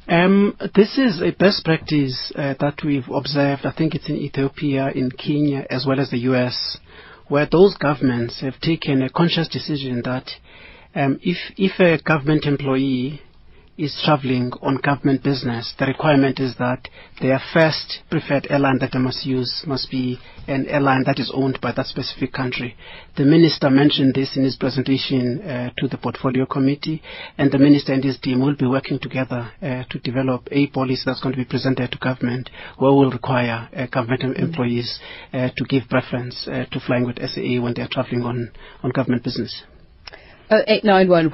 Um, 0.10 0.58
this 0.74 0.98
is 0.98 1.22
a 1.22 1.30
best 1.30 1.64
practice 1.64 2.32
uh, 2.36 2.56
that 2.60 2.82
we've 2.84 3.08
observed. 3.14 3.64
I 3.64 3.72
think 3.72 3.94
it's 3.94 4.10
in 4.10 4.16
Ethiopia, 4.16 4.90
in 4.90 5.12
Kenya, 5.12 5.68
as 5.70 5.86
well 5.88 6.00
as 6.00 6.10
the 6.10 6.18
US, 6.32 6.78
where 7.28 7.46
those 7.46 7.78
governments 7.78 8.42
have 8.42 8.60
taken 8.60 9.04
a 9.04 9.12
conscious 9.12 9.48
decision 9.48 10.02
that 10.06 10.28
um, 10.96 11.20
if, 11.22 11.38
if 11.58 11.80
a 11.80 12.02
government 12.02 12.46
employee 12.46 13.22
is 13.80 13.98
traveling 14.04 14.52
on 14.62 14.76
government 14.76 15.24
business, 15.24 15.74
the 15.80 15.86
requirement 15.86 16.38
is 16.38 16.54
that 16.60 16.90
their 17.22 17.40
first 17.54 18.00
preferred 18.12 18.46
airline 18.50 18.78
that 18.80 18.92
they 18.92 19.00
must 19.00 19.26
use 19.26 19.64
must 19.66 19.90
be 19.90 20.20
an 20.48 20.66
airline 20.68 21.04
that 21.06 21.18
is 21.18 21.32
owned 21.34 21.58
by 21.62 21.72
that 21.72 21.86
specific 21.86 22.34
country. 22.34 22.76
The 23.16 23.24
minister 23.24 23.70
mentioned 23.70 24.16
this 24.16 24.36
in 24.36 24.44
his 24.44 24.58
presentation 24.58 25.42
uh, 25.42 25.70
to 25.78 25.88
the 25.88 25.98
portfolio 25.98 26.46
committee, 26.46 27.02
and 27.38 27.50
the 27.50 27.58
minister 27.58 27.94
and 27.94 28.04
his 28.04 28.20
team 28.20 28.42
will 28.42 28.56
be 28.56 28.68
working 28.68 29.00
together 29.00 29.50
uh, 29.62 29.84
to 29.90 30.00
develop 30.00 30.50
a 30.52 30.68
policy 30.68 31.04
that's 31.06 31.22
going 31.22 31.34
to 31.34 31.42
be 31.42 31.46
presented 31.46 31.90
to 31.94 31.98
government, 32.00 32.50
where 32.80 32.92
we'll 32.92 33.12
require 33.12 33.70
uh, 33.74 33.86
government 33.88 34.24
mm-hmm. 34.24 34.44
employees 34.44 35.00
uh, 35.32 35.48
to 35.56 35.64
give 35.64 35.84
preference 35.90 36.46
uh, 36.48 36.66
to 36.70 36.82
flying 36.86 37.06
with 37.06 37.18
SAA 37.18 37.62
when 37.64 37.74
they 37.74 37.82
are 37.82 37.90
traveling 37.90 38.24
on, 38.24 38.52
on 38.84 38.92
government 38.92 39.24
business. 39.24 39.64
0891 40.52 41.32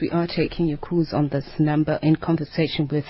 We 0.00 0.10
are 0.10 0.26
taking 0.26 0.66
your 0.66 0.78
calls 0.78 1.12
on 1.12 1.28
this 1.28 1.44
number 1.60 2.00
in 2.02 2.16
conversation 2.16 2.88
with 2.90 3.04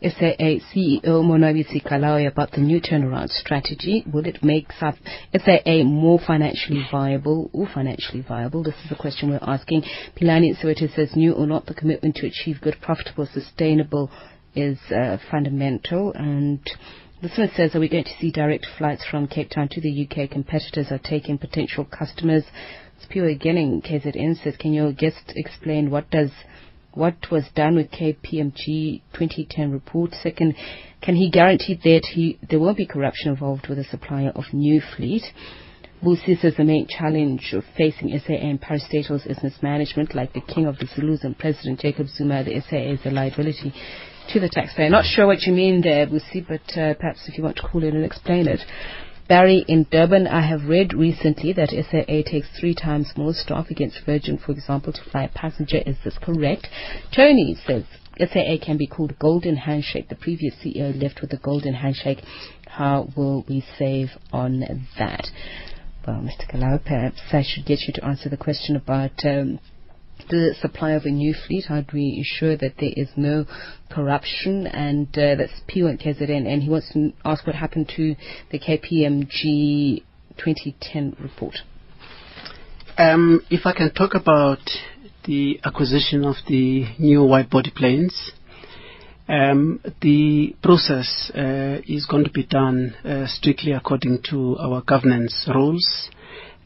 SAA 0.00 0.64
CEO 0.72 1.22
Monwabisi 1.22 1.84
Kalawe 1.84 2.26
about 2.26 2.52
the 2.52 2.62
new 2.62 2.80
turnaround 2.80 3.28
strategy. 3.28 4.02
Will 4.10 4.24
it 4.24 4.42
make 4.42 4.72
SAA 4.72 5.82
more 5.84 6.18
financially 6.26 6.86
viable 6.90 7.50
or 7.52 7.68
financially 7.74 8.24
viable? 8.26 8.62
This 8.62 8.76
is 8.82 8.88
the 8.88 8.96
question 8.96 9.28
we're 9.28 9.40
asking. 9.42 9.82
Pilani 10.18 10.56
Soweto 10.58 10.88
says 10.94 11.14
new 11.14 11.34
or 11.34 11.46
not, 11.46 11.66
the 11.66 11.74
commitment 11.74 12.16
to 12.16 12.26
achieve 12.26 12.62
good, 12.62 12.76
profitable, 12.80 13.26
sustainable 13.30 14.10
is 14.54 14.78
uh, 14.90 15.18
fundamental 15.30 16.14
and 16.14 16.60
this 17.20 17.36
one 17.36 17.50
says, 17.54 17.74
are 17.74 17.80
we 17.80 17.90
going 17.90 18.04
to 18.04 18.16
see 18.18 18.30
direct 18.30 18.66
flights 18.78 19.04
from 19.10 19.28
Cape 19.28 19.50
Town 19.50 19.68
to 19.72 19.80
the 19.82 20.08
UK? 20.08 20.30
Competitors 20.30 20.86
are 20.90 20.98
taking 20.98 21.36
potential 21.36 21.84
customers 21.84 22.44
Pure 23.08 23.28
beginning, 23.28 23.82
KZN 23.82 24.42
says, 24.42 24.56
can 24.58 24.72
your 24.72 24.92
guest 24.92 25.32
explain 25.34 25.90
what 25.90 26.10
does 26.10 26.30
what 26.92 27.14
was 27.30 27.44
done 27.54 27.76
with 27.76 27.90
KPMG 27.90 29.02
2010 29.12 29.70
report? 29.70 30.12
Second, 30.12 30.54
can 31.00 31.14
he 31.14 31.30
guarantee 31.30 31.78
that 31.84 32.08
he, 32.12 32.38
there 32.48 32.58
won't 32.58 32.76
be 32.76 32.86
corruption 32.86 33.30
involved 33.30 33.68
with 33.68 33.78
the 33.78 33.84
supplier 33.84 34.30
of 34.30 34.44
new 34.52 34.80
fleet? 34.96 35.22
Busi 36.02 36.40
says 36.40 36.54
the 36.56 36.64
main 36.64 36.86
challenge 36.88 37.54
facing 37.76 38.18
SAA 38.18 38.32
and 38.32 38.60
parastatals 38.60 39.26
is 39.26 39.42
mismanagement, 39.42 40.14
like 40.14 40.32
the 40.32 40.40
king 40.40 40.66
of 40.66 40.78
the 40.78 40.86
Zulus 40.86 41.24
and 41.24 41.38
President 41.38 41.78
Jacob 41.78 42.08
Zuma. 42.08 42.42
The 42.42 42.60
SAA 42.60 42.92
is 42.92 43.00
a 43.04 43.10
liability 43.10 43.72
to 44.32 44.40
the 44.40 44.48
taxpayer. 44.48 44.88
Not 44.88 45.04
sure 45.04 45.26
what 45.26 45.42
you 45.42 45.52
mean 45.52 45.82
there, 45.82 46.06
Busi, 46.06 46.46
but 46.46 46.78
uh, 46.78 46.94
perhaps 46.94 47.28
if 47.28 47.36
you 47.36 47.44
want 47.44 47.56
to 47.56 47.68
call 47.68 47.84
in 47.84 47.94
and 47.94 48.04
explain 48.04 48.48
it. 48.48 48.60
Barry 49.30 49.64
in 49.68 49.86
Durban, 49.92 50.26
I 50.26 50.40
have 50.40 50.64
read 50.68 50.92
recently 50.92 51.52
that 51.52 51.70
SAA 51.70 52.28
takes 52.28 52.48
three 52.58 52.74
times 52.74 53.12
more 53.16 53.32
staff 53.32 53.70
against 53.70 54.04
Virgin, 54.04 54.36
for 54.36 54.50
example, 54.50 54.92
to 54.92 55.04
fly 55.04 55.22
a 55.22 55.28
passenger. 55.28 55.76
Is 55.86 55.98
this 56.02 56.18
correct? 56.20 56.66
Tony 57.14 57.56
says 57.64 57.84
SAA 58.18 58.56
can 58.60 58.76
be 58.76 58.88
called 58.88 59.16
golden 59.20 59.54
handshake. 59.54 60.08
The 60.08 60.16
previous 60.16 60.56
CEO 60.56 61.00
left 61.00 61.20
with 61.20 61.32
a 61.32 61.36
golden 61.36 61.74
handshake. 61.74 62.24
How 62.66 63.08
will 63.16 63.44
we 63.48 63.64
save 63.78 64.08
on 64.32 64.64
that? 64.98 65.28
Well, 66.04 66.22
Mr. 66.22 66.50
Kalawe, 66.50 66.84
perhaps 66.84 67.20
I 67.30 67.44
should 67.46 67.66
get 67.66 67.82
you 67.86 67.92
to 67.92 68.04
answer 68.04 68.28
the 68.28 68.36
question 68.36 68.74
about 68.74 69.24
um, 69.24 69.60
the 70.30 70.54
supply 70.60 70.92
of 70.92 71.04
a 71.04 71.10
new 71.10 71.34
fleet? 71.34 71.66
How 71.68 71.80
do 71.80 71.88
we 71.92 72.16
ensure 72.18 72.56
that 72.56 72.74
there 72.78 72.92
is 72.96 73.08
no 73.16 73.44
corruption? 73.90 74.66
And 74.66 75.08
uh, 75.18 75.34
that's 75.36 75.60
P1 75.68 76.02
KZN. 76.02 76.46
And 76.46 76.62
he 76.62 76.70
wants 76.70 76.92
to 76.92 77.12
ask 77.24 77.46
what 77.46 77.56
happened 77.56 77.92
to 77.96 78.14
the 78.50 78.58
KPMG 78.58 80.02
2010 80.38 81.16
report. 81.20 81.56
Um, 82.96 83.42
if 83.50 83.66
I 83.66 83.72
can 83.72 83.92
talk 83.92 84.14
about 84.14 84.58
the 85.24 85.60
acquisition 85.64 86.24
of 86.24 86.36
the 86.48 86.86
new 86.98 87.24
wide-body 87.24 87.72
planes, 87.74 88.32
um, 89.28 89.80
the 90.00 90.56
process 90.62 91.30
uh, 91.34 91.78
is 91.86 92.06
going 92.10 92.24
to 92.24 92.30
be 92.30 92.44
done 92.44 92.94
uh, 93.04 93.26
strictly 93.26 93.72
according 93.72 94.22
to 94.30 94.56
our 94.58 94.82
governance 94.82 95.48
rules. 95.54 96.10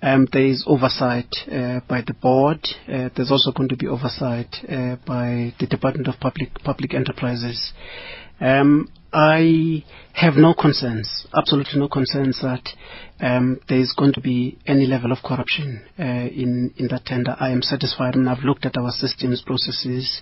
Um, 0.05 0.29
there 0.33 0.45
is 0.45 0.63
oversight 0.67 1.35
uh, 1.51 1.81
by 1.89 2.03
the 2.07 2.13
board. 2.13 2.59
Uh, 2.87 3.09
there's 3.17 3.31
also 3.31 3.53
going 3.53 3.71
to 3.71 3.77
be 3.77 3.87
oversight 3.87 4.55
uh, 4.69 4.97
by 5.07 5.55
the 5.59 5.67
Department 5.67 6.09
of 6.09 6.21
Public 6.21 6.53
Public 6.63 6.93
Enterprises. 6.93 7.73
Um, 8.39 8.91
I 9.15 9.83
have 10.13 10.35
no 10.35 10.53
concerns, 10.53 11.27
absolutely 11.35 11.81
no 11.81 11.89
concerns 11.89 12.39
that 12.43 12.69
um, 13.21 13.61
there 13.69 13.79
is 13.79 13.95
going 13.97 14.12
to 14.15 14.21
be 14.21 14.59
any 14.67 14.87
level 14.87 15.12
of 15.12 15.19
corruption 15.25 15.83
uh, 15.99 16.03
in 16.03 16.75
in 16.77 16.89
that 16.89 17.05
tender. 17.07 17.37
I 17.39 17.51
am 17.51 17.62
satisfied, 17.62 18.17
and 18.17 18.29
I've 18.29 18.43
looked 18.45 18.67
at 18.67 18.77
our 18.77 18.91
systems, 18.91 19.43
processes. 19.47 20.21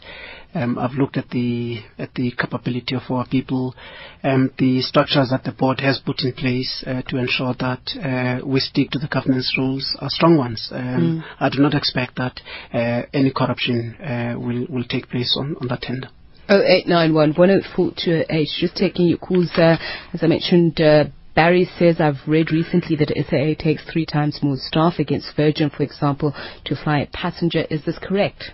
Um, 0.55 0.79
I've 0.79 0.93
looked 0.93 1.17
at 1.17 1.31
the 1.31 1.81
at 1.99 2.13
the 2.15 2.33
capability 2.33 2.95
of 2.95 3.03
our 3.09 3.27
people, 3.27 3.75
um, 4.23 4.51
the 4.59 4.83
structures 4.83 5.31
that 5.31 5.45
the 5.45 5.53
board 5.53 5.81
has 5.81 6.01
put 6.05 6.21
in 6.23 6.33
place 6.33 6.85
uh, 6.87 7.01
to 7.09 7.17
ensure 7.17 7.55
that 7.55 7.81
uh, 7.97 8.47
we 8.47 8.61
stick 8.61 8.91
to 8.91 8.99
the 8.99 9.09
governance 9.09 9.55
rules 9.57 9.97
are 10.01 10.11
strong 10.11 10.37
ones. 10.37 10.69
Um, 10.71 11.23
mm. 11.23 11.25
I 11.41 11.49
do 11.49 11.61
not 11.61 11.75
expect 11.75 12.17
that 12.17 12.41
uh, 12.75 13.07
any 13.15 13.33
corruption 13.35 13.97
uh, 13.97 14.35
will 14.39 14.67
will 14.69 14.85
take 14.85 15.09
place 15.09 15.35
on, 15.39 15.57
on 15.61 15.69
that 15.69 15.81
tender. 15.81 16.09
0891 16.51 17.33
10428. 17.33 18.49
Just 18.61 18.77
taking 18.77 19.07
your 19.07 19.19
calls, 19.19 19.51
as 19.57 19.79
I 20.21 20.27
mentioned, 20.27 20.79
uh, 20.81 21.05
Barry 21.35 21.69
says, 21.79 22.01
I've 22.01 22.27
read 22.27 22.51
recently 22.51 22.97
that 22.97 23.09
SAA 23.09 23.63
takes 23.63 23.83
three 23.91 24.07
times 24.07 24.41
more 24.43 24.57
staff 24.57 24.95
against 24.99 25.35
Virgin, 25.37 25.71
for 25.71 25.83
example, 25.83 26.35
to 26.65 26.77
fly 26.77 27.01
a 27.01 27.07
passenger. 27.07 27.65
Is 27.71 27.85
this 27.85 27.99
correct? 28.01 28.53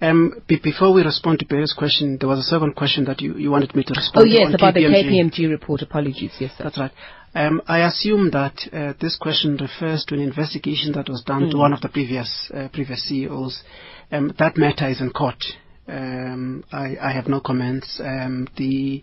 Um, 0.00 0.42
b- 0.46 0.60
before 0.62 0.94
we 0.94 1.02
respond 1.02 1.40
to 1.40 1.46
Barry's 1.46 1.74
question, 1.76 2.18
there 2.18 2.28
was 2.28 2.38
a 2.38 2.42
second 2.42 2.76
question 2.76 3.04
that 3.06 3.20
you, 3.20 3.34
you 3.36 3.50
wanted 3.50 3.74
me 3.74 3.82
to 3.82 3.94
respond 3.94 4.24
to. 4.26 4.30
Oh, 4.30 4.40
yes, 4.40 4.54
about 4.54 4.74
KPMG. 4.74 5.32
the 5.32 5.44
KPMG 5.44 5.50
report. 5.50 5.82
Apologies, 5.82 6.32
yes, 6.38 6.52
sir. 6.56 6.64
That's 6.64 6.78
right. 6.78 6.92
Um, 7.34 7.60
I 7.66 7.86
assume 7.86 8.30
that 8.30 8.56
uh, 8.72 8.94
this 9.00 9.16
question 9.20 9.56
refers 9.60 10.04
to 10.06 10.14
an 10.14 10.20
investigation 10.20 10.92
that 10.92 11.08
was 11.08 11.22
done 11.26 11.44
mm. 11.44 11.50
to 11.50 11.58
one 11.58 11.72
of 11.72 11.80
the 11.80 11.88
previous 11.88 12.50
uh, 12.54 12.68
previous 12.72 13.06
CEOs. 13.06 13.62
Um, 14.10 14.32
that 14.38 14.56
matter 14.56 14.88
is 14.88 15.00
in 15.00 15.10
court. 15.10 15.44
Um, 15.86 16.64
I, 16.72 16.96
I, 17.00 17.12
have 17.12 17.28
no 17.28 17.40
comments. 17.40 18.00
Um, 18.02 18.46
the 18.56 19.02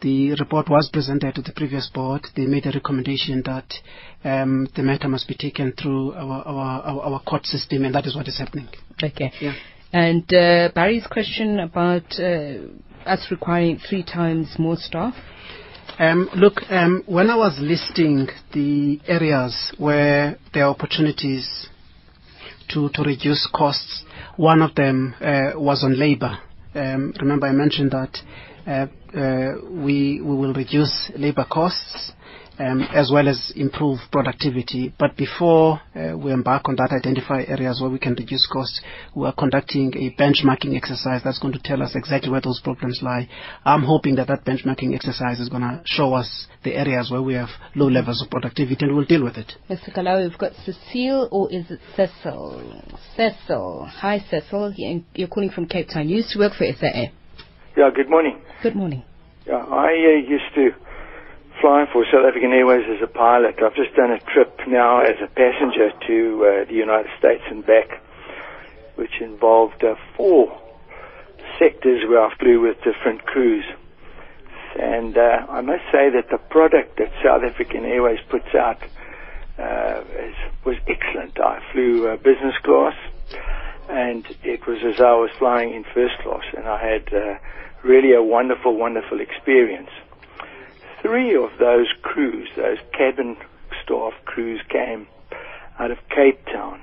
the 0.00 0.34
report 0.34 0.68
was 0.68 0.90
presented 0.92 1.34
to 1.34 1.42
the 1.42 1.52
previous 1.52 1.90
board. 1.92 2.26
They 2.36 2.46
made 2.46 2.66
a 2.66 2.70
recommendation 2.72 3.42
that 3.46 3.72
um, 4.24 4.68
the 4.76 4.82
matter 4.82 5.08
must 5.08 5.28
be 5.28 5.34
taken 5.34 5.72
through 5.72 6.12
our, 6.12 6.42
our, 6.42 6.82
our, 6.82 7.00
our, 7.00 7.20
court 7.20 7.46
system, 7.46 7.84
and 7.84 7.94
that 7.94 8.06
is 8.06 8.14
what 8.16 8.28
is 8.28 8.38
happening. 8.38 8.68
Okay. 9.02 9.32
Yeah. 9.40 9.54
And 9.92 10.24
uh, 10.34 10.70
Barry's 10.74 11.06
question 11.06 11.60
about 11.60 12.04
uh, 12.18 13.08
us 13.08 13.26
requiring 13.30 13.78
three 13.78 14.02
times 14.02 14.54
more 14.58 14.76
staff. 14.76 15.14
Um, 15.98 16.28
look, 16.34 16.54
um, 16.70 17.04
when 17.06 17.30
I 17.30 17.36
was 17.36 17.56
listing 17.60 18.26
the 18.52 19.00
areas 19.06 19.72
where 19.78 20.36
there 20.52 20.64
are 20.64 20.70
opportunities 20.70 21.68
to, 22.70 22.88
to 22.94 23.02
reduce 23.02 23.48
costs, 23.54 24.02
one 24.36 24.60
of 24.62 24.74
them 24.74 25.14
uh, 25.20 25.52
was 25.54 25.84
on 25.84 25.98
labor. 25.98 26.38
Um, 26.74 27.14
remember, 27.20 27.46
I 27.46 27.52
mentioned 27.52 27.92
that 27.92 28.18
we, 28.66 30.20
we 30.20 30.36
will 30.36 30.54
reduce 30.54 31.10
labor 31.16 31.46
costs 31.50 32.12
um, 32.58 32.82
as 32.94 33.10
well 33.12 33.28
as 33.28 33.52
improve 33.56 33.98
productivity. 34.12 34.94
But 34.98 35.16
before 35.16 35.80
uh, 35.94 36.16
we 36.16 36.32
embark 36.32 36.68
on 36.68 36.76
that, 36.76 36.92
identify 36.92 37.44
areas 37.46 37.80
where 37.80 37.90
we 37.90 37.98
can 37.98 38.14
reduce 38.14 38.46
costs, 38.46 38.80
we 39.14 39.26
are 39.26 39.34
conducting 39.34 39.92
a 39.96 40.20
benchmarking 40.20 40.76
exercise 40.76 41.22
that's 41.24 41.38
going 41.38 41.54
to 41.54 41.60
tell 41.62 41.82
us 41.82 41.92
exactly 41.94 42.30
where 42.30 42.40
those 42.40 42.60
problems 42.62 43.00
lie. 43.02 43.28
I'm 43.64 43.82
hoping 43.82 44.16
that 44.16 44.28
that 44.28 44.44
benchmarking 44.44 44.94
exercise 44.94 45.40
is 45.40 45.48
going 45.48 45.62
to 45.62 45.82
show 45.84 46.14
us 46.14 46.46
the 46.62 46.74
areas 46.74 47.10
where 47.10 47.22
we 47.22 47.34
have 47.34 47.48
low 47.74 47.88
levels 47.88 48.22
of 48.22 48.30
productivity 48.30 48.84
and 48.84 48.94
we'll 48.94 49.04
deal 49.04 49.24
with 49.24 49.36
it. 49.36 49.52
Mr. 49.68 49.94
Kalawe, 49.94 50.28
we've 50.28 50.38
got 50.38 50.52
Cecile 50.64 51.28
or 51.30 51.52
is 51.52 51.70
it 51.70 51.80
Cecil? 51.96 52.82
Cecil. 53.16 53.88
Hi, 53.90 54.24
Cecil. 54.30 54.74
You're 55.14 55.28
calling 55.28 55.50
from 55.50 55.66
Cape 55.66 55.88
Town. 55.92 56.08
You 56.08 56.16
used 56.16 56.30
to 56.30 56.38
work 56.38 56.52
for 56.54 56.66
SAA. 56.66 57.12
Yeah, 57.76 57.90
good 57.90 58.08
morning. 58.08 58.38
Good 58.62 58.76
morning. 58.76 59.02
Yeah, 59.48 59.56
I 59.66 59.90
uh, 59.90 60.30
used 60.30 60.54
to 60.54 60.70
fly 61.60 61.86
for 61.92 62.04
South 62.04 62.22
African 62.24 62.52
Airways 62.52 62.86
as 62.86 63.02
a 63.02 63.10
pilot. 63.10 63.56
I've 63.58 63.74
just 63.74 63.96
done 63.96 64.12
a 64.12 64.20
trip 64.32 64.60
now 64.68 65.00
as 65.00 65.16
a 65.18 65.26
passenger 65.26 65.90
to 66.06 66.16
uh, 66.46 66.70
the 66.70 66.74
United 66.78 67.10
States 67.18 67.42
and 67.50 67.66
back, 67.66 67.98
which 68.94 69.20
involved 69.20 69.82
uh, 69.82 69.96
four 70.16 70.56
sectors 71.58 72.06
where 72.08 72.22
I 72.22 72.30
flew 72.38 72.60
with 72.60 72.76
different 72.86 73.26
crews. 73.26 73.64
And 74.78 75.18
uh, 75.18 75.50
I 75.50 75.60
must 75.60 75.82
say 75.90 76.10
that 76.14 76.30
the 76.30 76.38
product 76.38 76.98
that 76.98 77.10
South 77.24 77.42
African 77.42 77.84
Airways 77.86 78.20
puts 78.30 78.54
out 78.54 78.78
uh, 79.58 80.00
is, 80.22 80.38
was 80.64 80.76
excellent. 80.86 81.40
I 81.42 81.58
flew 81.72 82.06
uh, 82.06 82.16
business 82.22 82.54
class, 82.62 82.94
and 83.88 84.24
it 84.42 84.66
was 84.66 84.78
as 84.84 85.00
I 85.00 85.12
was 85.14 85.30
flying 85.38 85.74
in 85.74 85.84
first 85.84 86.18
class, 86.22 86.44
and 86.56 86.66
I 86.66 86.78
had 86.78 87.12
uh, 87.12 87.38
really 87.82 88.12
a 88.12 88.22
wonderful, 88.22 88.76
wonderful 88.76 89.20
experience. 89.20 89.90
Three 91.02 91.34
of 91.36 91.50
those 91.58 91.88
crews, 92.02 92.48
those 92.56 92.78
cabin 92.96 93.36
staff 93.82 94.14
crews, 94.24 94.60
came 94.70 95.06
out 95.78 95.90
of 95.90 95.98
Cape 96.08 96.44
Town, 96.46 96.80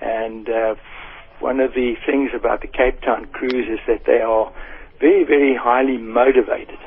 and 0.00 0.48
uh, 0.48 0.74
one 1.40 1.60
of 1.60 1.72
the 1.74 1.94
things 2.06 2.30
about 2.34 2.60
the 2.60 2.68
Cape 2.68 3.00
Town 3.00 3.26
crews 3.26 3.66
is 3.68 3.80
that 3.86 4.04
they 4.06 4.20
are 4.20 4.52
very, 5.00 5.24
very 5.24 5.56
highly 5.56 5.96
motivated. 5.96 6.78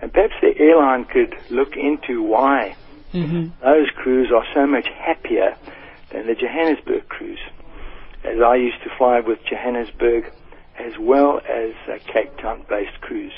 And 0.00 0.12
perhaps 0.12 0.34
the 0.40 0.58
airline 0.58 1.04
could 1.04 1.34
look 1.50 1.76
into 1.76 2.22
why 2.22 2.76
mm-hmm. 3.12 3.48
those 3.62 3.88
crews 3.94 4.32
are 4.34 4.44
so 4.52 4.66
much 4.66 4.88
happier 4.88 5.56
than 6.10 6.26
the 6.26 6.34
Johannesburg 6.34 7.08
crews. 7.08 7.38
As 8.24 8.40
I 8.44 8.56
used 8.56 8.82
to 8.84 8.90
fly 8.96 9.20
with 9.20 9.38
Johannesburg 9.48 10.32
as 10.78 10.92
well 10.98 11.40
as 11.48 11.74
uh, 11.88 11.98
Cape 12.12 12.36
Town 12.38 12.64
based 12.68 13.00
crews. 13.00 13.32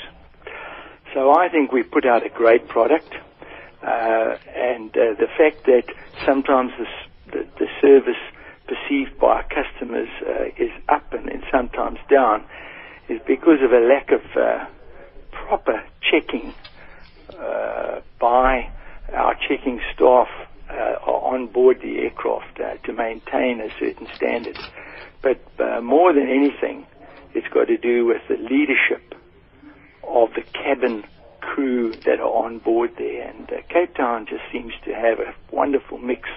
So 1.13 1.31
I 1.31 1.49
think 1.49 1.71
we 1.71 1.83
put 1.83 2.05
out 2.05 2.25
a 2.25 2.29
great 2.29 2.67
product. 2.67 3.13
Uh, 3.81 4.37
and 4.55 4.89
uh, 4.91 5.13
the 5.19 5.27
fact 5.37 5.65
that 5.65 5.83
sometimes 6.25 6.71
the, 7.31 7.47
the 7.59 7.67
service 7.81 8.17
perceived 8.67 9.17
by 9.19 9.27
our 9.27 9.43
customers 9.43 10.09
uh, 10.27 10.45
is 10.57 10.71
up 10.89 11.13
and, 11.13 11.29
and, 11.29 11.43
sometimes 11.51 11.99
down 12.09 12.43
is 13.09 13.21
because 13.27 13.59
of 13.61 13.71
a 13.71 13.79
lack 13.79 14.11
of 14.11 14.21
uh, 14.35 14.65
proper 15.31 15.83
checking 16.01 16.55
uh, 17.39 17.99
by 18.19 18.67
our 19.13 19.35
checking 19.47 19.79
staff 19.93 20.27
on 20.75 21.47
board 21.47 21.79
the 21.81 21.99
aircraft 21.99 22.59
uh, 22.59 22.75
to 22.85 22.93
maintain 22.93 23.61
a 23.61 23.69
certain 23.79 24.07
standard. 24.15 24.57
But 25.21 25.41
uh, 25.59 25.81
more 25.81 26.13
than 26.13 26.27
anything, 26.29 26.85
it's 27.33 27.47
got 27.47 27.65
to 27.67 27.77
do 27.77 28.05
with 28.05 28.21
the 28.29 28.37
leadership 28.37 29.15
of 30.07 30.29
the 30.35 30.43
cabin 30.53 31.03
crew 31.41 31.93
that 32.05 32.19
are 32.19 32.45
on 32.45 32.59
board 32.59 32.91
there. 32.97 33.29
And 33.29 33.47
Cape 33.69 33.95
Town 33.95 34.25
just 34.27 34.43
seems 34.51 34.73
to 34.85 34.93
have 34.93 35.19
a 35.19 35.33
wonderful 35.51 35.97
mix 35.97 36.29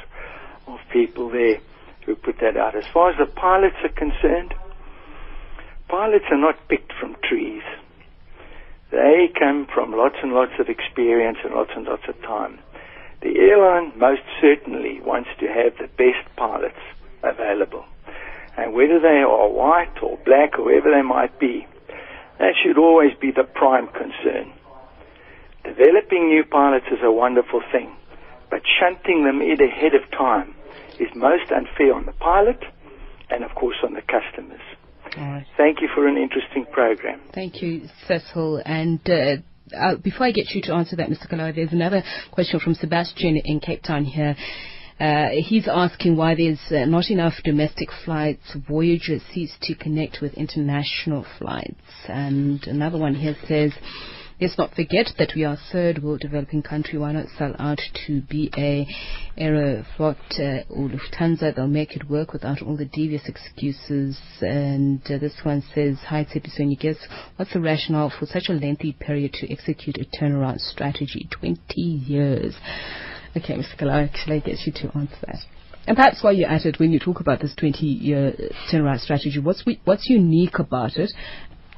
of 0.67 0.79
people 0.93 1.31
there 1.31 1.59
who 2.05 2.15
put 2.15 2.39
that 2.41 2.57
out. 2.57 2.75
As 2.77 2.85
far 2.93 3.11
as 3.11 3.17
the 3.19 3.27
pilots 3.27 3.77
are 3.83 3.91
concerned, 3.91 4.55
pilots 5.89 6.25
are 6.31 6.39
not 6.39 6.69
picked 6.69 6.93
from 6.99 7.17
trees. 7.23 7.63
They 8.91 9.29
come 9.39 9.67
from 9.73 9.93
lots 9.93 10.17
and 10.23 10.33
lots 10.33 10.53
of 10.59 10.69
experience 10.69 11.39
and 11.45 11.55
lots 11.55 11.71
and 11.77 11.85
lots 11.85 12.05
of 12.09 12.21
time. 12.23 12.59
The 13.21 13.37
airline 13.37 13.93
most 13.99 14.23
certainly 14.41 15.01
wants 15.01 15.29
to 15.41 15.47
have 15.47 15.75
the 15.79 15.89
best 15.97 16.25
pilots 16.37 16.79
available. 17.23 17.85
And 18.57 18.75
whether 18.75 19.01
they 19.01 19.23
are 19.27 19.49
white 19.49 20.03
or 20.03 20.19
black 20.25 20.59
or 20.59 20.71
whoever 20.71 20.91
they 20.91 21.03
might 21.03 21.39
be, 21.39 21.67
that 22.39 22.55
should 22.63 22.79
always 22.79 23.13
be 23.21 23.31
the 23.31 23.45
prime 23.45 23.89
concern. 23.89 24.53
Developing 25.65 26.29
new 26.29 26.45
pilots 26.45 26.87
is 26.91 26.99
a 27.03 27.11
wonderful 27.11 27.63
thing, 27.73 27.95
but 28.51 28.63
shunting 28.81 29.25
them 29.25 29.43
in 29.43 29.61
ahead 29.61 29.95
of 29.95 30.09
time 30.13 30.55
is 30.99 31.09
most 31.15 31.51
unfair 31.51 31.95
on 31.95 32.07
the 32.07 32.13
pilot 32.13 32.63
and, 33.31 33.45
of 33.45 33.55
course, 33.55 33.77
on 33.85 33.95
the 33.95 34.03
customers. 34.03 34.61
Right. 35.17 35.45
Thank 35.57 35.81
you 35.81 35.89
for 35.95 36.07
an 36.07 36.17
interesting 36.17 36.67
program. 36.73 37.21
Thank 37.33 37.63
you, 37.63 37.89
Cecil. 38.07 38.63
And 38.65 39.01
uh, 39.09 39.37
uh, 39.77 39.97
before 39.97 40.27
I 40.27 40.33
get 40.33 40.51
you 40.51 40.63
to 40.63 40.75
answer 40.75 40.97
that, 40.97 41.09
Mr. 41.09 41.31
Kalawe, 41.31 41.55
there's 41.55 41.73
another 41.73 42.03
question 42.31 42.61
from 42.61 42.75
Sebastian 42.75 43.41
in 43.45 43.61
Cape 43.61 43.83
Town 43.83 44.05
here. 44.05 44.37
Uh, 45.01 45.29
he's 45.33 45.69
asking 45.69 46.17
why 46.17 46.35
there's 46.35 46.61
uh, 46.71 46.85
not 46.85 47.09
enough 47.09 47.35
domestic 47.45 47.89
flights. 48.05 48.57
Voyager 48.69 49.19
ceased 49.33 49.61
to 49.63 49.75
connect 49.77 50.21
with 50.21 50.35
international 50.35 51.25
flights. 51.39 51.81
And 52.09 52.67
another 52.67 52.99
one 52.99 53.15
here 53.15 53.37
says, 53.47 53.73
Let's 54.41 54.57
not 54.57 54.73
forget 54.73 55.11
that 55.19 55.33
we 55.35 55.43
are 55.43 55.55
a 55.55 55.73
third 55.73 56.01
world 56.01 56.21
developing 56.21 56.63
country. 56.63 56.97
Why 56.97 57.11
not 57.11 57.27
sell 57.37 57.57
out 57.59 57.81
to 58.07 58.21
BA, 58.21 58.85
Aeroflot, 59.37 60.17
uh, 60.39 60.63
or 60.71 60.89
Lufthansa? 60.89 61.57
They'll 61.57 61.67
make 61.67 61.97
it 61.97 62.09
work 62.09 62.33
without 62.33 62.63
all 62.63 62.77
the 62.77 62.85
devious 62.85 63.23
excuses. 63.27 64.17
And 64.41 65.03
uh, 65.07 65.19
this 65.19 65.41
one 65.43 65.65
says, 65.75 65.97
Hi, 66.07 66.25
Tsepiso, 66.25 66.71
you 66.71 66.77
guess 66.77 66.99
what's 67.35 67.53
the 67.53 67.61
rationale 67.61 68.13
for 68.17 68.27
such 68.27 68.45
a 68.49 68.53
lengthy 68.53 68.93
period 68.93 69.33
to 69.35 69.51
execute 69.51 69.99
a 69.99 70.05
turnaround 70.05 70.61
strategy? 70.61 71.29
20 71.33 71.81
years. 71.81 72.55
Okay, 73.37 73.55
Mr. 73.55 73.77
Kalawe, 73.77 74.09
I 74.31 74.39
get 74.39 74.61
you 74.65 74.73
to 74.73 74.97
answer 74.97 75.17
that. 75.27 75.39
And 75.89 75.97
perhaps 75.97 76.23
while 76.23 76.33
you're 76.33 76.49
at 76.49 76.65
it, 76.65 76.79
when 76.79 76.93
you 76.93 77.01
talk 77.01 77.19
about 77.19 77.41
this 77.41 77.55
20-year 77.59 78.35
turnaround 78.71 79.01
strategy, 79.01 79.41
what's 79.41 79.65
we, 79.67 79.81
what's 79.85 80.09
unique 80.09 80.61
about 80.61 80.97
it, 80.97 81.11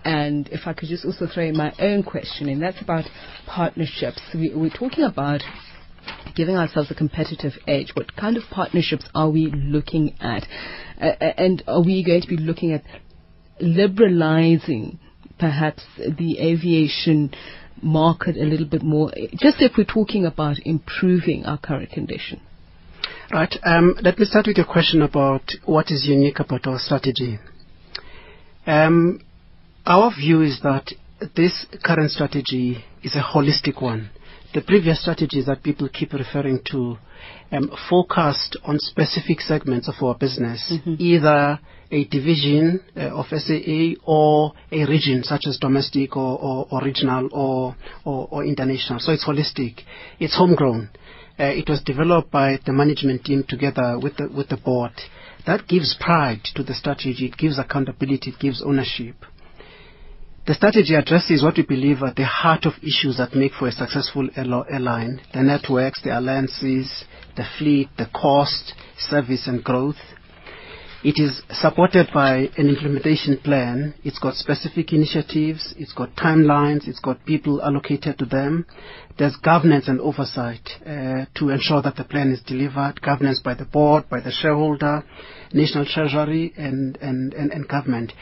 and 0.04 0.48
if 0.48 0.66
I 0.66 0.72
could 0.72 0.88
just 0.88 1.04
also 1.04 1.26
throw 1.26 1.44
in 1.44 1.56
my 1.56 1.72
own 1.78 2.02
question, 2.02 2.48
and 2.48 2.62
that's 2.62 2.80
about 2.80 3.04
partnerships. 3.46 4.20
We, 4.34 4.52
we're 4.54 4.70
talking 4.70 5.04
about 5.04 5.42
giving 6.34 6.56
ourselves 6.56 6.90
a 6.90 6.94
competitive 6.94 7.52
edge. 7.66 7.92
What 7.94 8.16
kind 8.16 8.36
of 8.36 8.44
partnerships 8.50 9.08
are 9.14 9.30
we 9.30 9.46
looking 9.46 10.14
at? 10.20 10.46
Uh, 11.00 11.12
and 11.36 11.62
are 11.66 11.82
we 11.82 12.04
going 12.04 12.22
to 12.22 12.28
be 12.28 12.36
looking 12.36 12.72
at 12.72 12.82
liberalizing 13.60 14.98
perhaps 15.38 15.84
the 15.96 16.38
aviation 16.38 17.32
market 17.82 18.36
a 18.36 18.44
little 18.44 18.66
bit 18.66 18.82
more, 18.82 19.10
just 19.38 19.56
if 19.60 19.72
we're 19.76 19.84
talking 19.84 20.26
about 20.26 20.56
improving 20.64 21.44
our 21.44 21.58
current 21.58 21.90
condition? 21.90 22.40
Right. 23.32 23.54
Um, 23.62 23.96
let 24.02 24.18
me 24.18 24.24
start 24.24 24.46
with 24.46 24.56
your 24.56 24.66
question 24.66 25.02
about 25.02 25.42
what 25.64 25.86
is 25.90 26.04
unique 26.06 26.40
about 26.40 26.66
our 26.66 26.78
strategy. 26.78 27.38
Um, 28.66 29.20
our 29.90 30.14
view 30.14 30.42
is 30.42 30.60
that 30.62 30.92
this 31.34 31.66
current 31.84 32.12
strategy 32.12 32.84
is 33.02 33.16
a 33.16 33.20
holistic 33.34 33.82
one. 33.82 34.10
The 34.54 34.62
previous 34.62 35.02
strategies 35.02 35.46
that 35.46 35.64
people 35.64 35.88
keep 35.92 36.12
referring 36.12 36.60
to 36.70 36.96
um, 37.50 37.72
focused 37.90 38.56
on 38.62 38.78
specific 38.78 39.40
segments 39.40 39.88
of 39.88 39.94
our 40.00 40.14
business, 40.14 40.72
mm-hmm. 40.72 40.94
either 40.96 41.58
a 41.90 42.04
division 42.04 42.80
uh, 42.96 43.16
of 43.16 43.26
SAA 43.30 43.94
or 44.04 44.52
a 44.70 44.86
region 44.86 45.24
such 45.24 45.42
as 45.48 45.58
domestic 45.58 46.16
or, 46.16 46.38
or, 46.38 46.68
or 46.70 46.82
regional 46.84 47.28
or, 47.32 47.74
or, 48.04 48.28
or, 48.30 48.44
international. 48.44 49.00
So 49.00 49.10
it's 49.10 49.24
holistic. 49.24 49.80
It's 50.20 50.36
homegrown. 50.36 50.90
Uh, 51.38 51.46
it 51.46 51.68
was 51.68 51.82
developed 51.82 52.30
by 52.30 52.60
the 52.64 52.72
management 52.72 53.24
team 53.24 53.44
together 53.48 53.98
with 54.00 54.16
the, 54.18 54.28
with 54.28 54.50
the 54.50 54.56
board. 54.56 54.92
That 55.46 55.66
gives 55.66 55.96
pride 55.98 56.42
to 56.54 56.62
the 56.62 56.74
strategy. 56.74 57.26
It 57.26 57.36
gives 57.36 57.58
accountability. 57.58 58.30
It 58.30 58.38
gives 58.38 58.62
ownership. 58.62 59.16
The 60.50 60.56
strategy 60.56 60.96
addresses 60.96 61.44
what 61.44 61.58
we 61.58 61.62
believe 61.62 62.02
are 62.02 62.12
the 62.12 62.24
heart 62.24 62.66
of 62.66 62.72
issues 62.82 63.18
that 63.18 63.36
make 63.36 63.52
for 63.52 63.68
a 63.68 63.70
successful 63.70 64.28
airline, 64.36 65.20
the 65.32 65.44
networks, 65.44 66.02
the 66.02 66.18
alliances, 66.18 67.04
the 67.36 67.44
fleet, 67.56 67.88
the 67.96 68.06
cost, 68.06 68.74
service 68.98 69.46
and 69.46 69.62
growth. 69.62 69.94
It 71.04 71.20
is 71.20 71.40
supported 71.52 72.08
by 72.12 72.50
an 72.58 72.68
implementation 72.68 73.38
plan. 73.38 73.94
It's 74.02 74.18
got 74.18 74.34
specific 74.34 74.92
initiatives. 74.92 75.72
It's 75.78 75.94
got 75.94 76.16
timelines. 76.16 76.88
It's 76.88 77.00
got 77.00 77.24
people 77.24 77.62
allocated 77.62 78.18
to 78.18 78.26
them. 78.26 78.66
There's 79.18 79.36
governance 79.36 79.88
and 79.88 80.00
oversight 80.00 80.68
uh, 80.84 81.26
to 81.36 81.48
ensure 81.48 81.80
that 81.80 81.96
the 81.96 82.04
plan 82.04 82.32
is 82.32 82.42
delivered. 82.42 83.00
Governance 83.00 83.40
by 83.42 83.54
the 83.54 83.64
board, 83.64 84.10
by 84.10 84.20
the 84.20 84.32
shareholder, 84.32 85.04
national 85.54 85.86
treasury 85.86 86.52
and, 86.56 86.98
and, 86.98 87.32
and, 87.34 87.50
and 87.50 87.68
government. 87.68 88.12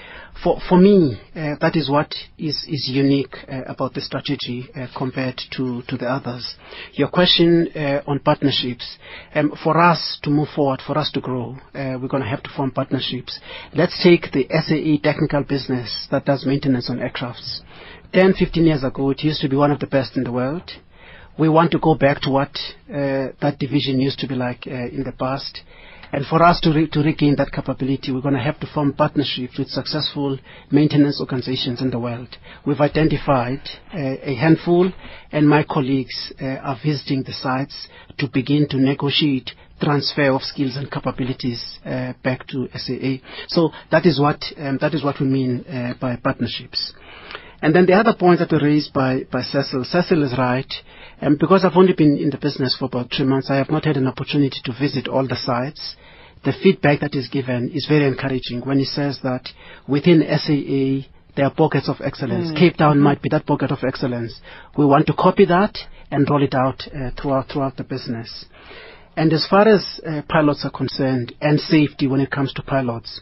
For, 0.42 0.60
for 0.68 0.78
me, 0.78 1.20
uh, 1.34 1.56
that 1.60 1.74
is 1.74 1.90
what 1.90 2.14
is, 2.38 2.64
is 2.68 2.88
unique 2.88 3.34
uh, 3.50 3.62
about 3.66 3.94
the 3.94 4.00
strategy 4.00 4.68
uh, 4.76 4.86
compared 4.96 5.40
to, 5.56 5.82
to 5.88 5.96
the 5.96 6.06
others. 6.06 6.54
Your 6.92 7.08
question 7.08 7.68
uh, 7.74 8.02
on 8.06 8.20
partnerships, 8.20 8.98
um, 9.34 9.52
for 9.64 9.80
us 9.80 10.20
to 10.22 10.30
move 10.30 10.48
forward, 10.54 10.80
for 10.86 10.96
us 10.96 11.10
to 11.12 11.20
grow, 11.20 11.56
uh, 11.74 11.98
we're 12.00 12.06
going 12.06 12.22
to 12.22 12.28
have 12.28 12.44
to 12.44 12.50
form 12.56 12.70
partnerships. 12.70 13.40
Let's 13.74 14.00
take 14.00 14.30
the 14.30 14.46
SAA 14.48 15.02
technical 15.02 15.42
business 15.42 16.06
that 16.12 16.24
does 16.24 16.46
maintenance 16.46 16.88
on 16.88 16.98
aircrafts. 16.98 17.60
10, 18.12 18.34
15 18.34 18.64
years 18.64 18.84
ago, 18.84 19.10
it 19.10 19.24
used 19.24 19.40
to 19.40 19.48
be 19.48 19.56
one 19.56 19.72
of 19.72 19.80
the 19.80 19.88
best 19.88 20.16
in 20.16 20.22
the 20.22 20.32
world. 20.32 20.70
We 21.36 21.48
want 21.48 21.72
to 21.72 21.80
go 21.80 21.96
back 21.96 22.20
to 22.22 22.30
what 22.30 22.50
uh, 22.88 23.34
that 23.40 23.56
division 23.58 24.00
used 24.00 24.20
to 24.20 24.28
be 24.28 24.36
like 24.36 24.66
in 24.66 25.02
the 25.04 25.12
past. 25.12 25.62
And 26.12 26.24
for 26.26 26.42
us 26.42 26.60
to, 26.60 26.72
re- 26.72 26.88
to 26.88 27.00
regain 27.00 27.36
that 27.36 27.52
capability, 27.52 28.12
we're 28.12 28.22
going 28.22 28.34
to 28.34 28.40
have 28.40 28.58
to 28.60 28.66
form 28.72 28.94
partnerships 28.94 29.58
with 29.58 29.68
successful 29.68 30.38
maintenance 30.70 31.20
organizations 31.20 31.80
in 31.82 31.90
the 31.90 31.98
world. 31.98 32.36
We've 32.66 32.80
identified 32.80 33.60
uh, 33.92 33.98
a 34.22 34.34
handful, 34.34 34.90
and 35.32 35.48
my 35.48 35.64
colleagues 35.64 36.32
uh, 36.40 36.46
are 36.46 36.78
visiting 36.82 37.22
the 37.24 37.32
sites 37.32 37.88
to 38.18 38.28
begin 38.28 38.66
to 38.70 38.78
negotiate 38.78 39.50
transfer 39.80 40.32
of 40.32 40.42
skills 40.42 40.76
and 40.76 40.90
capabilities 40.90 41.78
uh, 41.84 42.12
back 42.24 42.46
to 42.48 42.68
SAA. 42.74 43.24
So 43.48 43.70
that 43.90 44.06
is 44.06 44.20
what 44.20 44.42
um, 44.58 44.78
that 44.80 44.94
is 44.94 45.04
what 45.04 45.20
we 45.20 45.26
mean 45.26 45.64
uh, 45.66 45.94
by 46.00 46.16
partnerships. 46.16 46.94
And 47.60 47.74
then 47.74 47.86
the 47.86 47.94
other 47.94 48.14
point 48.14 48.38
that 48.38 48.52
was 48.52 48.62
raised 48.62 48.92
by, 48.92 49.24
by 49.32 49.42
Cecil, 49.42 49.84
Cecil 49.84 50.22
is 50.22 50.38
right. 50.38 50.72
And 51.20 51.38
because 51.38 51.64
I've 51.64 51.76
only 51.76 51.92
been 51.92 52.16
in 52.16 52.30
the 52.30 52.38
business 52.38 52.76
for 52.78 52.84
about 52.84 53.10
three 53.14 53.26
months, 53.26 53.50
I 53.50 53.56
have 53.56 53.70
not 53.70 53.84
had 53.84 53.96
an 53.96 54.06
opportunity 54.06 54.60
to 54.64 54.72
visit 54.78 55.08
all 55.08 55.26
the 55.26 55.36
sites. 55.36 55.96
The 56.44 56.52
feedback 56.62 57.00
that 57.00 57.16
is 57.16 57.28
given 57.28 57.70
is 57.74 57.86
very 57.88 58.06
encouraging 58.06 58.60
when 58.60 58.78
he 58.78 58.84
says 58.84 59.18
that 59.24 59.48
within 59.88 60.22
SAA, 60.22 61.08
there 61.34 61.46
are 61.46 61.54
pockets 61.54 61.88
of 61.88 61.96
excellence. 62.00 62.52
Mm. 62.52 62.58
Cape 62.58 62.76
Town 62.76 63.00
might 63.00 63.22
be 63.22 63.28
that 63.30 63.46
pocket 63.46 63.72
of 63.72 63.78
excellence. 63.82 64.40
We 64.76 64.84
want 64.86 65.06
to 65.08 65.14
copy 65.14 65.44
that 65.46 65.76
and 66.10 66.28
roll 66.30 66.42
it 66.42 66.54
out 66.54 66.82
uh, 66.86 67.10
throughout, 67.20 67.48
throughout 67.52 67.76
the 67.76 67.84
business. 67.84 68.44
And 69.16 69.32
as 69.32 69.46
far 69.50 69.66
as 69.66 70.00
uh, 70.06 70.22
pilots 70.28 70.64
are 70.64 70.70
concerned 70.70 71.34
and 71.40 71.58
safety 71.58 72.06
when 72.06 72.20
it 72.20 72.30
comes 72.30 72.52
to 72.54 72.62
pilots, 72.62 73.20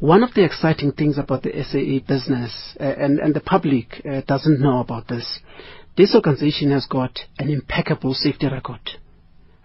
one 0.00 0.22
of 0.22 0.32
the 0.34 0.44
exciting 0.44 0.92
things 0.92 1.18
about 1.18 1.42
the 1.42 1.52
SAA 1.62 2.04
business, 2.06 2.76
uh, 2.80 2.84
and, 2.84 3.18
and 3.20 3.34
the 3.34 3.40
public 3.40 4.02
uh, 4.10 4.22
doesn't 4.26 4.58
know 4.58 4.80
about 4.80 5.08
this, 5.08 5.40
this 5.96 6.14
organization 6.14 6.70
has 6.70 6.86
got 6.86 7.18
an 7.38 7.50
impeccable 7.50 8.14
safety 8.14 8.48
record. 8.48 8.80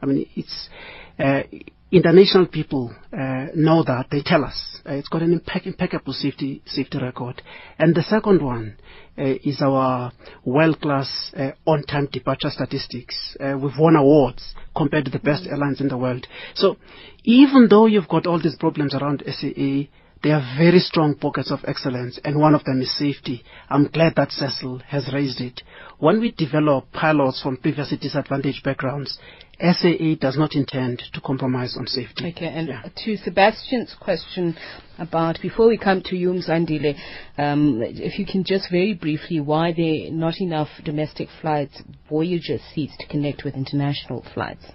I 0.01 0.05
mean, 0.05 0.27
it's 0.35 0.69
uh, 1.17 1.43
international 1.89 2.47
people 2.47 2.93
uh, 3.13 3.47
know 3.55 3.83
that. 3.83 4.07
They 4.11 4.21
tell 4.25 4.43
us 4.43 4.81
uh, 4.85 4.93
it's 4.93 5.07
got 5.07 5.21
an 5.21 5.39
impe- 5.39 5.65
impeccable 5.65 6.11
safety 6.11 6.61
safety 6.65 6.97
record. 6.97 7.41
And 7.79 7.95
the 7.95 8.03
second 8.03 8.41
one 8.43 8.75
uh, 9.17 9.23
is 9.23 9.61
our 9.61 10.11
world-class 10.43 11.31
uh, 11.37 11.51
on-time 11.65 12.09
departure 12.11 12.49
statistics. 12.49 13.37
Uh, 13.39 13.57
we've 13.57 13.79
won 13.79 13.95
awards 13.95 14.53
compared 14.75 15.05
to 15.05 15.11
the 15.11 15.19
best 15.19 15.47
airlines 15.47 15.79
in 15.79 15.87
the 15.87 15.97
world. 15.97 16.27
So 16.55 16.75
even 17.23 17.67
though 17.69 17.85
you've 17.85 18.09
got 18.09 18.27
all 18.27 18.41
these 18.41 18.57
problems 18.57 18.93
around 18.93 19.23
SAA, 19.25 19.87
there 20.23 20.35
are 20.35 20.57
very 20.57 20.79
strong 20.79 21.15
pockets 21.15 21.51
of 21.51 21.59
excellence, 21.67 22.19
and 22.23 22.39
one 22.39 22.55
of 22.55 22.63
them 22.63 22.81
is 22.81 22.97
safety. 22.97 23.43
I'm 23.69 23.87
glad 23.87 24.15
that 24.15 24.31
Cecil 24.31 24.79
has 24.87 25.13
raised 25.13 25.41
it. 25.41 25.61
When 25.99 26.19
we 26.19 26.31
develop 26.31 26.91
pilots 26.91 27.41
from 27.41 27.57
previously 27.57 27.97
disadvantaged 27.97 28.63
backgrounds, 28.63 29.19
SAA 29.59 30.15
does 30.19 30.37
not 30.37 30.53
intend 30.55 31.01
to 31.13 31.21
compromise 31.21 31.77
on 31.77 31.87
safety. 31.87 32.27
Okay, 32.27 32.47
and 32.47 32.67
Yeah. 32.67 32.81
to 33.03 33.17
Sebastian's 33.17 33.93
question 33.93 34.57
about, 34.97 35.39
before 35.41 35.67
we 35.67 35.77
come 35.77 36.01
to 36.01 36.17
you, 36.17 36.33
Mzandile, 36.33 36.95
um, 37.37 37.81
if 37.81 38.19
you 38.19 38.25
can 38.25 38.43
just 38.43 38.69
very 38.69 38.93
briefly, 38.93 39.39
why 39.39 39.71
there 39.71 40.07
are 40.07 40.11
not 40.11 40.41
enough 40.41 40.69
domestic 40.83 41.29
flights, 41.41 41.81
Voyager 42.09 42.59
seats 42.73 42.95
to 42.99 43.07
connect 43.07 43.43
with 43.45 43.55
international 43.55 44.25
flights? 44.33 44.65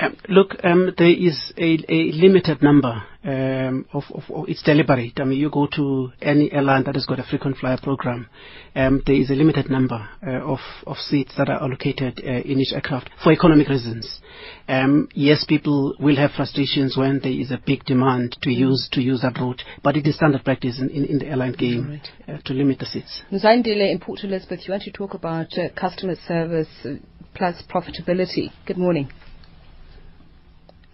Um, 0.00 0.16
look, 0.28 0.56
um, 0.64 0.92
there 0.98 1.10
is 1.10 1.52
a, 1.56 1.78
a 1.88 2.12
limited 2.12 2.62
number 2.62 3.02
um, 3.22 3.86
of, 3.92 4.02
of, 4.12 4.24
of 4.34 4.48
it's 4.48 4.62
deliberate. 4.62 5.20
I 5.20 5.24
mean, 5.24 5.38
you 5.38 5.50
go 5.50 5.68
to 5.76 6.10
any 6.20 6.52
airline 6.52 6.84
that 6.84 6.96
has 6.96 7.06
got 7.06 7.20
a 7.20 7.22
frequent 7.22 7.58
flyer 7.58 7.78
program, 7.80 8.28
um, 8.74 9.02
there 9.06 9.14
is 9.14 9.30
a 9.30 9.34
limited 9.34 9.70
number 9.70 10.08
uh, 10.26 10.30
of, 10.40 10.58
of 10.86 10.96
seats 10.96 11.34
that 11.38 11.48
are 11.48 11.62
allocated 11.62 12.20
uh, 12.24 12.28
in 12.28 12.60
each 12.60 12.72
aircraft 12.72 13.08
for 13.22 13.32
economic 13.32 13.68
reasons. 13.68 14.20
Um, 14.68 15.08
yes, 15.14 15.44
people 15.48 15.94
will 16.00 16.16
have 16.16 16.32
frustrations 16.32 16.96
when 16.96 17.20
there 17.22 17.32
is 17.32 17.52
a 17.52 17.62
big 17.64 17.84
demand 17.84 18.36
to 18.42 18.50
use 18.50 18.88
to 18.92 19.00
use 19.00 19.22
that 19.22 19.38
route, 19.40 19.62
but 19.82 19.96
it 19.96 20.06
is 20.06 20.16
standard 20.16 20.44
practice 20.44 20.80
in, 20.80 20.90
in, 20.90 21.04
in 21.04 21.18
the 21.18 21.26
airline 21.26 21.52
game 21.52 22.00
uh, 22.28 22.38
to 22.44 22.52
limit 22.52 22.80
the 22.80 22.86
seats. 22.86 23.22
Mzandile 23.30 23.92
in 23.92 24.00
Port 24.00 24.24
Elizabeth, 24.24 24.60
you 24.66 24.72
want 24.72 24.82
to 24.82 24.92
talk 24.92 25.14
about 25.14 25.56
uh, 25.56 25.68
customer 25.78 26.16
service 26.26 26.68
uh, 26.84 26.94
plus 27.34 27.62
profitability. 27.72 28.50
Good 28.66 28.78
morning. 28.78 29.10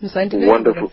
Wonderful. 0.03 0.93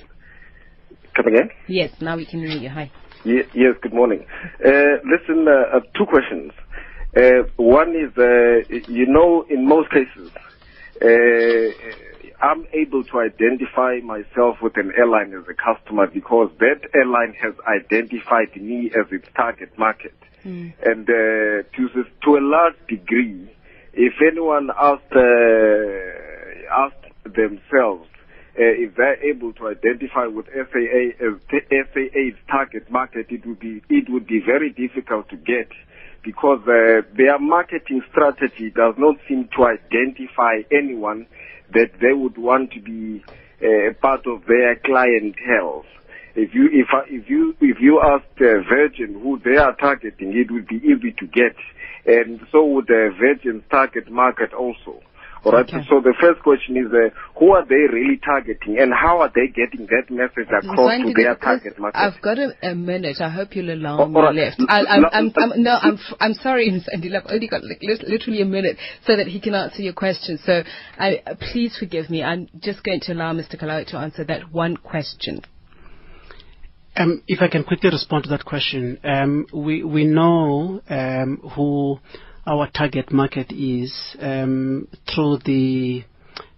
Come 1.15 1.27
again? 1.27 1.49
Yes, 1.67 1.91
now 2.01 2.15
we 2.17 2.25
can 2.25 2.39
hear 2.39 2.57
you. 2.57 2.69
Hi. 2.69 2.91
Ye- 3.23 3.49
Yes, 3.53 3.75
good 3.81 3.93
morning. 3.93 4.25
Uh, 4.63 4.69
Listen, 5.03 5.47
uh, 5.47 5.77
uh, 5.77 5.79
two 5.97 6.05
questions. 6.05 6.51
Uh, 7.15 7.47
One 7.55 7.91
is, 7.95 8.11
uh, 8.17 8.59
you 8.87 9.05
know, 9.07 9.45
in 9.49 9.67
most 9.67 9.89
cases, 9.91 10.31
uh, 11.01 11.67
I'm 12.41 12.65
able 12.73 13.03
to 13.05 13.19
identify 13.19 13.99
myself 14.03 14.57
with 14.61 14.77
an 14.77 14.91
airline 14.97 15.33
as 15.33 15.45
a 15.49 15.55
customer 15.55 16.07
because 16.07 16.51
that 16.59 16.81
airline 16.93 17.33
has 17.41 17.53
identified 17.65 18.55
me 18.61 18.91
as 18.93 19.07
its 19.11 19.25
target 19.35 19.69
market. 19.77 20.13
And 20.85 21.09
uh, 21.09 21.63
to 21.75 21.81
to 22.23 22.29
a 22.37 22.43
large 22.43 22.75
degree, 22.87 23.49
if 23.93 24.13
anyone 24.21 24.69
asked 24.79 25.15
uh, 25.15 26.83
asked 26.85 27.05
themselves 27.25 28.07
if 28.57 28.95
they're 28.95 29.21
able 29.23 29.53
to 29.53 29.67
identify 29.69 30.25
with 30.25 30.47
SAA 30.47 31.13
as 31.21 31.33
t- 31.49 31.67
SAA's 31.69 32.37
target 32.49 32.89
market, 32.89 33.27
it 33.29 33.45
would 33.45 33.59
be 33.59 33.81
it 33.89 34.05
would 34.09 34.25
be 34.27 34.41
very 34.45 34.71
difficult 34.71 35.29
to 35.29 35.37
get 35.37 35.69
because 36.23 36.59
uh, 36.67 37.01
their 37.15 37.39
marketing 37.39 38.01
strategy 38.11 38.71
does 38.75 38.95
not 38.97 39.15
seem 39.27 39.47
to 39.55 39.63
identify 39.65 40.59
anyone 40.71 41.27
that 41.73 41.91
they 42.01 42.13
would 42.13 42.37
want 42.37 42.71
to 42.71 42.81
be 42.81 43.23
uh, 43.61 43.93
part 44.01 44.21
of 44.27 44.41
their 44.47 44.75
clientele. 44.85 45.83
If 46.35 46.53
you 46.53 46.69
if 46.71 46.87
if 47.09 47.29
you 47.29 47.55
if 47.61 47.77
you 47.79 48.01
asked 48.01 48.37
uh, 48.41 48.61
Virgin 48.69 49.19
who 49.21 49.39
they 49.43 49.57
are 49.57 49.75
targeting, 49.75 50.33
it 50.37 50.51
would 50.51 50.67
be 50.67 50.77
easy 50.77 51.11
to 51.17 51.25
get, 51.27 51.55
and 52.05 52.39
so 52.51 52.65
would 52.65 52.89
uh, 52.89 53.09
Virgin's 53.19 53.63
target 53.71 54.09
market 54.11 54.53
also. 54.53 55.01
All 55.47 55.53
right. 55.53 55.63
Okay. 55.63 55.79
So 55.89 56.01
the 56.01 56.13
first 56.19 56.43
question 56.43 56.75
is, 56.75 56.87
uh, 56.91 57.07
who 57.39 57.51
are 57.53 57.65
they 57.65 57.87
really 57.87 58.19
targeting, 58.19 58.79
and 58.79 58.91
how 58.93 59.21
are 59.21 59.31
they 59.33 59.47
getting 59.47 59.87
that 59.87 60.11
message 60.11 60.51
across 60.51 60.91
to 61.01 61.13
their 61.15 61.35
target 61.35 61.79
market? 61.79 61.97
I've 61.97 62.21
got 62.21 62.37
a, 62.37 62.51
a 62.61 62.75
minute. 62.75 63.21
I 63.21 63.29
hope 63.29 63.55
you'll 63.55 63.71
allow 63.73 64.01
Oh, 64.03 64.07
me 64.07 64.15
all 64.17 64.23
right. 64.23 64.35
left. 64.35 64.59
L- 64.59 64.65
I, 64.67 64.79
I'm, 64.83 65.05
l- 65.05 65.09
I'm, 65.13 65.25
l- 65.27 65.33
I'm, 65.37 65.63
no, 65.63 65.77
I'm, 65.81 65.93
f- 65.93 66.17
I'm 66.19 66.33
sorry, 66.33 66.69
Mzandile. 66.75 67.15
I've 67.15 67.31
only 67.31 67.47
got 67.47 67.63
like, 67.63 67.79
literally 67.81 68.41
a 68.41 68.45
minute 68.45 68.75
so 69.05 69.15
that 69.15 69.27
he 69.27 69.39
can 69.39 69.55
answer 69.55 69.81
your 69.81 69.93
question. 69.93 70.37
So 70.45 70.63
I, 70.99 71.21
uh, 71.25 71.35
please 71.53 71.77
forgive 71.79 72.09
me. 72.09 72.23
I'm 72.23 72.49
just 72.59 72.83
going 72.83 72.99
to 73.03 73.13
allow 73.13 73.31
Mr. 73.31 73.57
Kalawe 73.57 73.87
to 73.87 73.97
answer 73.97 74.25
that 74.25 74.51
one 74.51 74.75
question. 74.75 75.41
Um, 76.97 77.23
if 77.27 77.41
I 77.41 77.47
can 77.47 77.63
quickly 77.63 77.89
respond 77.89 78.25
to 78.25 78.29
that 78.31 78.43
question, 78.43 78.99
um, 79.05 79.45
we 79.53 79.83
we 79.83 80.03
know 80.03 80.81
um, 80.89 81.37
who 81.55 81.99
our 82.47 82.69
target 82.71 83.11
market 83.11 83.51
is 83.51 83.93
um, 84.21 84.87
through 85.13 85.39
the 85.45 86.03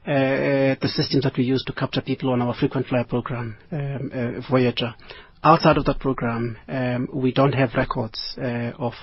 uh, 0.07 0.11
uh, 0.11 0.75
the 0.81 0.87
systems 0.87 1.23
that 1.23 1.37
we 1.37 1.43
use 1.43 1.63
to 1.65 1.73
capture 1.73 2.01
people 2.01 2.29
on 2.31 2.41
our 2.41 2.53
frequent 2.53 2.87
flyer 2.87 3.03
program, 3.03 3.57
um, 3.71 4.11
uh, 4.13 4.41
Voyager. 4.49 4.95
Outside 5.43 5.77
of 5.77 5.85
that 5.85 5.99
program, 5.99 6.57
um, 6.67 7.07
we 7.13 7.31
don't 7.31 7.53
have 7.53 7.73
records 7.75 8.19
uh, 8.37 8.71
of 8.77 8.93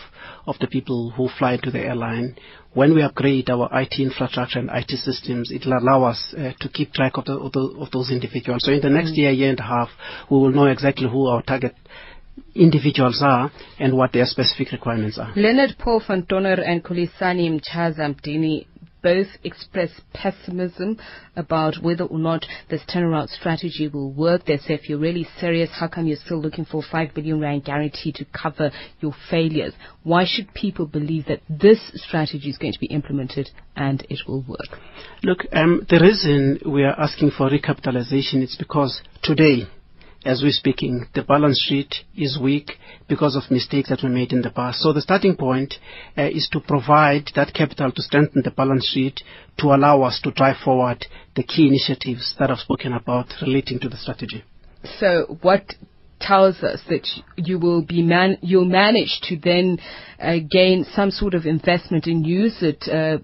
of 0.46 0.56
the 0.60 0.66
people 0.66 1.10
who 1.10 1.28
fly 1.38 1.54
into 1.54 1.70
the 1.70 1.80
airline. 1.80 2.36
When 2.74 2.94
we 2.94 3.02
upgrade 3.02 3.48
our 3.50 3.68
IT 3.72 3.94
infrastructure 3.98 4.58
and 4.58 4.70
IT 4.72 4.90
systems, 4.98 5.50
it 5.50 5.64
will 5.64 5.78
allow 5.78 6.04
us 6.04 6.34
uh, 6.36 6.52
to 6.60 6.68
keep 6.68 6.92
track 6.92 7.16
of, 7.16 7.24
the, 7.24 7.32
of, 7.38 7.52
the, 7.52 7.76
of 7.78 7.90
those 7.90 8.10
individuals. 8.10 8.64
So 8.64 8.72
in 8.72 8.82
the 8.82 8.90
next 8.90 9.16
year, 9.16 9.30
year 9.30 9.50
and 9.50 9.60
a 9.60 9.62
half, 9.62 9.88
we 10.30 10.36
will 10.36 10.52
know 10.52 10.66
exactly 10.66 11.08
who 11.08 11.26
our 11.26 11.42
target 11.42 11.74
individuals 12.54 13.20
are 13.22 13.50
and 13.78 13.96
what 13.96 14.12
their 14.12 14.26
specific 14.26 14.72
requirements 14.72 15.18
are. 15.18 15.32
Leonard 15.36 15.76
Paul 15.78 16.02
van 16.06 16.24
Donner 16.28 16.60
and 16.60 16.82
Kulisani 16.82 17.50
Mchaza 17.50 18.14
Mdini 18.14 18.66
both 19.06 19.28
express 19.44 19.90
pessimism 20.14 20.98
about 21.36 21.76
whether 21.80 22.02
or 22.02 22.18
not 22.18 22.44
this 22.70 22.82
turnaround 22.92 23.28
strategy 23.28 23.86
will 23.86 24.12
work. 24.12 24.44
They 24.44 24.56
say 24.56 24.74
if 24.74 24.88
you're 24.88 24.98
really 24.98 25.28
serious, 25.38 25.70
how 25.72 25.86
come 25.86 26.08
you're 26.08 26.16
still 26.16 26.40
looking 26.40 26.64
for 26.64 26.82
5 26.82 27.14
billion 27.14 27.40
rand 27.40 27.64
guarantee 27.64 28.10
to 28.16 28.24
cover 28.24 28.72
your 29.00 29.12
failures? 29.30 29.74
Why 30.02 30.24
should 30.26 30.52
people 30.54 30.86
believe 30.86 31.26
that 31.26 31.40
this 31.48 31.78
strategy 31.94 32.48
is 32.48 32.58
going 32.58 32.72
to 32.72 32.80
be 32.80 32.86
implemented 32.86 33.50
and 33.76 34.04
it 34.10 34.18
will 34.26 34.42
work? 34.42 34.80
Look, 35.22 35.46
um, 35.52 35.86
the 35.88 36.00
reason 36.00 36.58
we 36.68 36.82
are 36.82 36.98
asking 36.98 37.30
for 37.30 37.48
recapitalization 37.48 38.42
is 38.42 38.56
because 38.58 39.02
today 39.22 39.68
as 40.26 40.42
we're 40.42 40.52
speaking, 40.52 41.06
the 41.14 41.22
balance 41.22 41.62
sheet 41.66 41.94
is 42.16 42.38
weak 42.40 42.72
because 43.08 43.36
of 43.36 43.50
mistakes 43.50 43.88
that 43.88 44.02
were 44.02 44.08
made 44.08 44.32
in 44.32 44.42
the 44.42 44.50
past. 44.50 44.80
So 44.80 44.92
the 44.92 45.00
starting 45.00 45.36
point 45.36 45.74
uh, 46.18 46.22
is 46.22 46.48
to 46.52 46.60
provide 46.60 47.30
that 47.34 47.54
capital 47.54 47.92
to 47.92 48.02
strengthen 48.02 48.42
the 48.42 48.50
balance 48.50 48.86
sheet 48.92 49.22
to 49.58 49.66
allow 49.68 50.02
us 50.02 50.20
to 50.24 50.30
drive 50.32 50.56
forward 50.64 51.06
the 51.34 51.42
key 51.42 51.68
initiatives 51.68 52.34
that 52.38 52.50
I've 52.50 52.58
spoken 52.58 52.92
about 52.92 53.26
relating 53.40 53.78
to 53.80 53.88
the 53.88 53.96
strategy. 53.96 54.44
So 54.98 55.38
what 55.42 55.74
tells 56.20 56.62
us 56.62 56.80
that 56.88 57.06
you 57.36 57.58
will 57.58 57.82
be 57.82 58.02
man- 58.02 58.38
you'll 58.40 58.64
manage 58.64 59.20
to 59.24 59.36
then 59.36 59.78
uh, 60.20 60.36
gain 60.50 60.84
some 60.94 61.10
sort 61.10 61.34
of 61.34 61.44
investment 61.46 62.06
and 62.06 62.26
use 62.26 62.56
it 62.62 62.84
uh, 62.88 63.18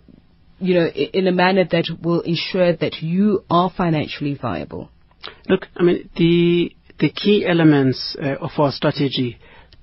you 0.59 0.75
know 0.75 0.87
in 0.87 1.27
a 1.27 1.33
manner 1.33 1.65
that 1.65 1.87
will 2.03 2.21
ensure 2.21 2.77
that 2.77 2.97
you 3.01 3.45
are 3.51 3.73
financially 3.75 4.35
viable 4.35 4.91
look 5.49 5.67
i 5.77 5.83
mean 5.83 6.09
the 6.17 6.75
the 7.03 7.11
key 7.11 7.45
elements 7.45 8.17
uh, 8.23 8.37
of 8.37 8.53
our 8.59 8.71
strategy 8.71 9.37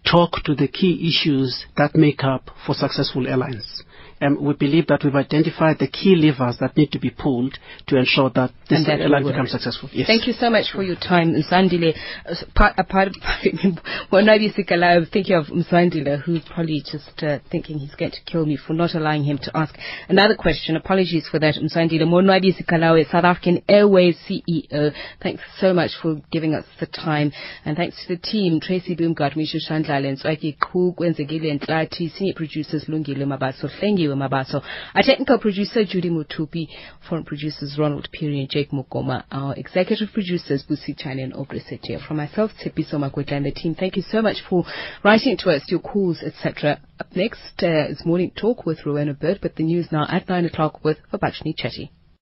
talk 0.10 0.42
to 0.46 0.56
the 0.56 0.70
key 0.70 1.10
issues 1.10 1.66
that 1.76 1.94
make 1.94 2.24
up 2.24 2.50
for 2.66 2.74
successful 2.74 3.28
airlines 3.28 3.84
we 4.22 4.54
believe 4.54 4.88
that 4.88 5.04
we've 5.04 5.16
identified 5.16 5.80
the 5.80 5.88
key 5.88 6.16
levers 6.16 6.58
that 6.60 6.76
need 6.76 6.92
to 6.92 7.00
be 7.00 7.10
pulled 7.10 7.58
to 7.88 7.98
ensure 7.98 8.30
that 8.32 8.52
this 8.70 8.86
that 8.86 9.00
airline 9.00 9.24
becomes 9.24 9.52
successful. 9.52 9.90
Yes. 9.94 10.08
Thank 10.08 10.28
you 10.28 10.34
so 10.34 10.50
much 10.50 10.72
for 10.74 10.84
your 10.84 10.98
time, 10.98 11.34
Mzandile. 11.34 11.96
Uh, 12.26 12.36
part, 12.54 12.74
a 12.78 12.84
part 12.84 13.08
of 13.08 13.16
well, 14.12 14.24
maybe 14.24 14.54
I'm 14.70 15.06
thinking 15.06 15.36
of 15.36 15.46
Mzandile, 15.46 16.22
who's 16.22 16.42
probably 16.44 16.82
just 16.82 17.24
uh, 17.24 17.40
thinking 17.50 17.80
he's 17.80 17.96
going 17.96 18.12
to 18.12 18.22
kill 18.26 18.46
me 18.46 18.58
for 18.58 18.74
not 18.74 18.94
allowing 18.94 19.24
him 19.24 19.40
to 19.44 19.52
ask 19.56 19.76
another 20.10 20.36
question. 20.36 20.76
Apologies 20.76 21.28
for 21.30 21.40
that, 21.40 21.56
Mzandile. 21.56 22.02
Monwabisi 22.02 22.66
Kalawe, 22.66 23.10
South 23.10 23.24
African 23.24 23.64
Airways 23.70 24.18
CEO. 24.30 24.94
Thanks 25.24 25.44
so 25.60 25.74
much 25.74 25.92
for 26.02 26.22
giving 26.32 26.56
us 26.56 26.66
the 26.80 26.88
time, 26.88 27.32
and 27.64 27.78
thanks 27.78 27.96
to 28.06 28.16
the 28.16 28.22
team, 28.22 28.60
Tracy 28.60 28.96
Boomgart, 28.96 29.36
Misha 29.38 29.58
Shandlala, 29.58 30.10
and 30.10 30.20
Swaki 30.20 30.58
Kug, 30.60 30.98
Wenzegile, 30.98 31.52
and 31.52 31.62
Tlati, 31.62 32.12
senior 32.12 32.34
producers 32.36 32.86
Lungile 32.90 33.24
Mabaso. 33.24 33.70
Thank 33.80 34.00
you. 34.00 34.09
Mabaso. 34.16 34.64
Our 34.96 35.04
technical 35.04 35.40
producer, 35.40 35.84
Judy 35.86 36.10
Mutupi. 36.10 36.68
Foreign 37.08 37.24
producers, 37.24 37.78
Ronald 37.78 38.10
Peary 38.12 38.40
and 38.40 38.50
Jake 38.50 38.72
Mukoma. 38.72 39.24
Our 39.32 39.56
executive 39.56 40.10
producers, 40.14 40.66
Busi 40.70 40.98
Chani 40.98 41.24
and 41.24 41.34
Aubrey 41.34 41.62
Setia. 41.62 42.06
From 42.06 42.18
myself, 42.18 42.52
Tsepiso 42.60 42.96
Makwetla 42.96 43.34
and 43.34 43.46
the 43.46 43.52
team, 43.52 43.76
thank 43.76 43.96
you 43.96 44.04
so 44.04 44.22
much 44.22 44.38
for 44.50 44.64
writing 45.04 45.38
to 45.38 45.50
us, 45.52 45.64
your 45.68 45.80
calls, 45.80 46.22
etc. 46.24 46.80
Up 47.00 47.16
next 47.16 47.64
uh, 47.64 47.90
is 47.90 48.06
Morning 48.06 48.32
Talk 48.36 48.66
with 48.66 48.86
Rowena 48.86 49.14
Baird, 49.14 49.40
but 49.42 49.56
the 49.56 49.64
news 49.64 49.92
now 49.92 50.06
at 50.10 50.28
9 50.28 50.46
o'clock 50.46 50.84
with 50.84 50.98
Vabachni 51.12 51.56
Chetty. 51.58 51.90